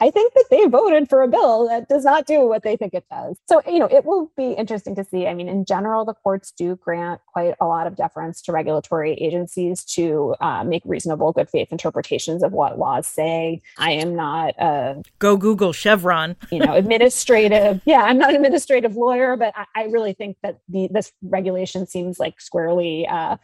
I 0.00 0.10
think 0.10 0.34
that 0.34 0.46
they 0.50 0.66
voted 0.66 1.08
for 1.08 1.22
a 1.22 1.28
bill 1.28 1.68
that 1.68 1.88
does 1.88 2.04
not 2.04 2.26
do 2.26 2.46
what 2.46 2.62
they 2.62 2.76
think 2.76 2.92
it 2.92 3.04
does. 3.10 3.38
So, 3.48 3.62
you 3.66 3.78
know, 3.78 3.86
it 3.86 4.04
will 4.04 4.30
be 4.36 4.52
interesting 4.52 4.94
to 4.96 5.04
see. 5.04 5.26
I 5.26 5.34
mean, 5.34 5.48
in 5.48 5.64
general, 5.64 6.04
the 6.04 6.12
courts 6.12 6.52
do 6.52 6.76
grant 6.76 7.20
quite 7.32 7.54
a 7.60 7.66
lot 7.66 7.86
of 7.86 7.96
deference 7.96 8.42
to 8.42 8.52
regulatory 8.52 9.14
agencies 9.14 9.84
to 9.84 10.34
uh, 10.40 10.64
make 10.64 10.82
reasonable, 10.84 11.32
good 11.32 11.48
faith 11.48 11.68
interpretations 11.70 12.42
of 12.42 12.52
what 12.52 12.78
laws 12.78 13.06
say. 13.06 13.62
I 13.78 13.92
am 13.92 14.14
not 14.14 14.54
a 14.58 15.02
go 15.18 15.36
Google 15.36 15.72
Chevron, 15.72 16.36
you 16.50 16.58
know, 16.58 16.74
administrative. 16.74 17.80
yeah, 17.84 18.02
I'm 18.02 18.18
not 18.18 18.30
an 18.30 18.36
administrative 18.36 18.96
lawyer, 18.96 19.36
but 19.36 19.54
I, 19.56 19.66
I 19.74 19.84
really 19.84 20.12
think 20.12 20.36
that 20.42 20.58
the 20.68 20.88
this 20.90 21.12
regulation 21.22 21.86
seems 21.86 22.18
like 22.18 22.40
squarely, 22.40 23.06
uh, 23.06 23.36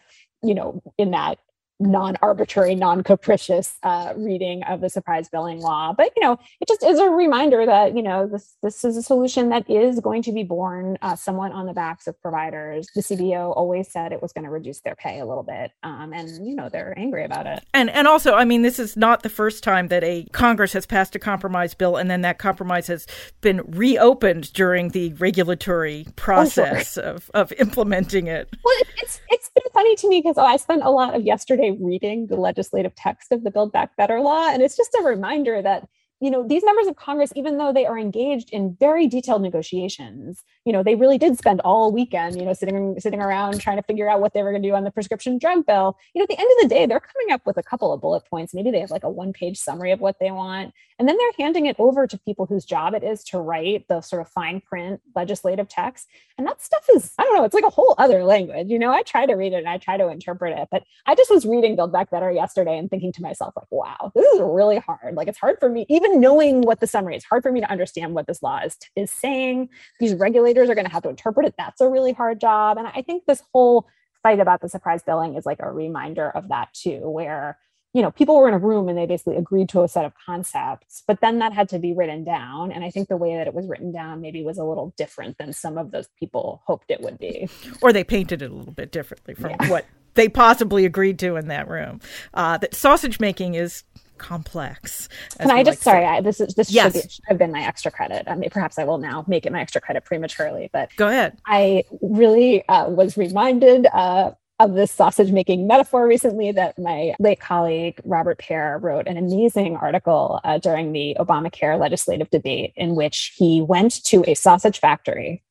you 0.42 0.54
know, 0.54 0.82
in 0.98 1.12
that 1.12 1.38
non-arbitrary, 1.82 2.74
non-capricious 2.74 3.76
uh, 3.82 4.12
reading 4.16 4.62
of 4.64 4.80
the 4.80 4.88
surprise 4.88 5.28
billing 5.28 5.60
law. 5.60 5.92
But 5.96 6.12
you 6.16 6.22
know, 6.22 6.38
it 6.60 6.68
just 6.68 6.82
is 6.82 6.98
a 6.98 7.10
reminder 7.10 7.66
that 7.66 7.96
you 7.96 8.02
know 8.02 8.26
this 8.26 8.56
this 8.62 8.84
is 8.84 8.96
a 8.96 9.02
solution 9.02 9.48
that 9.50 9.68
is 9.68 10.00
going 10.00 10.22
to 10.22 10.32
be 10.32 10.44
borne 10.44 10.98
uh, 11.02 11.16
somewhat 11.16 11.52
on 11.52 11.66
the 11.66 11.72
backs 11.72 12.06
of 12.06 12.20
providers. 12.20 12.88
The 12.94 13.02
CBO 13.02 13.56
always 13.56 13.90
said 13.90 14.12
it 14.12 14.22
was 14.22 14.32
going 14.32 14.44
to 14.44 14.50
reduce 14.50 14.80
their 14.80 14.94
pay 14.94 15.20
a 15.20 15.26
little 15.26 15.42
bit, 15.42 15.72
um, 15.82 16.12
and 16.12 16.46
you 16.46 16.54
know 16.54 16.68
they're 16.68 16.94
angry 16.98 17.24
about 17.24 17.46
it. 17.46 17.64
And 17.74 17.90
and 17.90 18.06
also, 18.06 18.34
I 18.34 18.44
mean, 18.44 18.62
this 18.62 18.78
is 18.78 18.96
not 18.96 19.22
the 19.22 19.28
first 19.28 19.62
time 19.62 19.88
that 19.88 20.04
a 20.04 20.24
Congress 20.32 20.72
has 20.72 20.86
passed 20.86 21.14
a 21.14 21.18
compromise 21.18 21.74
bill, 21.74 21.96
and 21.96 22.10
then 22.10 22.22
that 22.22 22.38
compromise 22.38 22.86
has 22.86 23.06
been 23.40 23.62
reopened 23.66 24.52
during 24.52 24.90
the 24.90 25.12
regulatory 25.14 26.06
process 26.16 26.96
oh, 26.96 27.02
sure. 27.02 27.10
of 27.10 27.30
of 27.34 27.52
implementing 27.58 28.26
it. 28.26 28.48
Well, 28.64 28.74
it's 28.98 29.20
it's 29.28 29.50
been 29.50 29.64
funny 29.72 29.96
to 29.96 30.08
me 30.08 30.20
because 30.20 30.38
oh, 30.38 30.44
I 30.44 30.56
spent 30.56 30.82
a 30.82 30.90
lot 30.90 31.14
of 31.14 31.22
yesterday 31.22 31.71
reading 31.80 32.26
the 32.26 32.36
legislative 32.36 32.94
text 32.94 33.32
of 33.32 33.44
the 33.44 33.50
Build 33.50 33.72
Back 33.72 33.96
Better 33.96 34.20
law. 34.20 34.48
And 34.48 34.62
it's 34.62 34.76
just 34.76 34.94
a 34.94 35.02
reminder 35.02 35.62
that 35.62 35.88
you 36.20 36.30
know 36.30 36.46
these 36.46 36.64
members 36.64 36.86
of 36.86 36.94
congress 36.94 37.32
even 37.34 37.58
though 37.58 37.72
they 37.72 37.84
are 37.84 37.98
engaged 37.98 38.48
in 38.50 38.76
very 38.78 39.08
detailed 39.08 39.42
negotiations 39.42 40.44
you 40.64 40.72
know 40.72 40.82
they 40.82 40.94
really 40.94 41.18
did 41.18 41.36
spend 41.36 41.60
all 41.60 41.92
weekend 41.92 42.36
you 42.36 42.44
know 42.44 42.52
sitting 42.52 42.98
sitting 42.98 43.20
around 43.20 43.60
trying 43.60 43.76
to 43.76 43.82
figure 43.82 44.08
out 44.08 44.20
what 44.20 44.32
they 44.32 44.42
were 44.42 44.50
going 44.50 44.62
to 44.62 44.68
do 44.68 44.74
on 44.74 44.84
the 44.84 44.90
prescription 44.90 45.38
drug 45.38 45.66
bill. 45.66 45.98
You 46.14 46.20
know 46.20 46.24
at 46.24 46.28
the 46.28 46.38
end 46.38 46.48
of 46.56 46.68
the 46.68 46.74
day 46.74 46.86
they're 46.86 47.00
coming 47.00 47.32
up 47.32 47.44
with 47.46 47.56
a 47.56 47.62
couple 47.62 47.92
of 47.92 48.00
bullet 48.00 48.24
points. 48.26 48.54
Maybe 48.54 48.70
they 48.70 48.80
have 48.80 48.90
like 48.90 49.04
a 49.04 49.10
one 49.10 49.32
page 49.32 49.58
summary 49.58 49.92
of 49.92 50.00
what 50.00 50.18
they 50.20 50.30
want 50.30 50.72
and 50.98 51.08
then 51.08 51.16
they're 51.18 51.44
handing 51.44 51.66
it 51.66 51.76
over 51.78 52.06
to 52.06 52.18
people 52.18 52.46
whose 52.46 52.64
job 52.64 52.94
it 52.94 53.02
is 53.02 53.24
to 53.24 53.40
write 53.40 53.86
the 53.88 54.00
sort 54.00 54.22
of 54.22 54.28
fine 54.28 54.60
print 54.60 55.00
legislative 55.16 55.68
text 55.68 56.06
and 56.38 56.46
that 56.46 56.62
stuff 56.62 56.86
is 56.94 57.12
i 57.18 57.22
don't 57.22 57.36
know 57.36 57.44
it's 57.44 57.54
like 57.54 57.64
a 57.64 57.70
whole 57.70 57.94
other 57.98 58.24
language. 58.24 58.68
You 58.68 58.78
know 58.78 58.92
i 58.92 59.02
try 59.02 59.26
to 59.26 59.34
read 59.34 59.52
it 59.52 59.56
and 59.56 59.68
i 59.68 59.78
try 59.78 59.96
to 59.96 60.08
interpret 60.08 60.56
it 60.56 60.68
but 60.70 60.84
i 61.06 61.14
just 61.14 61.30
was 61.30 61.44
reading 61.44 61.76
build 61.76 61.92
back 61.92 62.10
better 62.10 62.30
yesterday 62.30 62.78
and 62.78 62.88
thinking 62.88 63.12
to 63.12 63.22
myself 63.22 63.54
like 63.56 63.66
wow 63.70 64.12
this 64.14 64.26
is 64.34 64.40
really 64.40 64.78
hard. 64.78 65.14
Like 65.14 65.28
it's 65.28 65.38
hard 65.38 65.58
for 65.58 65.68
me 65.68 65.86
even 65.88 66.20
knowing 66.20 66.62
what 66.62 66.80
the 66.80 66.86
summary 66.86 67.16
it's 67.16 67.24
hard 67.24 67.42
for 67.42 67.52
me 67.52 67.60
to 67.60 67.70
understand 67.70 68.14
what 68.14 68.26
this 68.26 68.42
law 68.42 68.60
is, 68.60 68.76
is 68.96 69.10
saying. 69.10 69.68
These 70.00 70.14
regulators 70.14 70.51
are 70.58 70.74
going 70.74 70.86
to 70.86 70.92
have 70.92 71.02
to 71.02 71.08
interpret 71.08 71.46
it. 71.46 71.54
That's 71.56 71.80
a 71.80 71.88
really 71.88 72.12
hard 72.12 72.40
job. 72.40 72.78
And 72.78 72.86
i 72.86 73.02
think 73.02 73.24
this 73.26 73.42
whole 73.52 73.86
fight 74.22 74.40
about 74.40 74.60
the 74.60 74.68
surprise 74.68 75.02
billing 75.02 75.34
is 75.34 75.46
like 75.46 75.58
a 75.60 75.70
reminder 75.70 76.30
of 76.30 76.48
that 76.48 76.72
too 76.72 77.00
where 77.10 77.58
you 77.92 78.00
know 78.00 78.10
people 78.10 78.36
were 78.36 78.48
in 78.48 78.54
a 78.54 78.58
room 78.58 78.88
and 78.88 78.96
they 78.96 79.06
basically 79.06 79.36
agreed 79.36 79.68
to 79.68 79.82
a 79.82 79.88
set 79.88 80.04
of 80.04 80.12
concepts 80.24 81.02
but 81.06 81.20
then 81.20 81.40
that 81.40 81.52
had 81.52 81.68
to 81.70 81.78
be 81.78 81.92
written 81.92 82.24
down. 82.24 82.72
And 82.72 82.84
i 82.84 82.90
think 82.90 83.08
the 83.08 83.16
way 83.16 83.36
that 83.36 83.46
it 83.46 83.54
was 83.54 83.66
written 83.66 83.92
down 83.92 84.20
maybe 84.20 84.42
was 84.42 84.58
a 84.58 84.64
little 84.64 84.94
different 84.96 85.38
than 85.38 85.52
some 85.52 85.78
of 85.78 85.90
those 85.90 86.08
people 86.18 86.62
hoped 86.66 86.90
it 86.90 87.00
would 87.00 87.18
be. 87.18 87.48
Or 87.80 87.92
they 87.92 88.04
painted 88.04 88.42
it 88.42 88.50
a 88.50 88.54
little 88.54 88.72
bit 88.72 88.92
differently 88.92 89.34
from 89.34 89.50
yeah. 89.50 89.70
what 89.70 89.86
they 90.14 90.28
possibly 90.28 90.84
agreed 90.84 91.18
to 91.18 91.36
in 91.36 91.48
that 91.48 91.68
room 91.68 92.00
uh, 92.34 92.58
that 92.58 92.74
sausage 92.74 93.20
making 93.20 93.54
is 93.54 93.84
complex. 94.18 95.08
Can 95.38 95.50
I 95.50 95.64
just 95.64 95.84
like 95.84 95.94
sorry, 95.94 96.06
I, 96.06 96.20
this 96.20 96.40
is 96.40 96.54
this 96.54 96.70
yes. 96.70 96.92
should, 96.92 97.02
be, 97.02 97.08
should, 97.08 97.24
have 97.26 97.38
been 97.38 97.52
my 97.52 97.62
extra 97.62 97.90
credit. 97.90 98.24
I 98.28 98.36
mean, 98.36 98.50
perhaps 98.50 98.78
I 98.78 98.84
will 98.84 98.98
now 98.98 99.24
make 99.26 99.44
it 99.44 99.52
my 99.52 99.60
extra 99.60 99.80
credit 99.80 100.04
prematurely, 100.04 100.70
but 100.72 100.90
go 100.96 101.08
ahead. 101.08 101.38
I 101.46 101.84
really 102.00 102.66
uh, 102.68 102.88
was 102.88 103.16
reminded 103.16 103.86
uh, 103.92 104.32
of 104.60 104.74
this 104.74 104.92
sausage 104.92 105.32
making 105.32 105.66
metaphor 105.66 106.06
recently 106.06 106.52
that 106.52 106.78
my 106.78 107.14
late 107.18 107.40
colleague 107.40 108.00
Robert 108.04 108.38
Pear 108.38 108.78
wrote 108.78 109.08
an 109.08 109.16
amazing 109.16 109.76
article 109.76 110.40
uh, 110.44 110.58
during 110.58 110.92
the 110.92 111.16
Obamacare 111.18 111.78
legislative 111.78 112.30
debate 112.30 112.72
in 112.76 112.94
which 112.94 113.34
he 113.36 113.60
went 113.60 114.04
to 114.04 114.24
a 114.28 114.34
sausage 114.34 114.78
factory 114.78 115.42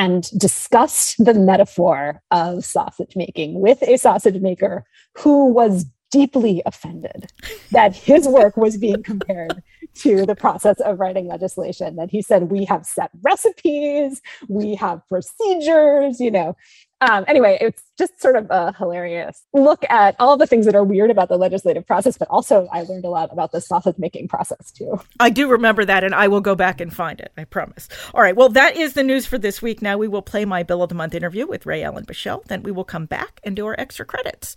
and 0.00 0.30
discussed 0.38 1.22
the 1.22 1.34
metaphor 1.34 2.22
of 2.30 2.64
sausage 2.64 3.14
making 3.16 3.60
with 3.60 3.82
a 3.82 3.98
sausage 3.98 4.40
maker 4.40 4.82
who 5.18 5.52
was 5.52 5.84
deeply 6.10 6.62
offended 6.64 7.30
that 7.70 7.94
his 7.94 8.26
work 8.26 8.56
was 8.56 8.78
being 8.78 9.02
compared 9.02 9.62
to 9.94 10.24
the 10.24 10.34
process 10.34 10.80
of 10.80 10.98
writing 10.98 11.28
legislation. 11.28 11.96
That 11.96 12.10
he 12.10 12.22
said, 12.22 12.50
we 12.50 12.64
have 12.64 12.86
set 12.86 13.10
recipes, 13.20 14.22
we 14.48 14.74
have 14.76 15.06
procedures, 15.06 16.18
you 16.18 16.30
know. 16.30 16.56
Um, 17.00 17.24
anyway, 17.28 17.56
it's 17.60 17.82
just 17.98 18.20
sort 18.20 18.36
of 18.36 18.46
a 18.50 18.74
hilarious 18.76 19.42
look 19.54 19.84
at 19.88 20.16
all 20.18 20.36
the 20.36 20.46
things 20.46 20.66
that 20.66 20.74
are 20.74 20.84
weird 20.84 21.10
about 21.10 21.28
the 21.28 21.38
legislative 21.38 21.86
process, 21.86 22.18
but 22.18 22.28
also 22.28 22.68
I 22.72 22.82
learned 22.82 23.04
a 23.04 23.08
lot 23.08 23.32
about 23.32 23.52
the 23.52 23.60
sausage 23.60 23.96
making 23.98 24.28
process 24.28 24.70
too. 24.70 25.00
I 25.18 25.30
do 25.30 25.48
remember 25.48 25.84
that, 25.84 26.04
and 26.04 26.14
I 26.14 26.28
will 26.28 26.40
go 26.40 26.54
back 26.54 26.80
and 26.80 26.94
find 26.94 27.18
it. 27.20 27.32
I 27.36 27.44
promise. 27.44 27.88
All 28.14 28.20
right. 28.20 28.36
Well, 28.36 28.50
that 28.50 28.76
is 28.76 28.92
the 28.92 29.02
news 29.02 29.26
for 29.26 29.38
this 29.38 29.62
week. 29.62 29.80
Now 29.80 29.96
we 29.96 30.08
will 30.08 30.22
play 30.22 30.44
my 30.44 30.62
Bill 30.62 30.82
of 30.82 30.88
the 30.88 30.94
Month 30.94 31.14
interview 31.14 31.46
with 31.46 31.66
Rae 31.66 31.82
Ellen 31.82 32.04
Bichell. 32.04 32.44
Then 32.44 32.62
we 32.62 32.70
will 32.70 32.84
come 32.84 33.06
back 33.06 33.40
and 33.44 33.56
do 33.56 33.66
our 33.66 33.76
extra 33.78 34.04
credits. 34.04 34.54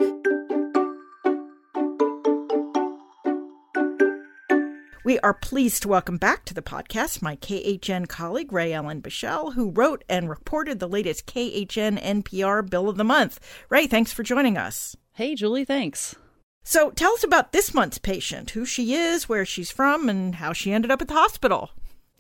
We 5.06 5.20
are 5.20 5.34
pleased 5.34 5.82
to 5.82 5.90
welcome 5.90 6.16
back 6.16 6.46
to 6.46 6.54
the 6.54 6.62
podcast 6.62 7.22
my 7.22 7.36
KHN 7.36 8.08
colleague, 8.08 8.54
Rae 8.54 8.72
Ellen 8.72 9.02
Bichell, 9.02 9.54
who 9.54 9.72
wrote 9.72 10.06
and 10.08 10.30
reported 10.30 10.80
the 10.80 10.88
latest 10.88 11.26
KHN 11.26 12.02
NPR 12.02 12.70
Bill 12.70 12.88
of 12.88 12.96
the 12.96 13.04
Month. 13.04 13.42
Rae, 13.68 13.86
thanks 13.86 14.14
for 14.14 14.24
joining 14.24 14.58
us. 14.58 14.96
Hey, 15.12 15.36
Julie, 15.36 15.66
thanks. 15.66 16.16
So 16.64 16.90
tell 16.92 17.12
us 17.12 17.24
about 17.26 17.52
this 17.52 17.74
month's 17.74 17.98
patient, 17.98 18.52
who 18.52 18.64
she 18.64 18.94
is, 18.96 19.28
where 19.28 19.46
she's 19.46 19.72
from, 19.72 20.08
and 20.08 20.36
how 20.36 20.54
she 20.54 20.72
ended 20.72 20.90
up 20.90 21.02
at 21.02 21.10
the 21.10 21.16
hospital. 21.16 21.72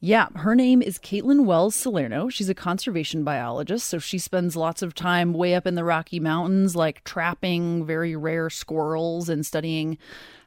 Yeah, 0.02 0.28
her 0.36 0.54
name 0.54 0.82
is 0.82 1.00
Caitlin 1.00 1.46
Wells 1.46 1.76
Salerno. 1.76 2.28
She's 2.28 2.50
a 2.50 2.54
conservation 2.54 3.24
biologist, 3.24 3.88
so 3.88 4.00
she 4.00 4.20
spends 4.20 4.58
lots 4.58 4.82
of 4.82 4.94
time 4.94 5.32
way 5.32 5.56
up 5.56 5.66
in 5.66 5.76
the 5.76 5.86
Rocky 5.86 6.20
Mountains, 6.20 6.76
like 6.76 7.06
trapping 7.06 7.86
very 7.86 8.14
rare 8.18 8.50
squirrels 8.50 9.30
and 9.30 9.46
studying 9.46 9.98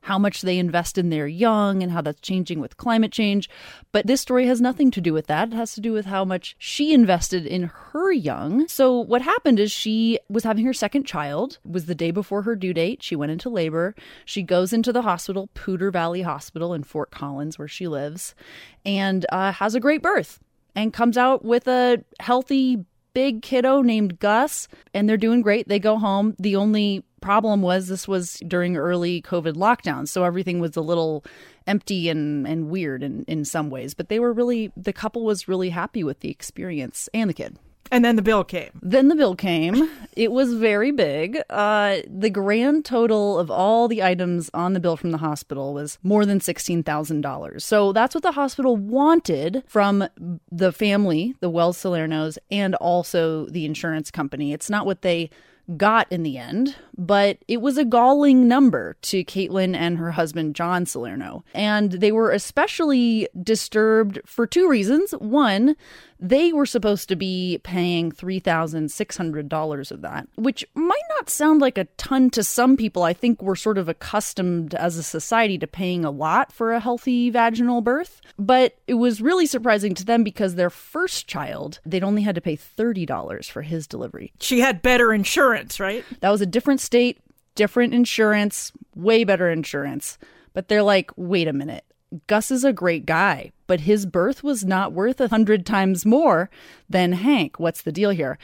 how 0.06 0.20
much 0.20 0.42
they 0.42 0.56
invest 0.56 0.98
in 0.98 1.10
their 1.10 1.26
young 1.26 1.82
and 1.82 1.90
how 1.90 2.00
that's 2.00 2.20
changing 2.20 2.60
with 2.60 2.76
climate 2.76 3.10
change. 3.10 3.50
But 3.90 4.06
this 4.06 4.20
story 4.20 4.46
has 4.46 4.60
nothing 4.60 4.92
to 4.92 5.00
do 5.00 5.12
with 5.12 5.26
that. 5.26 5.48
It 5.48 5.54
has 5.54 5.74
to 5.74 5.80
do 5.80 5.92
with 5.92 6.06
how 6.06 6.24
much 6.24 6.54
she 6.58 6.94
invested 6.94 7.44
in 7.44 7.64
her 7.64 8.12
young. 8.12 8.68
So 8.68 9.00
what 9.00 9.22
happened 9.22 9.58
is 9.58 9.72
she 9.72 10.20
was 10.28 10.44
having 10.44 10.64
her 10.64 10.72
second 10.72 11.06
child. 11.06 11.58
It 11.64 11.72
was 11.72 11.86
the 11.86 11.94
day 11.96 12.12
before 12.12 12.42
her 12.42 12.54
due 12.54 12.72
date. 12.72 13.02
She 13.02 13.16
went 13.16 13.32
into 13.32 13.48
labor. 13.48 13.96
She 14.24 14.44
goes 14.44 14.72
into 14.72 14.92
the 14.92 15.02
hospital, 15.02 15.48
Poudre 15.54 15.90
Valley 15.90 16.22
Hospital 16.22 16.72
in 16.72 16.84
Fort 16.84 17.10
Collins, 17.10 17.58
where 17.58 17.66
she 17.66 17.88
lives, 17.88 18.36
and 18.84 19.26
uh, 19.32 19.50
has 19.50 19.74
a 19.74 19.80
great 19.80 20.02
birth 20.02 20.38
and 20.76 20.92
comes 20.92 21.18
out 21.18 21.44
with 21.44 21.66
a 21.66 22.04
healthy 22.20 22.84
big 23.12 23.42
kiddo 23.42 23.82
named 23.82 24.20
Gus, 24.20 24.68
and 24.94 25.08
they're 25.08 25.16
doing 25.16 25.40
great. 25.40 25.66
They 25.66 25.80
go 25.80 25.96
home. 25.96 26.36
The 26.38 26.54
only 26.54 27.02
problem 27.26 27.60
was 27.60 27.88
this 27.88 28.06
was 28.06 28.34
during 28.46 28.76
early 28.76 29.20
COVID 29.20 29.54
lockdowns, 29.54 30.10
so 30.10 30.22
everything 30.22 30.60
was 30.60 30.76
a 30.76 30.80
little 30.80 31.24
empty 31.66 32.08
and, 32.08 32.46
and 32.46 32.70
weird 32.70 33.02
in, 33.02 33.24
in 33.26 33.44
some 33.44 33.68
ways. 33.68 33.94
But 33.94 34.08
they 34.08 34.20
were 34.20 34.32
really, 34.32 34.70
the 34.76 34.92
couple 34.92 35.24
was 35.24 35.48
really 35.48 35.70
happy 35.70 36.04
with 36.04 36.20
the 36.20 36.30
experience 36.30 37.08
and 37.12 37.28
the 37.28 37.34
kid. 37.34 37.58
And 37.90 38.04
then 38.04 38.14
the 38.14 38.22
bill 38.22 38.44
came. 38.44 38.70
Then 38.80 39.08
the 39.08 39.16
bill 39.16 39.34
came. 39.34 39.90
It 40.16 40.30
was 40.30 40.54
very 40.54 40.92
big. 40.92 41.38
Uh, 41.50 41.98
the 42.08 42.30
grand 42.30 42.84
total 42.84 43.38
of 43.38 43.50
all 43.50 43.88
the 43.88 44.04
items 44.04 44.48
on 44.54 44.72
the 44.72 44.80
bill 44.80 44.96
from 44.96 45.10
the 45.10 45.18
hospital 45.18 45.74
was 45.74 45.98
more 46.04 46.24
than 46.24 46.38
$16,000. 46.38 47.60
So 47.60 47.92
that's 47.92 48.14
what 48.14 48.22
the 48.22 48.32
hospital 48.32 48.76
wanted 48.76 49.64
from 49.66 50.08
the 50.50 50.72
family, 50.72 51.34
the 51.40 51.50
Wells 51.50 51.76
Salernos, 51.76 52.38
and 52.52 52.76
also 52.76 53.46
the 53.46 53.64
insurance 53.64 54.10
company. 54.12 54.52
It's 54.52 54.70
not 54.70 54.86
what 54.86 55.02
they 55.02 55.28
got 55.76 56.10
in 56.10 56.22
the 56.22 56.38
end, 56.38 56.76
but 56.96 57.38
it 57.48 57.60
was 57.60 57.76
a 57.76 57.84
galling 57.84 58.46
number 58.46 58.96
to 59.02 59.24
Caitlin 59.24 59.74
and 59.74 59.98
her 59.98 60.12
husband, 60.12 60.54
John 60.54 60.86
Salerno. 60.86 61.44
And 61.54 61.92
they 61.92 62.12
were 62.12 62.30
especially 62.30 63.28
disturbed 63.42 64.20
for 64.24 64.46
two 64.46 64.68
reasons. 64.68 65.12
One, 65.12 65.76
they 66.18 66.52
were 66.52 66.66
supposed 66.66 67.08
to 67.08 67.16
be 67.16 67.60
paying 67.62 68.10
$3,600 68.10 69.90
of 69.90 70.00
that, 70.02 70.28
which 70.36 70.64
might 70.74 71.00
not 71.10 71.30
sound 71.30 71.60
like 71.60 71.78
a 71.78 71.84
ton 71.96 72.30
to 72.30 72.42
some 72.42 72.76
people. 72.76 73.02
I 73.02 73.12
think 73.12 73.42
we're 73.42 73.56
sort 73.56 73.78
of 73.78 73.88
accustomed 73.88 74.74
as 74.74 74.96
a 74.96 75.02
society 75.02 75.58
to 75.58 75.66
paying 75.66 76.04
a 76.04 76.10
lot 76.10 76.52
for 76.52 76.72
a 76.72 76.80
healthy 76.80 77.30
vaginal 77.30 77.80
birth. 77.80 78.20
But 78.38 78.76
it 78.86 78.94
was 78.94 79.20
really 79.20 79.46
surprising 79.46 79.94
to 79.94 80.04
them 80.04 80.24
because 80.24 80.54
their 80.54 80.70
first 80.70 81.26
child, 81.26 81.80
they'd 81.84 82.04
only 82.04 82.22
had 82.22 82.34
to 82.34 82.40
pay 82.40 82.56
$30 82.56 83.50
for 83.50 83.62
his 83.62 83.86
delivery. 83.86 84.32
She 84.40 84.60
had 84.60 84.82
better 84.82 85.12
insurance, 85.12 85.78
right? 85.80 86.04
That 86.20 86.30
was 86.30 86.40
a 86.40 86.46
different 86.46 86.80
state, 86.80 87.18
different 87.54 87.94
insurance, 87.94 88.72
way 88.94 89.24
better 89.24 89.50
insurance. 89.50 90.18
But 90.52 90.68
they're 90.68 90.82
like, 90.82 91.10
wait 91.16 91.48
a 91.48 91.52
minute. 91.52 91.84
Gus 92.26 92.50
is 92.50 92.64
a 92.64 92.72
great 92.72 93.06
guy, 93.06 93.52
but 93.66 93.80
his 93.80 94.06
birth 94.06 94.42
was 94.42 94.64
not 94.64 94.92
worth 94.92 95.20
a 95.20 95.28
hundred 95.28 95.66
times 95.66 96.06
more 96.06 96.50
than 96.88 97.12
Hank. 97.12 97.58
What's 97.58 97.82
the 97.82 97.92
deal 97.92 98.10
here? 98.10 98.38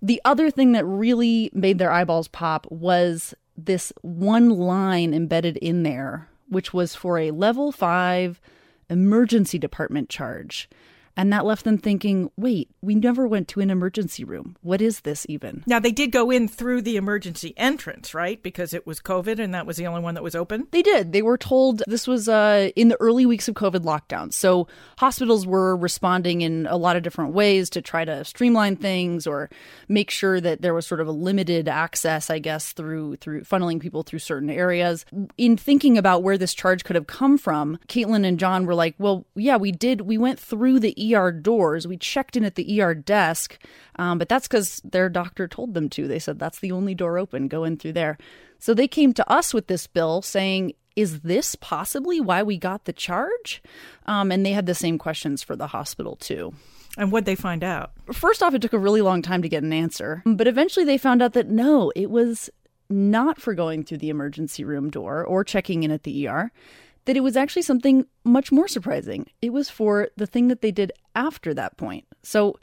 The 0.00 0.20
other 0.24 0.50
thing 0.50 0.72
that 0.72 0.84
really 0.84 1.50
made 1.52 1.78
their 1.78 1.92
eyeballs 1.92 2.28
pop 2.28 2.66
was 2.70 3.34
this 3.56 3.92
one 4.02 4.50
line 4.50 5.14
embedded 5.14 5.56
in 5.58 5.82
there, 5.82 6.28
which 6.48 6.74
was 6.74 6.94
for 6.94 7.18
a 7.18 7.30
level 7.30 7.70
five 7.70 8.40
emergency 8.90 9.58
department 9.58 10.08
charge. 10.08 10.68
And 11.16 11.32
that 11.32 11.44
left 11.44 11.64
them 11.64 11.78
thinking, 11.78 12.30
wait, 12.36 12.70
we 12.80 12.94
never 12.94 13.28
went 13.28 13.48
to 13.48 13.60
an 13.60 13.70
emergency 13.70 14.24
room. 14.24 14.56
What 14.62 14.80
is 14.80 15.00
this 15.00 15.26
even? 15.28 15.62
Now, 15.66 15.78
they 15.78 15.90
did 15.90 16.10
go 16.10 16.30
in 16.30 16.48
through 16.48 16.82
the 16.82 16.96
emergency 16.96 17.52
entrance, 17.56 18.14
right? 18.14 18.42
Because 18.42 18.72
it 18.72 18.86
was 18.86 19.00
COVID 19.00 19.38
and 19.38 19.54
that 19.54 19.66
was 19.66 19.76
the 19.76 19.86
only 19.86 20.00
one 20.00 20.14
that 20.14 20.22
was 20.22 20.34
open? 20.34 20.68
They 20.70 20.82
did. 20.82 21.12
They 21.12 21.22
were 21.22 21.36
told 21.36 21.82
this 21.86 22.06
was 22.06 22.28
uh, 22.28 22.70
in 22.76 22.88
the 22.88 23.00
early 23.00 23.26
weeks 23.26 23.46
of 23.48 23.54
COVID 23.54 23.80
lockdown. 23.80 24.32
So 24.32 24.68
hospitals 24.98 25.46
were 25.46 25.76
responding 25.76 26.40
in 26.40 26.66
a 26.66 26.76
lot 26.76 26.96
of 26.96 27.02
different 27.02 27.34
ways 27.34 27.68
to 27.70 27.82
try 27.82 28.04
to 28.04 28.24
streamline 28.24 28.76
things 28.76 29.26
or 29.26 29.50
make 29.88 30.10
sure 30.10 30.40
that 30.40 30.62
there 30.62 30.74
was 30.74 30.86
sort 30.86 31.00
of 31.00 31.08
a 31.08 31.12
limited 31.12 31.68
access, 31.68 32.30
I 32.30 32.38
guess, 32.38 32.72
through 32.72 33.16
through 33.16 33.42
funneling 33.42 33.80
people 33.80 34.02
through 34.02 34.20
certain 34.20 34.50
areas. 34.50 35.04
In 35.36 35.56
thinking 35.56 35.98
about 35.98 36.22
where 36.22 36.38
this 36.38 36.54
charge 36.54 36.84
could 36.84 36.96
have 36.96 37.06
come 37.06 37.36
from, 37.36 37.78
Caitlin 37.88 38.26
and 38.26 38.38
John 38.38 38.64
were 38.66 38.74
like, 38.74 38.94
well, 38.98 39.26
yeah, 39.34 39.56
we 39.56 39.72
did. 39.72 40.02
We 40.02 40.18
went 40.18 40.40
through 40.40 40.80
the 40.80 41.01
ER 41.14 41.32
doors. 41.32 41.86
We 41.86 41.96
checked 41.96 42.36
in 42.36 42.44
at 42.44 42.54
the 42.54 42.80
ER 42.80 42.94
desk, 42.94 43.58
um, 43.96 44.18
but 44.18 44.28
that's 44.28 44.48
because 44.48 44.80
their 44.84 45.08
doctor 45.08 45.48
told 45.48 45.74
them 45.74 45.88
to. 45.90 46.06
They 46.06 46.18
said 46.18 46.38
that's 46.38 46.60
the 46.60 46.72
only 46.72 46.94
door 46.94 47.18
open. 47.18 47.48
Go 47.48 47.64
in 47.64 47.76
through 47.76 47.94
there. 47.94 48.18
So 48.58 48.74
they 48.74 48.88
came 48.88 49.12
to 49.14 49.30
us 49.30 49.52
with 49.52 49.66
this 49.66 49.86
bill 49.86 50.22
saying, 50.22 50.74
is 50.94 51.20
this 51.20 51.54
possibly 51.56 52.20
why 52.20 52.42
we 52.42 52.58
got 52.58 52.84
the 52.84 52.92
charge? 52.92 53.62
Um, 54.06 54.30
and 54.30 54.44
they 54.44 54.52
had 54.52 54.66
the 54.66 54.74
same 54.74 54.98
questions 54.98 55.42
for 55.42 55.56
the 55.56 55.68
hospital 55.68 56.16
too. 56.16 56.52
And 56.98 57.10
what'd 57.10 57.24
they 57.24 57.34
find 57.34 57.64
out? 57.64 57.92
First 58.12 58.42
off, 58.42 58.54
it 58.54 58.60
took 58.60 58.74
a 58.74 58.78
really 58.78 59.00
long 59.00 59.22
time 59.22 59.42
to 59.42 59.48
get 59.48 59.62
an 59.62 59.72
answer, 59.72 60.22
but 60.26 60.46
eventually 60.46 60.84
they 60.84 60.98
found 60.98 61.22
out 61.22 61.32
that 61.32 61.48
no, 61.48 61.90
it 61.96 62.10
was 62.10 62.50
not 62.90 63.40
for 63.40 63.54
going 63.54 63.84
through 63.84 63.98
the 63.98 64.10
emergency 64.10 64.64
room 64.64 64.90
door 64.90 65.24
or 65.24 65.42
checking 65.44 65.82
in 65.82 65.90
at 65.90 66.02
the 66.02 66.28
ER 66.28 66.52
that 67.04 67.16
it 67.16 67.22
was 67.22 67.36
actually 67.36 67.62
something 67.62 68.06
much 68.24 68.52
more 68.52 68.68
surprising. 68.68 69.26
It 69.40 69.52
was 69.52 69.68
for 69.68 70.08
the 70.16 70.26
thing 70.26 70.48
that 70.48 70.60
they 70.60 70.70
did 70.70 70.92
after 71.14 71.52
that 71.54 71.76
point. 71.76 72.04
So 72.22 72.56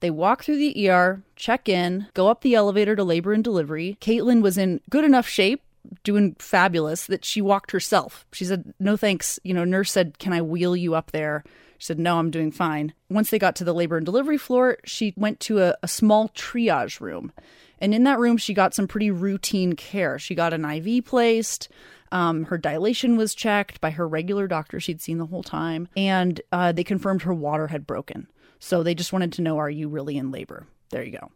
they 0.00 0.10
walk 0.10 0.42
through 0.42 0.56
the 0.56 0.90
ER, 0.90 1.22
check 1.36 1.68
in, 1.68 2.08
go 2.14 2.28
up 2.28 2.40
the 2.40 2.54
elevator 2.54 2.96
to 2.96 3.04
labor 3.04 3.32
and 3.32 3.44
delivery. 3.44 3.98
Caitlin 4.00 4.42
was 4.42 4.58
in 4.58 4.80
good 4.90 5.04
enough 5.04 5.28
shape, 5.28 5.62
doing 6.04 6.34
fabulous, 6.38 7.06
that 7.06 7.24
she 7.24 7.40
walked 7.40 7.70
herself. 7.70 8.26
She 8.32 8.44
said, 8.44 8.74
No 8.80 8.96
thanks. 8.96 9.38
You 9.44 9.54
know, 9.54 9.64
nurse 9.64 9.92
said, 9.92 10.18
Can 10.18 10.32
I 10.32 10.42
wheel 10.42 10.74
you 10.76 10.94
up 10.94 11.12
there? 11.12 11.44
She 11.78 11.86
said, 11.86 11.98
No, 11.98 12.18
I'm 12.18 12.30
doing 12.30 12.50
fine. 12.50 12.94
Once 13.10 13.30
they 13.30 13.38
got 13.38 13.54
to 13.56 13.64
the 13.64 13.74
labor 13.74 13.96
and 13.96 14.06
delivery 14.06 14.38
floor, 14.38 14.78
she 14.84 15.14
went 15.16 15.38
to 15.40 15.60
a, 15.60 15.76
a 15.82 15.88
small 15.88 16.30
triage 16.30 17.00
room. 17.00 17.32
And 17.78 17.94
in 17.94 18.04
that 18.04 18.20
room, 18.20 18.36
she 18.36 18.54
got 18.54 18.74
some 18.74 18.86
pretty 18.86 19.10
routine 19.10 19.74
care. 19.74 20.18
She 20.18 20.34
got 20.34 20.52
an 20.52 20.64
IV 20.64 21.04
placed. 21.04 21.68
Um, 22.12 22.44
her 22.44 22.58
dilation 22.58 23.16
was 23.16 23.34
checked 23.34 23.80
by 23.80 23.90
her 23.90 24.06
regular 24.06 24.46
doctor 24.46 24.78
she'd 24.78 25.00
seen 25.00 25.18
the 25.18 25.26
whole 25.26 25.42
time, 25.42 25.88
and 25.96 26.40
uh, 26.52 26.70
they 26.70 26.84
confirmed 26.84 27.22
her 27.22 27.34
water 27.34 27.68
had 27.68 27.86
broken. 27.86 28.28
So 28.60 28.82
they 28.82 28.94
just 28.94 29.12
wanted 29.12 29.32
to 29.32 29.42
know, 29.42 29.58
are 29.58 29.70
you 29.70 29.88
really 29.88 30.16
in 30.16 30.30
labor? 30.30 30.66
There 30.90 31.02
you 31.02 31.18
go. 31.18 31.32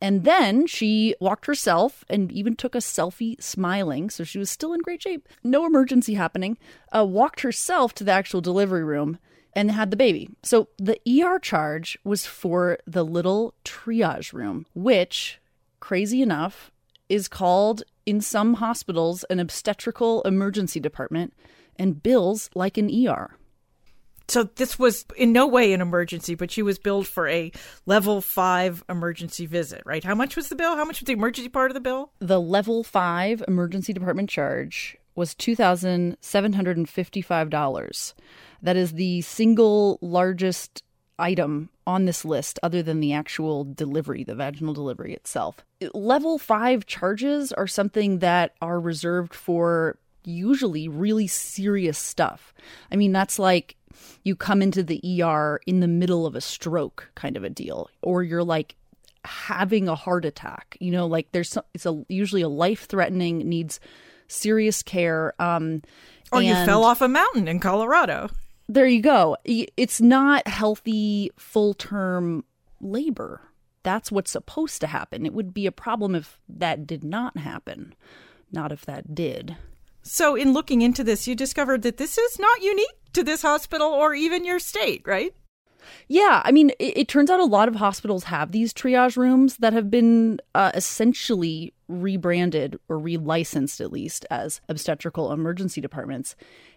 And 0.00 0.24
then 0.24 0.66
she 0.66 1.14
walked 1.20 1.46
herself 1.46 2.04
and 2.08 2.30
even 2.30 2.54
took 2.54 2.74
a 2.74 2.78
selfie 2.78 3.40
smiling. 3.42 4.10
So 4.10 4.24
she 4.24 4.38
was 4.38 4.50
still 4.50 4.74
in 4.74 4.80
great 4.80 5.02
shape. 5.02 5.26
No 5.42 5.64
emergency 5.64 6.14
happening. 6.14 6.58
Uh, 6.94 7.04
walked 7.06 7.40
herself 7.40 7.94
to 7.94 8.04
the 8.04 8.12
actual 8.12 8.42
delivery 8.42 8.84
room 8.84 9.18
and 9.54 9.70
had 9.70 9.90
the 9.90 9.96
baby. 9.96 10.28
So 10.42 10.68
the 10.76 11.00
ER 11.08 11.38
charge 11.38 11.98
was 12.04 12.26
for 12.26 12.78
the 12.86 13.04
little 13.04 13.54
triage 13.64 14.34
room, 14.34 14.66
which, 14.74 15.40
crazy 15.80 16.20
enough, 16.20 16.70
is 17.08 17.28
called 17.28 17.82
in 18.04 18.20
some 18.20 18.54
hospitals 18.54 19.24
an 19.24 19.40
obstetrical 19.40 20.22
emergency 20.22 20.80
department 20.80 21.32
and 21.76 22.02
bills 22.02 22.50
like 22.54 22.78
an 22.78 22.90
ER. 22.90 23.36
So 24.28 24.44
this 24.44 24.78
was 24.78 25.04
in 25.16 25.32
no 25.32 25.46
way 25.46 25.72
an 25.72 25.80
emergency, 25.80 26.34
but 26.34 26.50
she 26.50 26.62
was 26.62 26.80
billed 26.80 27.06
for 27.06 27.28
a 27.28 27.52
level 27.84 28.20
five 28.20 28.82
emergency 28.88 29.46
visit, 29.46 29.82
right? 29.84 30.02
How 30.02 30.16
much 30.16 30.34
was 30.34 30.48
the 30.48 30.56
bill? 30.56 30.74
How 30.74 30.84
much 30.84 30.98
was 31.00 31.06
the 31.06 31.12
emergency 31.12 31.48
part 31.48 31.70
of 31.70 31.74
the 31.74 31.80
bill? 31.80 32.10
The 32.18 32.40
level 32.40 32.82
five 32.82 33.44
emergency 33.46 33.92
department 33.92 34.28
charge 34.28 34.96
was 35.14 35.32
$2,755. 35.34 38.14
That 38.62 38.76
is 38.76 38.92
the 38.92 39.20
single 39.22 39.98
largest 40.02 40.82
item 41.18 41.68
on 41.86 42.04
this 42.04 42.24
list 42.24 42.58
other 42.62 42.82
than 42.82 43.00
the 43.00 43.12
actual 43.12 43.64
delivery, 43.64 44.24
the 44.24 44.34
vaginal 44.34 44.74
delivery 44.74 45.14
itself. 45.14 45.64
Level 45.94 46.38
five 46.38 46.86
charges 46.86 47.52
are 47.52 47.66
something 47.66 48.18
that 48.18 48.54
are 48.60 48.80
reserved 48.80 49.34
for 49.34 49.98
usually 50.24 50.88
really 50.88 51.26
serious 51.26 51.98
stuff. 51.98 52.52
I 52.90 52.96
mean, 52.96 53.12
that's 53.12 53.38
like 53.38 53.76
you 54.24 54.36
come 54.36 54.60
into 54.60 54.82
the 54.82 55.00
ER 55.22 55.60
in 55.66 55.80
the 55.80 55.88
middle 55.88 56.26
of 56.26 56.34
a 56.34 56.40
stroke 56.40 57.10
kind 57.14 57.36
of 57.36 57.44
a 57.44 57.50
deal, 57.50 57.88
or 58.02 58.22
you're 58.22 58.44
like 58.44 58.74
having 59.24 59.88
a 59.88 59.94
heart 59.94 60.24
attack. 60.24 60.76
You 60.80 60.90
know, 60.90 61.06
like 61.06 61.32
there's 61.32 61.50
some, 61.50 61.64
it's 61.74 61.86
a 61.86 62.04
usually 62.08 62.42
a 62.42 62.48
life 62.48 62.86
threatening 62.86 63.38
needs 63.38 63.80
serious 64.28 64.82
care. 64.82 65.34
Um, 65.38 65.82
or 66.32 66.42
you 66.42 66.54
fell 66.66 66.84
off 66.84 67.00
a 67.00 67.08
mountain 67.08 67.48
in 67.48 67.60
Colorado. 67.60 68.28
There 68.68 68.86
you 68.86 69.00
go. 69.00 69.36
It's 69.44 70.00
not 70.00 70.46
healthy 70.48 71.30
full 71.36 71.74
term 71.74 72.44
labor. 72.80 73.42
That's 73.82 74.10
what's 74.10 74.32
supposed 74.32 74.80
to 74.80 74.88
happen. 74.88 75.24
It 75.24 75.32
would 75.32 75.54
be 75.54 75.66
a 75.66 75.72
problem 75.72 76.16
if 76.16 76.40
that 76.48 76.86
did 76.86 77.04
not 77.04 77.38
happen, 77.38 77.94
not 78.50 78.72
if 78.72 78.84
that 78.86 79.14
did. 79.14 79.56
So, 80.02 80.34
in 80.34 80.52
looking 80.52 80.82
into 80.82 81.04
this, 81.04 81.26
you 81.28 81.34
discovered 81.34 81.82
that 81.82 81.96
this 81.96 82.18
is 82.18 82.38
not 82.38 82.62
unique 82.62 82.88
to 83.12 83.22
this 83.22 83.42
hospital 83.42 83.88
or 83.88 84.14
even 84.14 84.44
your 84.44 84.58
state, 84.58 85.02
right? 85.04 85.34
Yeah, 86.08 86.42
I 86.44 86.52
mean, 86.52 86.70
it, 86.78 86.98
it 86.98 87.08
turns 87.08 87.30
out 87.30 87.40
a 87.40 87.44
lot 87.44 87.68
of 87.68 87.76
hospitals 87.76 88.24
have 88.24 88.52
these 88.52 88.72
triage 88.72 89.16
rooms 89.16 89.56
that 89.58 89.72
have 89.72 89.90
been 89.90 90.40
uh, 90.54 90.72
essentially 90.74 91.72
rebranded 91.88 92.78
or 92.88 92.98
relicensed, 92.98 93.80
at 93.80 93.92
least, 93.92 94.26
as 94.30 94.60
obstetrical 94.68 95.32
emergency 95.32 95.80
departments. 95.80 96.36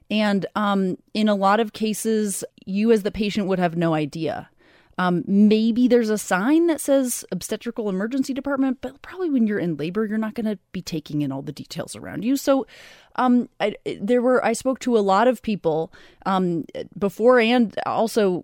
And 0.10 0.46
um, 0.56 0.98
in 1.14 1.30
a 1.30 1.36
lot 1.36 1.60
of 1.60 1.74
cases, 1.74 2.44
you 2.66 2.92
as 2.92 3.04
the 3.04 3.12
patient 3.12 3.48
would 3.48 3.60
have 3.60 3.78
no 3.78 3.94
idea. 3.94 4.50
Um, 4.98 5.24
maybe 5.28 5.88
there's 5.88 6.10
a 6.10 6.18
sign 6.18 6.68
that 6.68 6.82
says 6.82 7.24
obstetrical 7.32 7.88
emergency 7.88 8.34
department, 8.34 8.80
but 8.82 9.02
probably 9.02 9.30
when 9.30 9.48
you're 9.48 9.58
in 9.60 9.78
labor, 9.78 10.06
you're 10.06 10.18
not 10.18 10.34
going 10.34 10.46
to 10.46 10.60
be 10.74 10.82
taking 10.82 11.22
in 11.22 11.32
all 11.32 11.42
the 11.42 11.54
details 11.54 11.96
around 11.96 12.26
you. 12.26 12.36
So, 12.36 12.68
um, 13.16 13.48
I, 13.62 13.76
there 14.00 14.22
were 14.22 14.44
I 14.44 14.52
spoke 14.52 14.80
to 14.80 14.98
a 14.98 15.00
lot 15.00 15.30
of 15.30 15.42
people 15.42 15.94
um, 16.26 16.66
before 16.98 17.40
and 17.40 17.74
also 17.86 18.44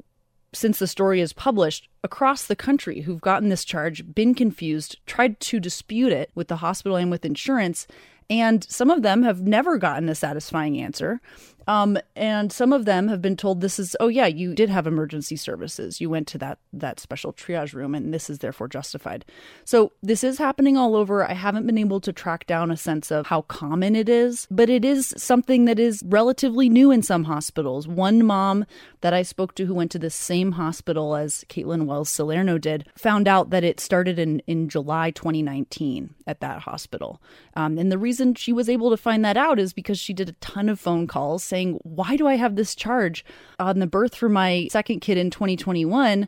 since 0.53 0.79
the 0.79 0.87
story 0.87 1.19
is 1.19 1.33
published 1.33 1.89
across 2.03 2.45
the 2.45 2.55
country 2.55 3.01
who've 3.01 3.21
gotten 3.21 3.49
this 3.49 3.65
charge, 3.65 4.13
been 4.15 4.33
confused, 4.33 4.97
tried 5.05 5.39
to 5.41 5.59
dispute 5.59 6.13
it 6.13 6.31
with 6.35 6.47
the 6.47 6.57
hospital 6.57 6.95
and 6.95 7.11
with 7.11 7.25
insurance, 7.25 7.85
and 8.29 8.63
some 8.69 8.89
of 8.89 9.01
them 9.01 9.23
have 9.23 9.41
never 9.41 9.77
gotten 9.77 10.09
a 10.09 10.15
satisfying 10.15 10.79
answer. 10.79 11.21
Um, 11.67 11.97
and 12.15 12.51
some 12.51 12.71
of 12.71 12.85
them 12.85 13.07
have 13.07 13.21
been 13.21 13.37
told 13.37 13.61
this 13.61 13.79
is, 13.79 13.95
oh 13.99 14.07
yeah, 14.07 14.27
you 14.27 14.53
did 14.53 14.69
have 14.69 14.87
emergency 14.87 15.35
services. 15.35 15.99
You 15.99 16.09
went 16.09 16.27
to 16.29 16.37
that 16.39 16.59
that 16.73 16.99
special 16.99 17.33
triage 17.33 17.73
room, 17.73 17.95
and 17.95 18.13
this 18.13 18.29
is 18.29 18.39
therefore 18.39 18.67
justified. 18.67 19.25
So 19.63 19.93
this 20.03 20.23
is 20.23 20.37
happening 20.37 20.77
all 20.77 20.95
over. 20.95 21.23
I 21.23 21.33
haven't 21.33 21.65
been 21.65 21.77
able 21.77 21.99
to 22.01 22.13
track 22.13 22.45
down 22.45 22.71
a 22.71 22.77
sense 22.77 23.11
of 23.11 23.27
how 23.27 23.41
common 23.43 23.95
it 23.95 24.09
is, 24.09 24.47
but 24.51 24.69
it 24.69 24.85
is 24.85 25.13
something 25.17 25.65
that 25.65 25.79
is 25.79 26.03
relatively 26.05 26.69
new 26.69 26.91
in 26.91 27.01
some 27.01 27.23
hospitals. 27.23 27.87
One 27.87 28.25
mom 28.25 28.65
that 29.01 29.13
I 29.13 29.21
spoke 29.21 29.55
to 29.55 29.65
who 29.65 29.73
went 29.73 29.91
to 29.91 29.99
the 29.99 30.09
same 30.09 30.53
hospital 30.53 31.15
as 31.15 31.45
Caitlin 31.49 31.85
Wells 31.85 32.09
Salerno 32.09 32.57
did 32.57 32.87
found 32.95 33.27
out 33.27 33.49
that 33.49 33.63
it 33.63 33.79
started 33.79 34.19
in 34.19 34.39
in 34.47 34.69
July 34.69 35.11
2019 35.11 36.13
at 36.27 36.39
that 36.41 36.59
hospital. 36.61 37.21
Um, 37.55 37.77
and 37.77 37.91
the 37.91 37.97
reason 37.97 38.35
she 38.35 38.53
was 38.53 38.69
able 38.69 38.89
to 38.89 38.97
find 38.97 39.23
that 39.23 39.37
out 39.37 39.59
is 39.59 39.73
because 39.73 39.99
she 39.99 40.13
did 40.13 40.29
a 40.29 40.33
ton 40.33 40.69
of 40.69 40.79
phone 40.79 41.07
calls 41.07 41.43
saying, 41.55 41.79
Why 41.83 42.17
do 42.17 42.27
I 42.27 42.35
have 42.35 42.55
this 42.55 42.75
charge 42.75 43.23
on 43.59 43.79
the 43.79 43.87
birth 43.87 44.13
for 44.13 44.27
my 44.27 44.67
second 44.71 44.99
kid 44.99 45.17
in 45.17 45.29
2021 45.29 46.27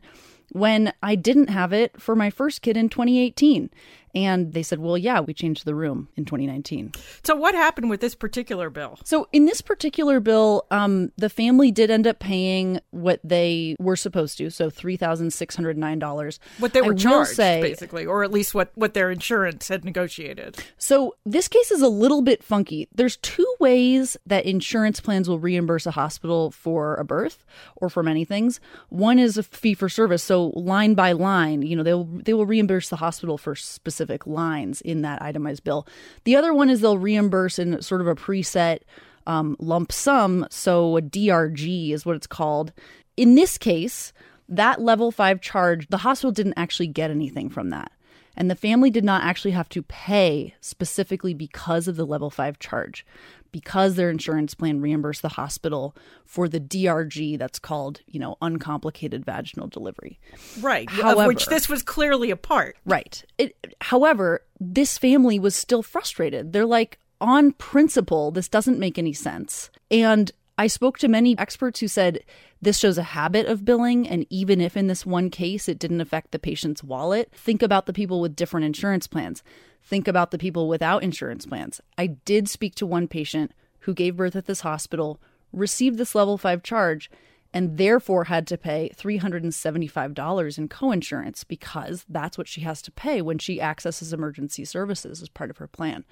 when 0.53 0.93
I 1.03 1.15
didn't 1.15 1.49
have 1.49 1.73
it 1.73 2.01
for 2.01 2.15
my 2.15 2.29
first 2.29 2.61
kid 2.61 2.77
in 2.77 2.87
2018? 2.87 3.69
And 4.17 4.51
they 4.53 4.63
said, 4.63 4.79
well, 4.79 4.97
yeah, 4.97 5.19
we 5.19 5.31
changed 5.31 5.63
the 5.63 5.75
room 5.75 6.09
in 6.15 6.25
2019. 6.25 6.93
So, 7.23 7.35
what 7.35 7.53
happened 7.53 7.91
with 7.91 8.01
this 8.01 8.15
particular 8.15 8.71
bill? 8.71 8.97
So, 9.03 9.27
in 9.31 9.45
this 9.45 9.61
particular 9.61 10.19
bill, 10.19 10.65
um, 10.71 11.11
the 11.17 11.29
family 11.29 11.69
did 11.69 11.91
end 11.91 12.07
up 12.07 12.17
paying 12.17 12.79
what 12.89 13.19
they 13.23 13.75
were 13.79 13.95
supposed 13.95 14.39
to. 14.39 14.49
So, 14.49 14.71
$3,609. 14.71 16.39
What 16.57 16.73
they 16.73 16.81
were 16.81 16.93
I 16.93 16.95
charged, 16.95 17.35
say, 17.35 17.61
basically, 17.61 18.07
or 18.07 18.23
at 18.23 18.31
least 18.31 18.55
what, 18.55 18.71
what 18.73 18.95
their 18.95 19.11
insurance 19.11 19.67
had 19.67 19.85
negotiated. 19.85 20.57
So, 20.79 21.15
this 21.23 21.47
case 21.47 21.69
is 21.69 21.83
a 21.83 21.87
little 21.87 22.23
bit 22.23 22.43
funky. 22.43 22.87
There's 22.91 23.17
two 23.17 23.55
ways 23.59 24.17
that 24.25 24.47
insurance 24.47 24.99
plans 24.99 25.29
will 25.29 25.37
reimburse 25.37 25.85
a 25.85 25.91
hospital 25.91 26.49
for 26.49 26.95
a 26.95 27.05
birth 27.05 27.45
or 27.75 27.87
for 27.87 28.01
many 28.01 28.25
things. 28.25 28.59
One 28.89 29.19
is 29.19 29.37
a 29.37 29.43
fee 29.43 29.75
for 29.75 29.89
service. 29.89 30.23
So, 30.23 30.47
line 30.55 30.95
by 30.95 31.11
line, 31.11 31.61
you 31.61 31.75
know, 31.75 31.83
they'll, 31.83 32.05
they 32.05 32.33
will 32.33 32.47
reimburse 32.47 32.89
the 32.89 32.95
hospital 32.95 33.37
for 33.37 33.53
specific 33.53 34.06
specific 34.07 34.25
lines 34.25 34.81
in 34.81 35.01
that 35.01 35.21
itemized 35.21 35.63
bill. 35.63 35.85
The 36.23 36.35
other 36.35 36.53
one 36.53 36.69
is 36.69 36.79
they'll 36.79 36.97
reimburse 36.97 37.59
in 37.59 37.81
sort 37.81 38.01
of 38.01 38.07
a 38.07 38.15
preset 38.15 38.79
um, 39.25 39.57
lump 39.59 39.91
sum. 39.91 40.47
So 40.49 40.97
a 40.97 41.01
DRG 41.01 41.91
is 41.91 42.05
what 42.05 42.15
it's 42.15 42.27
called. 42.27 42.71
In 43.17 43.35
this 43.35 43.57
case, 43.57 44.13
that 44.47 44.79
level 44.79 45.11
five 45.11 45.41
charge, 45.41 45.87
the 45.89 45.97
hospital 45.97 46.31
didn't 46.31 46.53
actually 46.55 46.87
get 46.87 47.11
anything 47.11 47.49
from 47.49 47.69
that. 47.71 47.91
And 48.37 48.49
the 48.49 48.55
family 48.55 48.89
did 48.89 49.03
not 49.03 49.23
actually 49.23 49.51
have 49.51 49.67
to 49.69 49.81
pay 49.81 50.53
specifically 50.61 51.33
because 51.33 51.87
of 51.87 51.95
the 51.95 52.05
level 52.05 52.29
five 52.29 52.59
charge 52.59 53.05
because 53.51 53.95
their 53.95 54.09
insurance 54.09 54.53
plan 54.53 54.81
reimbursed 54.81 55.21
the 55.21 55.29
hospital 55.29 55.95
for 56.25 56.47
the 56.47 56.59
DRG 56.59 57.37
that's 57.37 57.59
called, 57.59 58.01
you 58.07 58.19
know, 58.19 58.37
uncomplicated 58.41 59.25
vaginal 59.25 59.67
delivery. 59.67 60.19
Right. 60.59 60.89
However, 60.89 61.21
of 61.21 61.27
which 61.27 61.45
this 61.47 61.69
was 61.69 61.83
clearly 61.83 62.31
a 62.31 62.37
part. 62.37 62.77
Right. 62.85 63.23
It, 63.37 63.55
however, 63.81 64.43
this 64.59 64.97
family 64.97 65.39
was 65.39 65.55
still 65.55 65.83
frustrated. 65.83 66.53
They're 66.53 66.65
like, 66.65 66.99
on 67.19 67.51
principle, 67.53 68.31
this 68.31 68.47
doesn't 68.47 68.79
make 68.79 68.97
any 68.97 69.13
sense. 69.13 69.69
And 69.89 70.31
I 70.57 70.67
spoke 70.67 70.97
to 70.99 71.07
many 71.07 71.37
experts 71.37 71.79
who 71.79 71.87
said 71.87 72.23
this 72.61 72.79
shows 72.79 72.97
a 72.97 73.03
habit 73.03 73.45
of 73.45 73.63
billing, 73.63 74.07
and 74.07 74.25
even 74.29 74.59
if 74.59 74.75
in 74.75 74.87
this 74.87 75.05
one 75.05 75.29
case 75.29 75.69
it 75.69 75.77
didn't 75.77 76.01
affect 76.01 76.31
the 76.31 76.39
patient's 76.39 76.83
wallet, 76.83 77.31
think 77.31 77.61
about 77.61 77.85
the 77.85 77.93
people 77.93 78.19
with 78.19 78.35
different 78.35 78.65
insurance 78.65 79.05
plans. 79.05 79.43
Think 79.87 80.09
about 80.09 80.31
the 80.31 80.37
people 80.37 80.67
without 80.67 81.01
insurance 81.01 81.45
plans. 81.45 81.79
I 81.97 82.07
did 82.07 82.49
speak 82.49 82.75
to 82.75 82.85
one 82.85 83.07
patient 83.07 83.53
who 83.81 83.93
gave 83.93 84.17
birth 84.17 84.35
at 84.35 84.45
this 84.45 84.59
hospital, 84.59 85.21
received 85.53 85.97
this 85.97 86.13
level 86.13 86.37
5 86.37 86.61
charge, 86.61 87.09
and 87.53 87.77
therefore 87.77 88.25
had 88.25 88.45
to 88.47 88.57
pay 88.57 88.91
$375 88.97 90.57
in 90.57 90.67
coinsurance 90.67 91.47
because 91.47 92.03
that's 92.09 92.37
what 92.37 92.49
she 92.49 92.59
has 92.61 92.81
to 92.81 92.91
pay 92.91 93.21
when 93.21 93.37
she 93.37 93.61
accesses 93.61 94.11
emergency 94.11 94.65
services 94.65 95.21
as 95.21 95.29
part 95.29 95.49
of 95.49 95.55
her 95.55 95.67
plan. 95.69 96.03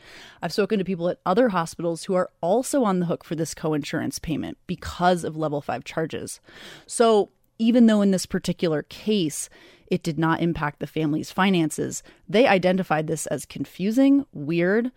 I've 0.42 0.54
spoken 0.54 0.80
to 0.80 0.86
people 0.86 1.10
at 1.10 1.20
other 1.26 1.50
hospitals 1.50 2.06
who 2.06 2.14
are 2.14 2.32
also 2.40 2.86
on 2.86 3.02
the 3.02 3.08
hook 3.08 3.26
for 3.26 3.36
this 3.36 3.54
coinsurance 3.54 4.22
payment 4.22 4.58
because 4.68 5.26
of 5.26 5.36
level 5.36 5.60
5 5.60 5.84
charges. 5.84 6.40
So, 6.88 7.32
even 7.58 7.86
though 7.86 8.02
in 8.02 8.12
this 8.12 8.26
particular 8.26 8.84
case 8.84 9.50
it 9.88 10.04
did 10.04 10.18
not 10.18 10.42
impact 10.42 10.80
the 10.80 10.88
family's 10.88 11.32
finances, 11.32 12.02
they 12.28 12.48
identified 12.48 13.08
this 13.08 13.28
as 13.28 13.46
confusing, 13.46 14.26
weird, 14.34 14.92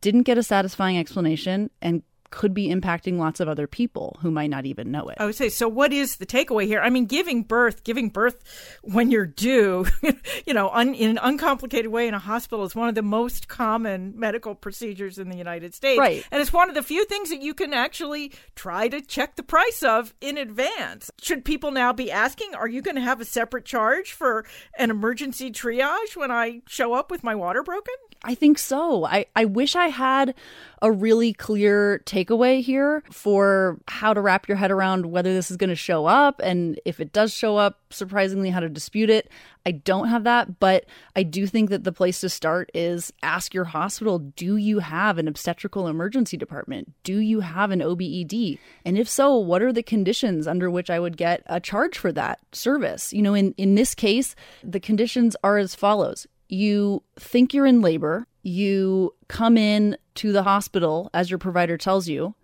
didn't 0.00 0.22
get 0.22 0.38
a 0.38 0.42
satisfying 0.42 0.98
explanation, 0.98 1.70
and 1.82 2.02
could 2.30 2.54
be 2.54 2.68
impacting 2.68 3.18
lots 3.18 3.40
of 3.40 3.48
other 3.48 3.66
people 3.66 4.18
who 4.20 4.30
might 4.30 4.50
not 4.50 4.66
even 4.66 4.90
know 4.90 5.08
it. 5.08 5.16
I 5.18 5.26
would 5.26 5.34
say, 5.34 5.48
so 5.48 5.68
what 5.68 5.92
is 5.92 6.16
the 6.16 6.26
takeaway 6.26 6.66
here? 6.66 6.80
I 6.80 6.90
mean, 6.90 7.06
giving 7.06 7.42
birth, 7.42 7.84
giving 7.84 8.08
birth 8.08 8.42
when 8.82 9.10
you're 9.10 9.26
due, 9.26 9.86
you 10.46 10.54
know, 10.54 10.70
un, 10.70 10.94
in 10.94 11.10
an 11.10 11.18
uncomplicated 11.22 11.90
way 11.90 12.08
in 12.08 12.14
a 12.14 12.18
hospital 12.18 12.64
is 12.64 12.74
one 12.74 12.88
of 12.88 12.94
the 12.94 13.02
most 13.02 13.48
common 13.48 14.14
medical 14.16 14.54
procedures 14.54 15.18
in 15.18 15.28
the 15.30 15.36
United 15.36 15.74
States. 15.74 15.98
Right. 15.98 16.24
And 16.30 16.40
it's 16.40 16.52
one 16.52 16.68
of 16.68 16.74
the 16.74 16.82
few 16.82 17.04
things 17.06 17.30
that 17.30 17.40
you 17.40 17.54
can 17.54 17.72
actually 17.72 18.32
try 18.54 18.88
to 18.88 19.00
check 19.00 19.36
the 19.36 19.42
price 19.42 19.82
of 19.82 20.14
in 20.20 20.38
advance. 20.38 21.10
Should 21.20 21.44
people 21.44 21.70
now 21.70 21.92
be 21.92 22.10
asking, 22.10 22.54
are 22.54 22.68
you 22.68 22.82
going 22.82 22.96
to 22.96 23.00
have 23.00 23.20
a 23.20 23.24
separate 23.24 23.64
charge 23.64 24.12
for 24.12 24.44
an 24.78 24.90
emergency 24.90 25.50
triage 25.50 26.16
when 26.16 26.30
I 26.30 26.62
show 26.66 26.94
up 26.94 27.10
with 27.10 27.22
my 27.22 27.34
water 27.34 27.62
broken? 27.62 27.94
I 28.24 28.34
think 28.34 28.58
so. 28.58 29.04
I, 29.04 29.26
I 29.34 29.44
wish 29.44 29.76
I 29.76 29.88
had 29.88 30.34
a 30.82 30.92
really 30.92 31.32
clear 31.32 32.02
takeaway 32.04 32.62
here 32.62 33.02
for 33.10 33.78
how 33.88 34.12
to 34.12 34.20
wrap 34.20 34.48
your 34.48 34.56
head 34.56 34.70
around 34.70 35.06
whether 35.06 35.32
this 35.32 35.50
is 35.50 35.56
going 35.56 35.70
to 35.70 35.76
show 35.76 36.06
up 36.06 36.40
and 36.44 36.78
if 36.84 37.00
it 37.00 37.12
does 37.12 37.32
show 37.32 37.56
up, 37.56 37.80
surprisingly, 37.90 38.50
how 38.50 38.60
to 38.60 38.68
dispute 38.68 39.10
it. 39.10 39.30
I 39.64 39.72
don't 39.72 40.08
have 40.08 40.24
that, 40.24 40.60
but 40.60 40.84
I 41.16 41.24
do 41.24 41.46
think 41.46 41.70
that 41.70 41.82
the 41.82 41.92
place 41.92 42.20
to 42.20 42.28
start 42.28 42.70
is 42.72 43.12
ask 43.22 43.52
your 43.52 43.64
hospital 43.64 44.18
do 44.18 44.56
you 44.56 44.78
have 44.78 45.18
an 45.18 45.26
obstetrical 45.26 45.88
emergency 45.88 46.36
department? 46.36 46.92
Do 47.02 47.18
you 47.18 47.40
have 47.40 47.70
an 47.70 47.80
OBED? 47.80 48.58
And 48.84 48.98
if 48.98 49.08
so, 49.08 49.36
what 49.36 49.62
are 49.62 49.72
the 49.72 49.82
conditions 49.82 50.46
under 50.46 50.70
which 50.70 50.90
I 50.90 51.00
would 51.00 51.16
get 51.16 51.42
a 51.46 51.58
charge 51.58 51.98
for 51.98 52.12
that 52.12 52.38
service? 52.52 53.12
You 53.12 53.22
know, 53.22 53.34
in, 53.34 53.54
in 53.56 53.74
this 53.74 53.94
case, 53.94 54.36
the 54.62 54.80
conditions 54.80 55.36
are 55.42 55.58
as 55.58 55.74
follows 55.74 56.26
you 56.48 57.02
think 57.18 57.52
you're 57.52 57.66
in 57.66 57.80
labor, 57.80 58.26
you 58.42 59.14
come 59.28 59.56
in 59.56 59.96
to 60.16 60.32
the 60.32 60.44
hospital 60.44 61.10
as 61.12 61.30
your 61.30 61.38
provider 61.38 61.76
tells 61.76 62.08
you, 62.08 62.34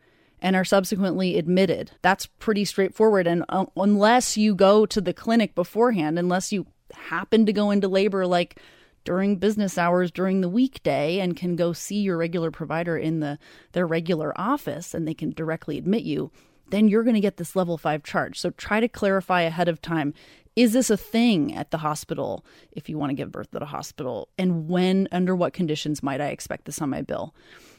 and 0.40 0.56
are 0.56 0.64
subsequently 0.64 1.38
admitted. 1.38 1.92
That's 2.02 2.26
pretty 2.26 2.64
straightforward. 2.64 3.26
And 3.26 3.44
uh, 3.48 3.66
unless 3.76 4.36
you 4.36 4.54
go 4.54 4.84
to 4.86 5.00
the 5.00 5.14
clinic 5.14 5.54
beforehand, 5.54 6.18
unless 6.18 6.52
you 6.52 6.66
happen 6.92 7.46
to 7.46 7.52
go 7.52 7.70
into 7.70 7.88
labor 7.88 8.26
like 8.26 8.60
during 9.04 9.36
business 9.36 9.78
hours 9.78 10.10
during 10.10 10.40
the 10.40 10.48
weekday 10.48 11.18
and 11.18 11.36
can 11.36 11.56
go 11.56 11.72
see 11.72 12.00
your 12.00 12.16
regular 12.16 12.50
provider 12.50 12.96
in 12.96 13.20
the 13.20 13.38
their 13.72 13.86
regular 13.86 14.38
office 14.38 14.94
and 14.94 15.06
they 15.06 15.14
can 15.14 15.30
directly 15.30 15.78
admit 15.78 16.02
you 16.02 16.30
then 16.68 16.88
you're 16.88 17.02
going 17.02 17.14
to 17.14 17.20
get 17.20 17.36
this 17.36 17.56
level 17.56 17.76
5 17.76 18.02
charge 18.02 18.38
so 18.38 18.50
try 18.50 18.80
to 18.80 18.88
clarify 18.88 19.42
ahead 19.42 19.68
of 19.68 19.82
time 19.82 20.14
is 20.54 20.72
this 20.72 20.90
a 20.90 20.96
thing 20.96 21.54
at 21.54 21.70
the 21.70 21.78
hospital 21.78 22.44
if 22.72 22.88
you 22.88 22.98
want 22.98 23.10
to 23.10 23.14
give 23.14 23.32
birth 23.32 23.54
at 23.54 23.62
a 23.62 23.66
hospital? 23.66 24.28
And 24.36 24.68
when, 24.68 25.08
under 25.10 25.34
what 25.34 25.52
conditions 25.52 26.02
might 26.02 26.20
I 26.20 26.26
expect 26.26 26.66
this 26.66 26.82
on 26.82 26.90
my 26.90 27.02
bill? 27.02 27.34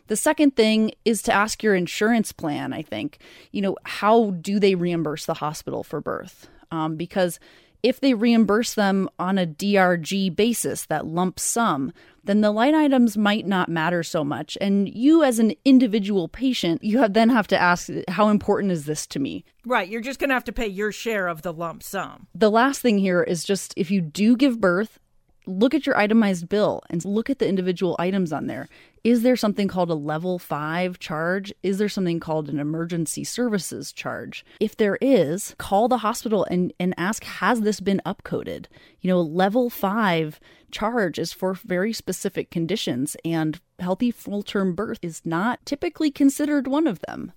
The 0.07 0.15
second 0.15 0.55
thing 0.55 0.91
is 1.05 1.21
to 1.23 1.33
ask 1.33 1.63
your 1.63 1.75
insurance 1.75 2.31
plan, 2.31 2.73
I 2.73 2.81
think. 2.81 3.19
You 3.51 3.61
know, 3.61 3.77
how 3.85 4.31
do 4.31 4.59
they 4.59 4.75
reimburse 4.75 5.25
the 5.25 5.35
hospital 5.35 5.83
for 5.83 6.01
birth? 6.01 6.49
Um, 6.71 6.95
because 6.95 7.39
if 7.83 7.99
they 7.99 8.13
reimburse 8.13 8.73
them 8.73 9.09
on 9.19 9.37
a 9.37 9.45
DRG 9.45 10.33
basis, 10.35 10.85
that 10.85 11.05
lump 11.05 11.39
sum, 11.39 11.91
then 12.23 12.39
the 12.39 12.51
line 12.51 12.73
items 12.73 13.17
might 13.17 13.45
not 13.45 13.67
matter 13.67 14.01
so 14.01 14.23
much. 14.23 14.57
And 14.61 14.87
you, 14.87 15.23
as 15.23 15.39
an 15.39 15.53
individual 15.65 16.29
patient, 16.29 16.81
you 16.81 16.99
have, 16.99 17.13
then 17.13 17.29
have 17.29 17.47
to 17.47 17.61
ask, 17.61 17.89
how 18.07 18.29
important 18.29 18.71
is 18.71 18.85
this 18.85 19.05
to 19.07 19.19
me? 19.19 19.43
Right. 19.65 19.89
You're 19.89 20.01
just 20.01 20.19
going 20.19 20.29
to 20.29 20.33
have 20.33 20.45
to 20.45 20.53
pay 20.53 20.67
your 20.67 20.93
share 20.93 21.27
of 21.27 21.41
the 21.41 21.51
lump 21.51 21.83
sum. 21.83 22.27
The 22.33 22.49
last 22.49 22.81
thing 22.81 22.97
here 22.97 23.21
is 23.21 23.43
just 23.43 23.73
if 23.75 23.91
you 23.91 23.99
do 23.99 24.37
give 24.37 24.61
birth, 24.61 24.99
look 25.45 25.73
at 25.73 25.85
your 25.85 25.97
itemized 25.97 26.49
bill 26.49 26.81
and 26.89 27.03
look 27.03 27.29
at 27.29 27.39
the 27.39 27.47
individual 27.47 27.95
items 27.99 28.31
on 28.31 28.47
there. 28.47 28.67
Is 29.03 29.21
there 29.21 29.35
something 29.35 29.67
called 29.67 29.89
a 29.89 29.95
level 29.95 30.39
five 30.39 30.97
charge? 30.99 31.53
Is 31.61 31.77
there 31.77 31.89
something 31.89 32.19
called 32.19 32.49
an 32.49 32.59
emergency 32.59 33.23
services 33.23 33.91
charge? 33.91 34.45
If 34.59 34.77
there 34.77 34.97
is, 35.01 35.55
call 35.57 35.87
the 35.87 35.97
hospital 35.97 36.45
and, 36.49 36.71
and 36.79 36.93
ask, 36.97 37.23
has 37.25 37.61
this 37.61 37.81
been 37.81 38.01
upcoded? 38.05 38.67
You 39.01 39.09
know, 39.09 39.21
level 39.21 39.69
five 39.69 40.39
charge 40.71 41.19
is 41.19 41.33
for 41.33 41.53
very 41.53 41.93
specific 41.93 42.49
conditions, 42.49 43.15
and 43.23 43.59
healthy 43.79 44.11
full 44.11 44.41
term 44.41 44.73
birth 44.73 44.99
is 45.01 45.21
not 45.25 45.65
typically 45.65 46.11
considered 46.11 46.67
one 46.67 46.87
of 46.87 46.99
them. 47.01 47.31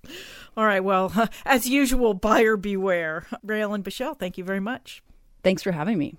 All 0.55 0.65
right. 0.65 0.83
Well, 0.83 1.29
as 1.45 1.67
usual, 1.69 2.13
buyer 2.13 2.57
beware. 2.57 3.27
Rae 3.43 3.61
Ellen 3.61 3.83
Bichell, 3.83 4.17
thank 4.17 4.37
you 4.37 4.43
very 4.43 4.61
much. 4.61 5.03
Thanks 5.43 5.63
for 5.63 5.71
having 5.71 5.97
me. 5.97 6.15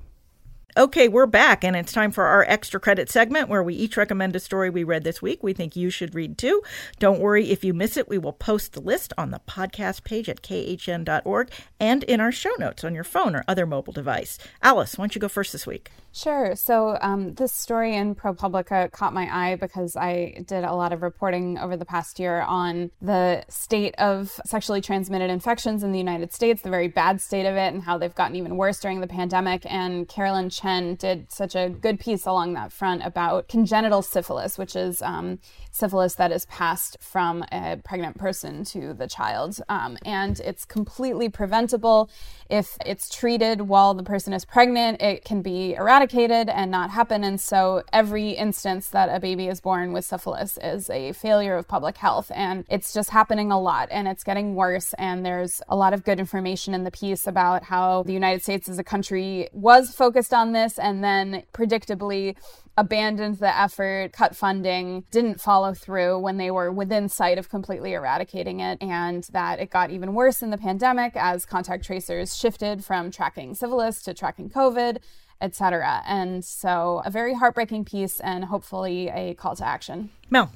Okay, 0.79 1.09
we're 1.09 1.27
back, 1.27 1.65
and 1.65 1.75
it's 1.75 1.91
time 1.91 2.13
for 2.13 2.27
our 2.27 2.45
extra 2.47 2.79
credit 2.79 3.11
segment 3.11 3.49
where 3.49 3.65
we 3.65 3.75
each 3.75 3.97
recommend 3.97 4.37
a 4.37 4.39
story 4.39 4.71
we 4.71 4.85
read 4.85 5.03
this 5.03 5.21
week 5.21 5.43
we 5.43 5.53
think 5.53 5.75
you 5.75 5.91
should 5.91 6.15
read 6.15 6.39
too. 6.39 6.63
Don't 7.01 7.19
worry 7.19 7.51
if 7.51 7.65
you 7.65 7.75
miss 7.75 7.97
it, 7.97 8.09
we 8.09 8.17
will 8.17 8.33
post 8.33 8.75
the 8.75 8.81
list 8.81 9.13
on 9.19 9.33
the 9.33 9.41
podcast 9.41 10.05
page 10.05 10.29
at 10.29 10.41
khn.org 10.41 11.51
and 11.81 12.05
in 12.05 12.21
our 12.21 12.31
show 12.31 12.53
notes 12.61 12.85
on 12.85 12.95
your 12.95 13.03
phone 13.03 13.35
or 13.35 13.43
other 13.49 13.67
mobile 13.67 13.93
device. 13.93 14.39
Alice, 14.63 14.97
why 14.97 15.03
don't 15.03 15.17
you 15.17 15.21
go 15.21 15.27
first 15.27 15.51
this 15.51 15.67
week? 15.67 15.91
Sure. 16.13 16.55
So, 16.55 16.97
um, 17.01 17.35
this 17.35 17.53
story 17.53 17.95
in 17.95 18.15
ProPublica 18.15 18.91
caught 18.93 19.13
my 19.13 19.29
eye 19.31 19.57
because 19.57 19.95
I 19.95 20.45
did 20.47 20.65
a 20.65 20.75
lot 20.75 20.93
of 20.93 21.03
reporting 21.03 21.59
over 21.59 21.77
the 21.77 21.85
past 21.85 22.19
year 22.19 22.41
on 22.41 22.91
the 23.03 23.45
state 23.49 23.95
of 23.99 24.41
sexually 24.47 24.81
transmitted 24.81 25.29
infections 25.29 25.83
in 25.83 25.93
the 25.93 25.99
United 25.99 26.33
States, 26.33 26.63
the 26.63 26.71
very 26.71 26.89
bad 26.89 27.21
state 27.21 27.47
of 27.47 27.57
it, 27.57 27.75
and 27.75 27.83
how 27.83 27.99
they've 27.99 28.15
gotten 28.15 28.37
even 28.37 28.57
worse 28.57 28.81
during 28.81 29.01
the 29.01 29.07
pandemic. 29.07 29.63
And 29.67 30.09
Caroline 30.09 30.51
Chen 30.51 30.68
did 30.99 31.33
such 31.33 31.55
a 31.55 31.69
good 31.69 32.01
piece 32.01 32.27
along 32.27 32.55
that 32.55 32.73
front 32.73 33.05
about 33.05 33.49
congenital 33.49 34.03
syphilis, 34.03 34.59
which 34.59 34.77
is 34.77 35.03
um, 35.03 35.39
syphilis 35.71 36.15
that 36.15 36.33
is 36.33 36.47
passed 36.47 36.97
from 37.01 37.45
a 37.53 37.77
pregnant 37.85 38.19
person 38.19 38.65
to 38.65 38.93
the 38.95 39.07
child. 39.07 39.61
Um, 39.69 39.97
and 40.05 40.41
it's 40.41 40.65
completely 40.65 41.29
preventable. 41.29 42.11
If 42.49 42.77
it's 42.85 43.09
treated 43.09 43.63
while 43.63 43.95
the 43.95 44.03
person 44.03 44.33
is 44.33 44.45
pregnant, 44.45 45.01
it 45.03 45.25
can 45.25 45.43
be 45.43 45.75
eradicated 45.75 46.49
and 46.49 46.71
not 46.71 46.91
happen. 46.91 47.25
And 47.25 47.41
so 47.41 47.83
every 47.93 48.31
instance 48.31 48.89
that 48.89 49.09
a 49.15 49.21
baby 49.21 49.49
is 49.49 49.61
born 49.61 49.93
with 49.93 50.05
syphilis 50.05 50.59
is 50.63 50.91
a 50.91 51.13
failure 51.13 51.57
of 51.57 51.69
public 51.69 51.97
health. 51.97 52.31
And 52.35 52.65
it's 52.69 52.93
just 52.93 53.11
happening 53.11 53.53
a 53.53 53.61
lot 53.61 53.89
and 53.91 54.09
it's 54.09 54.25
getting 54.25 54.55
worse. 54.55 54.95
And 54.95 55.25
there's 55.25 55.63
a 55.69 55.77
lot 55.77 55.93
of 55.93 56.05
good 56.05 56.19
information 56.19 56.75
in 56.75 56.85
the 56.85 56.91
piece 56.91 57.27
about 57.27 57.65
how 57.65 58.03
the 58.05 58.13
United 58.13 58.43
States 58.43 58.69
as 58.69 58.79
a 58.79 58.85
country 58.85 59.49
was 59.53 59.95
focused 59.95 60.33
on 60.33 60.48
this 60.53 60.79
and 60.79 61.03
then 61.03 61.43
predictably 61.53 62.37
abandoned 62.79 63.39
the 63.39 63.61
effort, 63.61 64.13
cut 64.13 64.37
funding, 64.37 65.05
didn't 65.11 65.41
follow 65.41 65.75
through 65.75 66.19
when 66.21 66.37
they 66.37 66.51
were 66.51 66.71
within 66.71 67.09
sight 67.09 67.37
of 67.37 67.49
completely 67.49 67.93
eradicating 67.93 68.61
it, 68.61 68.79
and 68.81 69.25
that 69.33 69.59
it 69.59 69.69
got 69.69 69.91
even 69.91 70.15
worse 70.15 70.43
in 70.43 70.51
the 70.51 70.59
pandemic 70.59 71.17
as 71.17 71.45
contact 71.45 71.85
tracers 71.85 72.37
shifted 72.37 72.85
from 72.85 73.11
tracking 73.11 73.55
syphilis 73.55 74.01
to 74.03 74.15
tracking 74.15 74.49
COVID, 74.49 74.99
etc. 75.41 76.03
And 76.07 76.45
so, 76.45 77.03
a 77.05 77.11
very 77.11 77.35
heartbreaking 77.35 77.85
piece, 77.85 78.21
and 78.21 78.45
hopefully 78.45 79.09
a 79.09 79.35
call 79.35 79.57
to 79.57 79.67
action. 79.67 80.11
Mel. 80.31 80.53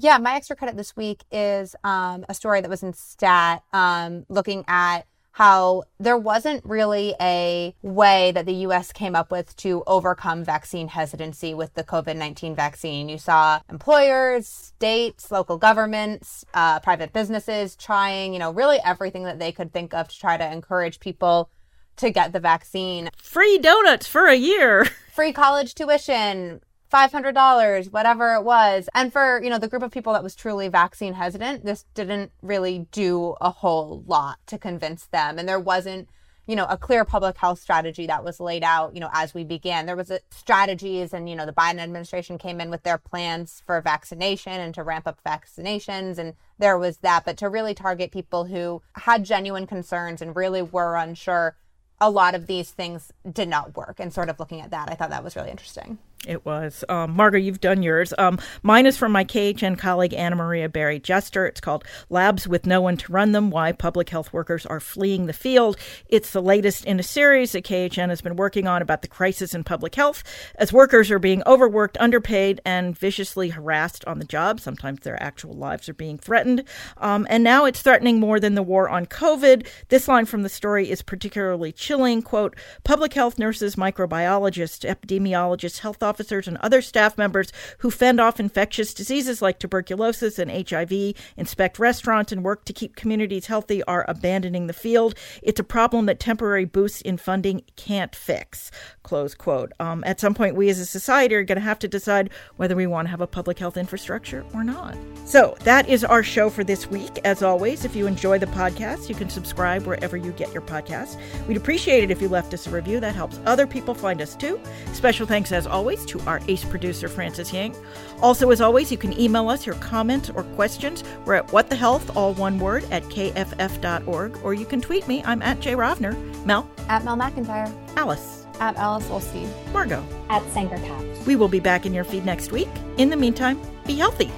Yeah, 0.00 0.18
my 0.18 0.36
extra 0.36 0.54
credit 0.54 0.76
this 0.76 0.96
week 0.96 1.24
is 1.32 1.74
um, 1.82 2.24
a 2.28 2.34
story 2.34 2.60
that 2.60 2.70
was 2.70 2.84
in 2.84 2.92
Stat 2.92 3.64
um, 3.72 4.26
looking 4.28 4.64
at 4.68 5.08
how 5.32 5.84
there 6.00 6.16
wasn't 6.16 6.64
really 6.64 7.14
a 7.20 7.74
way 7.82 8.32
that 8.32 8.46
the 8.46 8.54
US 8.66 8.92
came 8.92 9.14
up 9.14 9.30
with 9.30 9.54
to 9.56 9.82
overcome 9.86 10.44
vaccine 10.44 10.88
hesitancy 10.88 11.54
with 11.54 11.74
the 11.74 11.84
COVID 11.84 12.16
19 12.16 12.54
vaccine. 12.54 13.08
You 13.08 13.18
saw 13.18 13.60
employers, 13.70 14.46
states, 14.46 15.30
local 15.30 15.56
governments, 15.56 16.44
uh, 16.54 16.80
private 16.80 17.12
businesses 17.12 17.76
trying, 17.76 18.32
you 18.32 18.38
know, 18.38 18.50
really 18.50 18.78
everything 18.84 19.24
that 19.24 19.38
they 19.38 19.52
could 19.52 19.72
think 19.72 19.94
of 19.94 20.08
to 20.08 20.18
try 20.18 20.36
to 20.36 20.52
encourage 20.52 21.00
people 21.00 21.50
to 21.96 22.10
get 22.10 22.32
the 22.32 22.40
vaccine. 22.40 23.10
Free 23.20 23.58
donuts 23.58 24.06
for 24.06 24.26
a 24.26 24.34
year. 24.34 24.84
Free 25.12 25.32
college 25.32 25.74
tuition, 25.74 26.60
$500 26.92 27.92
whatever 27.92 28.34
it 28.34 28.42
was. 28.42 28.88
And 28.94 29.12
for 29.12 29.42
you 29.42 29.50
know 29.50 29.58
the 29.58 29.68
group 29.68 29.82
of 29.82 29.90
people 29.90 30.12
that 30.14 30.22
was 30.22 30.34
truly 30.34 30.68
vaccine 30.68 31.14
hesitant 31.14 31.64
this 31.64 31.84
didn't 31.94 32.32
really 32.42 32.86
do 32.92 33.34
a 33.40 33.50
whole 33.50 34.02
lot 34.06 34.38
to 34.46 34.58
convince 34.58 35.06
them. 35.06 35.38
And 35.38 35.48
there 35.48 35.60
wasn't 35.60 36.08
you 36.46 36.56
know 36.56 36.66
a 36.66 36.78
clear 36.78 37.04
public 37.04 37.36
health 37.36 37.60
strategy 37.60 38.06
that 38.06 38.24
was 38.24 38.40
laid 38.40 38.64
out 38.64 38.94
you 38.94 39.00
know 39.00 39.10
as 39.12 39.34
we 39.34 39.44
began. 39.44 39.86
There 39.86 39.96
was 39.96 40.10
strategies 40.30 41.12
and 41.12 41.28
you 41.28 41.36
know 41.36 41.46
the 41.46 41.52
biden 41.52 41.78
administration 41.78 42.38
came 42.38 42.60
in 42.60 42.70
with 42.70 42.84
their 42.84 42.98
plans 42.98 43.62
for 43.66 43.80
vaccination 43.82 44.52
and 44.52 44.74
to 44.74 44.82
ramp 44.82 45.06
up 45.06 45.20
vaccinations 45.26 46.18
and 46.18 46.34
there 46.58 46.78
was 46.78 46.98
that. 46.98 47.24
But 47.24 47.36
to 47.38 47.48
really 47.48 47.74
target 47.74 48.12
people 48.12 48.46
who 48.46 48.82
had 48.92 49.24
genuine 49.24 49.66
concerns 49.66 50.22
and 50.22 50.34
really 50.34 50.62
were 50.62 50.96
unsure 50.96 51.56
a 52.00 52.08
lot 52.08 52.36
of 52.36 52.46
these 52.46 52.70
things 52.70 53.12
did 53.30 53.48
not 53.48 53.76
work. 53.76 53.98
And 53.98 54.12
sort 54.12 54.28
of 54.28 54.38
looking 54.38 54.60
at 54.62 54.70
that 54.70 54.88
i 54.90 54.94
thought 54.94 55.10
that 55.10 55.24
was 55.24 55.36
really 55.36 55.50
interesting 55.50 55.98
it 56.26 56.44
was. 56.44 56.84
Um, 56.88 57.14
Margaret, 57.14 57.42
you've 57.42 57.60
done 57.60 57.82
yours. 57.82 58.12
Um, 58.18 58.38
mine 58.62 58.86
is 58.86 58.96
from 58.96 59.12
my 59.12 59.24
KHN 59.24 59.78
colleague 59.78 60.14
Anna 60.14 60.36
Maria 60.36 60.68
Barry 60.68 60.98
Jester. 60.98 61.46
It's 61.46 61.60
called 61.60 61.84
Labs 62.10 62.48
with 62.48 62.66
No 62.66 62.80
One 62.80 62.96
to 62.96 63.12
Run 63.12 63.32
Them 63.32 63.50
Why 63.50 63.72
Public 63.72 64.08
Health 64.08 64.32
Workers 64.32 64.66
Are 64.66 64.80
Fleeing 64.80 65.26
the 65.26 65.32
Field. 65.32 65.76
It's 66.08 66.32
the 66.32 66.42
latest 66.42 66.84
in 66.84 66.98
a 66.98 67.04
series 67.04 67.52
that 67.52 67.64
KHN 67.64 68.08
has 68.08 68.20
been 68.20 68.36
working 68.36 68.66
on 68.66 68.82
about 68.82 69.02
the 69.02 69.08
crisis 69.08 69.54
in 69.54 69.62
public 69.62 69.94
health 69.94 70.24
as 70.56 70.72
workers 70.72 71.10
are 71.10 71.20
being 71.20 71.42
overworked, 71.46 71.96
underpaid, 72.00 72.60
and 72.64 72.98
viciously 72.98 73.50
harassed 73.50 74.04
on 74.06 74.18
the 74.18 74.24
job. 74.24 74.60
Sometimes 74.60 75.00
their 75.00 75.22
actual 75.22 75.52
lives 75.54 75.88
are 75.88 75.94
being 75.94 76.18
threatened. 76.18 76.64
Um, 76.96 77.26
and 77.30 77.44
now 77.44 77.64
it's 77.64 77.82
threatening 77.82 78.18
more 78.18 78.40
than 78.40 78.54
the 78.54 78.62
war 78.62 78.88
on 78.88 79.06
COVID. 79.06 79.66
This 79.88 80.08
line 80.08 80.26
from 80.26 80.42
the 80.42 80.48
story 80.48 80.90
is 80.90 81.02
particularly 81.02 81.70
chilling. 81.70 82.22
Quote, 82.22 82.56
public 82.82 83.14
health 83.14 83.38
nurses, 83.38 83.76
microbiologists, 83.76 84.88
epidemiologists, 84.88 85.78
health 85.78 86.02
officers 86.08 86.48
and 86.48 86.56
other 86.58 86.80
staff 86.80 87.18
members 87.18 87.52
who 87.78 87.90
fend 87.90 88.20
off 88.20 88.40
infectious 88.40 88.94
diseases 88.94 89.42
like 89.42 89.58
tuberculosis 89.58 90.38
and 90.38 90.50
HIV, 90.50 91.14
inspect 91.36 91.78
restaurants, 91.78 92.32
and 92.32 92.42
work 92.42 92.64
to 92.64 92.72
keep 92.72 92.96
communities 92.96 93.46
healthy 93.46 93.82
are 93.84 94.04
abandoning 94.08 94.66
the 94.66 94.72
field. 94.72 95.14
It's 95.42 95.60
a 95.60 95.64
problem 95.64 96.06
that 96.06 96.18
temporary 96.18 96.64
boosts 96.64 97.02
in 97.02 97.18
funding 97.18 97.62
can't 97.76 98.14
fix. 98.16 98.70
Close 99.02 99.34
quote. 99.34 99.72
Um, 99.80 100.02
at 100.04 100.20
some 100.20 100.34
point, 100.34 100.56
we 100.56 100.68
as 100.70 100.78
a 100.78 100.86
society 100.86 101.34
are 101.34 101.44
going 101.44 101.56
to 101.56 101.62
have 101.62 101.78
to 101.80 101.88
decide 101.88 102.30
whether 102.56 102.74
we 102.74 102.86
want 102.86 103.06
to 103.06 103.10
have 103.10 103.20
a 103.20 103.26
public 103.26 103.58
health 103.58 103.76
infrastructure 103.76 104.44
or 104.54 104.64
not. 104.64 104.96
So 105.24 105.56
that 105.64 105.88
is 105.88 106.04
our 106.04 106.22
show 106.22 106.50
for 106.50 106.64
this 106.64 106.86
week. 106.88 107.18
As 107.24 107.42
always, 107.42 107.84
if 107.84 107.94
you 107.94 108.06
enjoy 108.06 108.38
the 108.38 108.46
podcast, 108.46 109.08
you 109.08 109.14
can 109.14 109.30
subscribe 109.30 109.86
wherever 109.86 110.16
you 110.16 110.32
get 110.32 110.52
your 110.52 110.62
podcasts. 110.62 111.16
We'd 111.46 111.56
appreciate 111.56 112.04
it 112.04 112.10
if 112.10 112.20
you 112.22 112.28
left 112.28 112.54
us 112.54 112.66
a 112.66 112.70
review. 112.70 113.00
That 113.00 113.14
helps 113.14 113.40
other 113.46 113.66
people 113.66 113.94
find 113.94 114.20
us 114.20 114.34
too. 114.34 114.60
Special 114.92 115.26
thanks, 115.26 115.52
as 115.52 115.66
always, 115.66 115.97
to 116.06 116.20
our 116.20 116.40
ace 116.48 116.64
producer, 116.64 117.08
Francis 117.08 117.52
Ying. 117.52 117.74
Also, 118.20 118.50
as 118.50 118.60
always, 118.60 118.90
you 118.90 118.98
can 118.98 119.18
email 119.18 119.48
us 119.48 119.66
your 119.66 119.74
comments 119.76 120.30
or 120.30 120.42
questions. 120.42 121.04
We're 121.24 121.34
at 121.34 121.46
whatthehealth, 121.48 122.14
all 122.16 122.34
one 122.34 122.58
word, 122.58 122.84
at 122.90 123.02
kff.org, 123.04 124.38
or 124.42 124.54
you 124.54 124.66
can 124.66 124.80
tweet 124.80 125.06
me. 125.08 125.22
I'm 125.24 125.42
at 125.42 125.60
Jay 125.60 125.74
Rovner. 125.74 126.16
Mel? 126.44 126.68
At 126.88 127.04
Mel 127.04 127.16
McIntire. 127.16 127.72
Alice? 127.96 128.46
At 128.60 128.76
Alice 128.76 129.06
Ollstein. 129.06 129.48
Margot? 129.72 130.04
At 130.28 130.42
Sanger-Katz. 130.52 131.26
We 131.26 131.36
will 131.36 131.48
be 131.48 131.60
back 131.60 131.86
in 131.86 131.94
your 131.94 132.04
feed 132.04 132.24
next 132.24 132.50
week. 132.52 132.68
In 132.96 133.10
the 133.10 133.16
meantime, 133.16 133.60
be 133.86 133.96
healthy. 133.96 134.32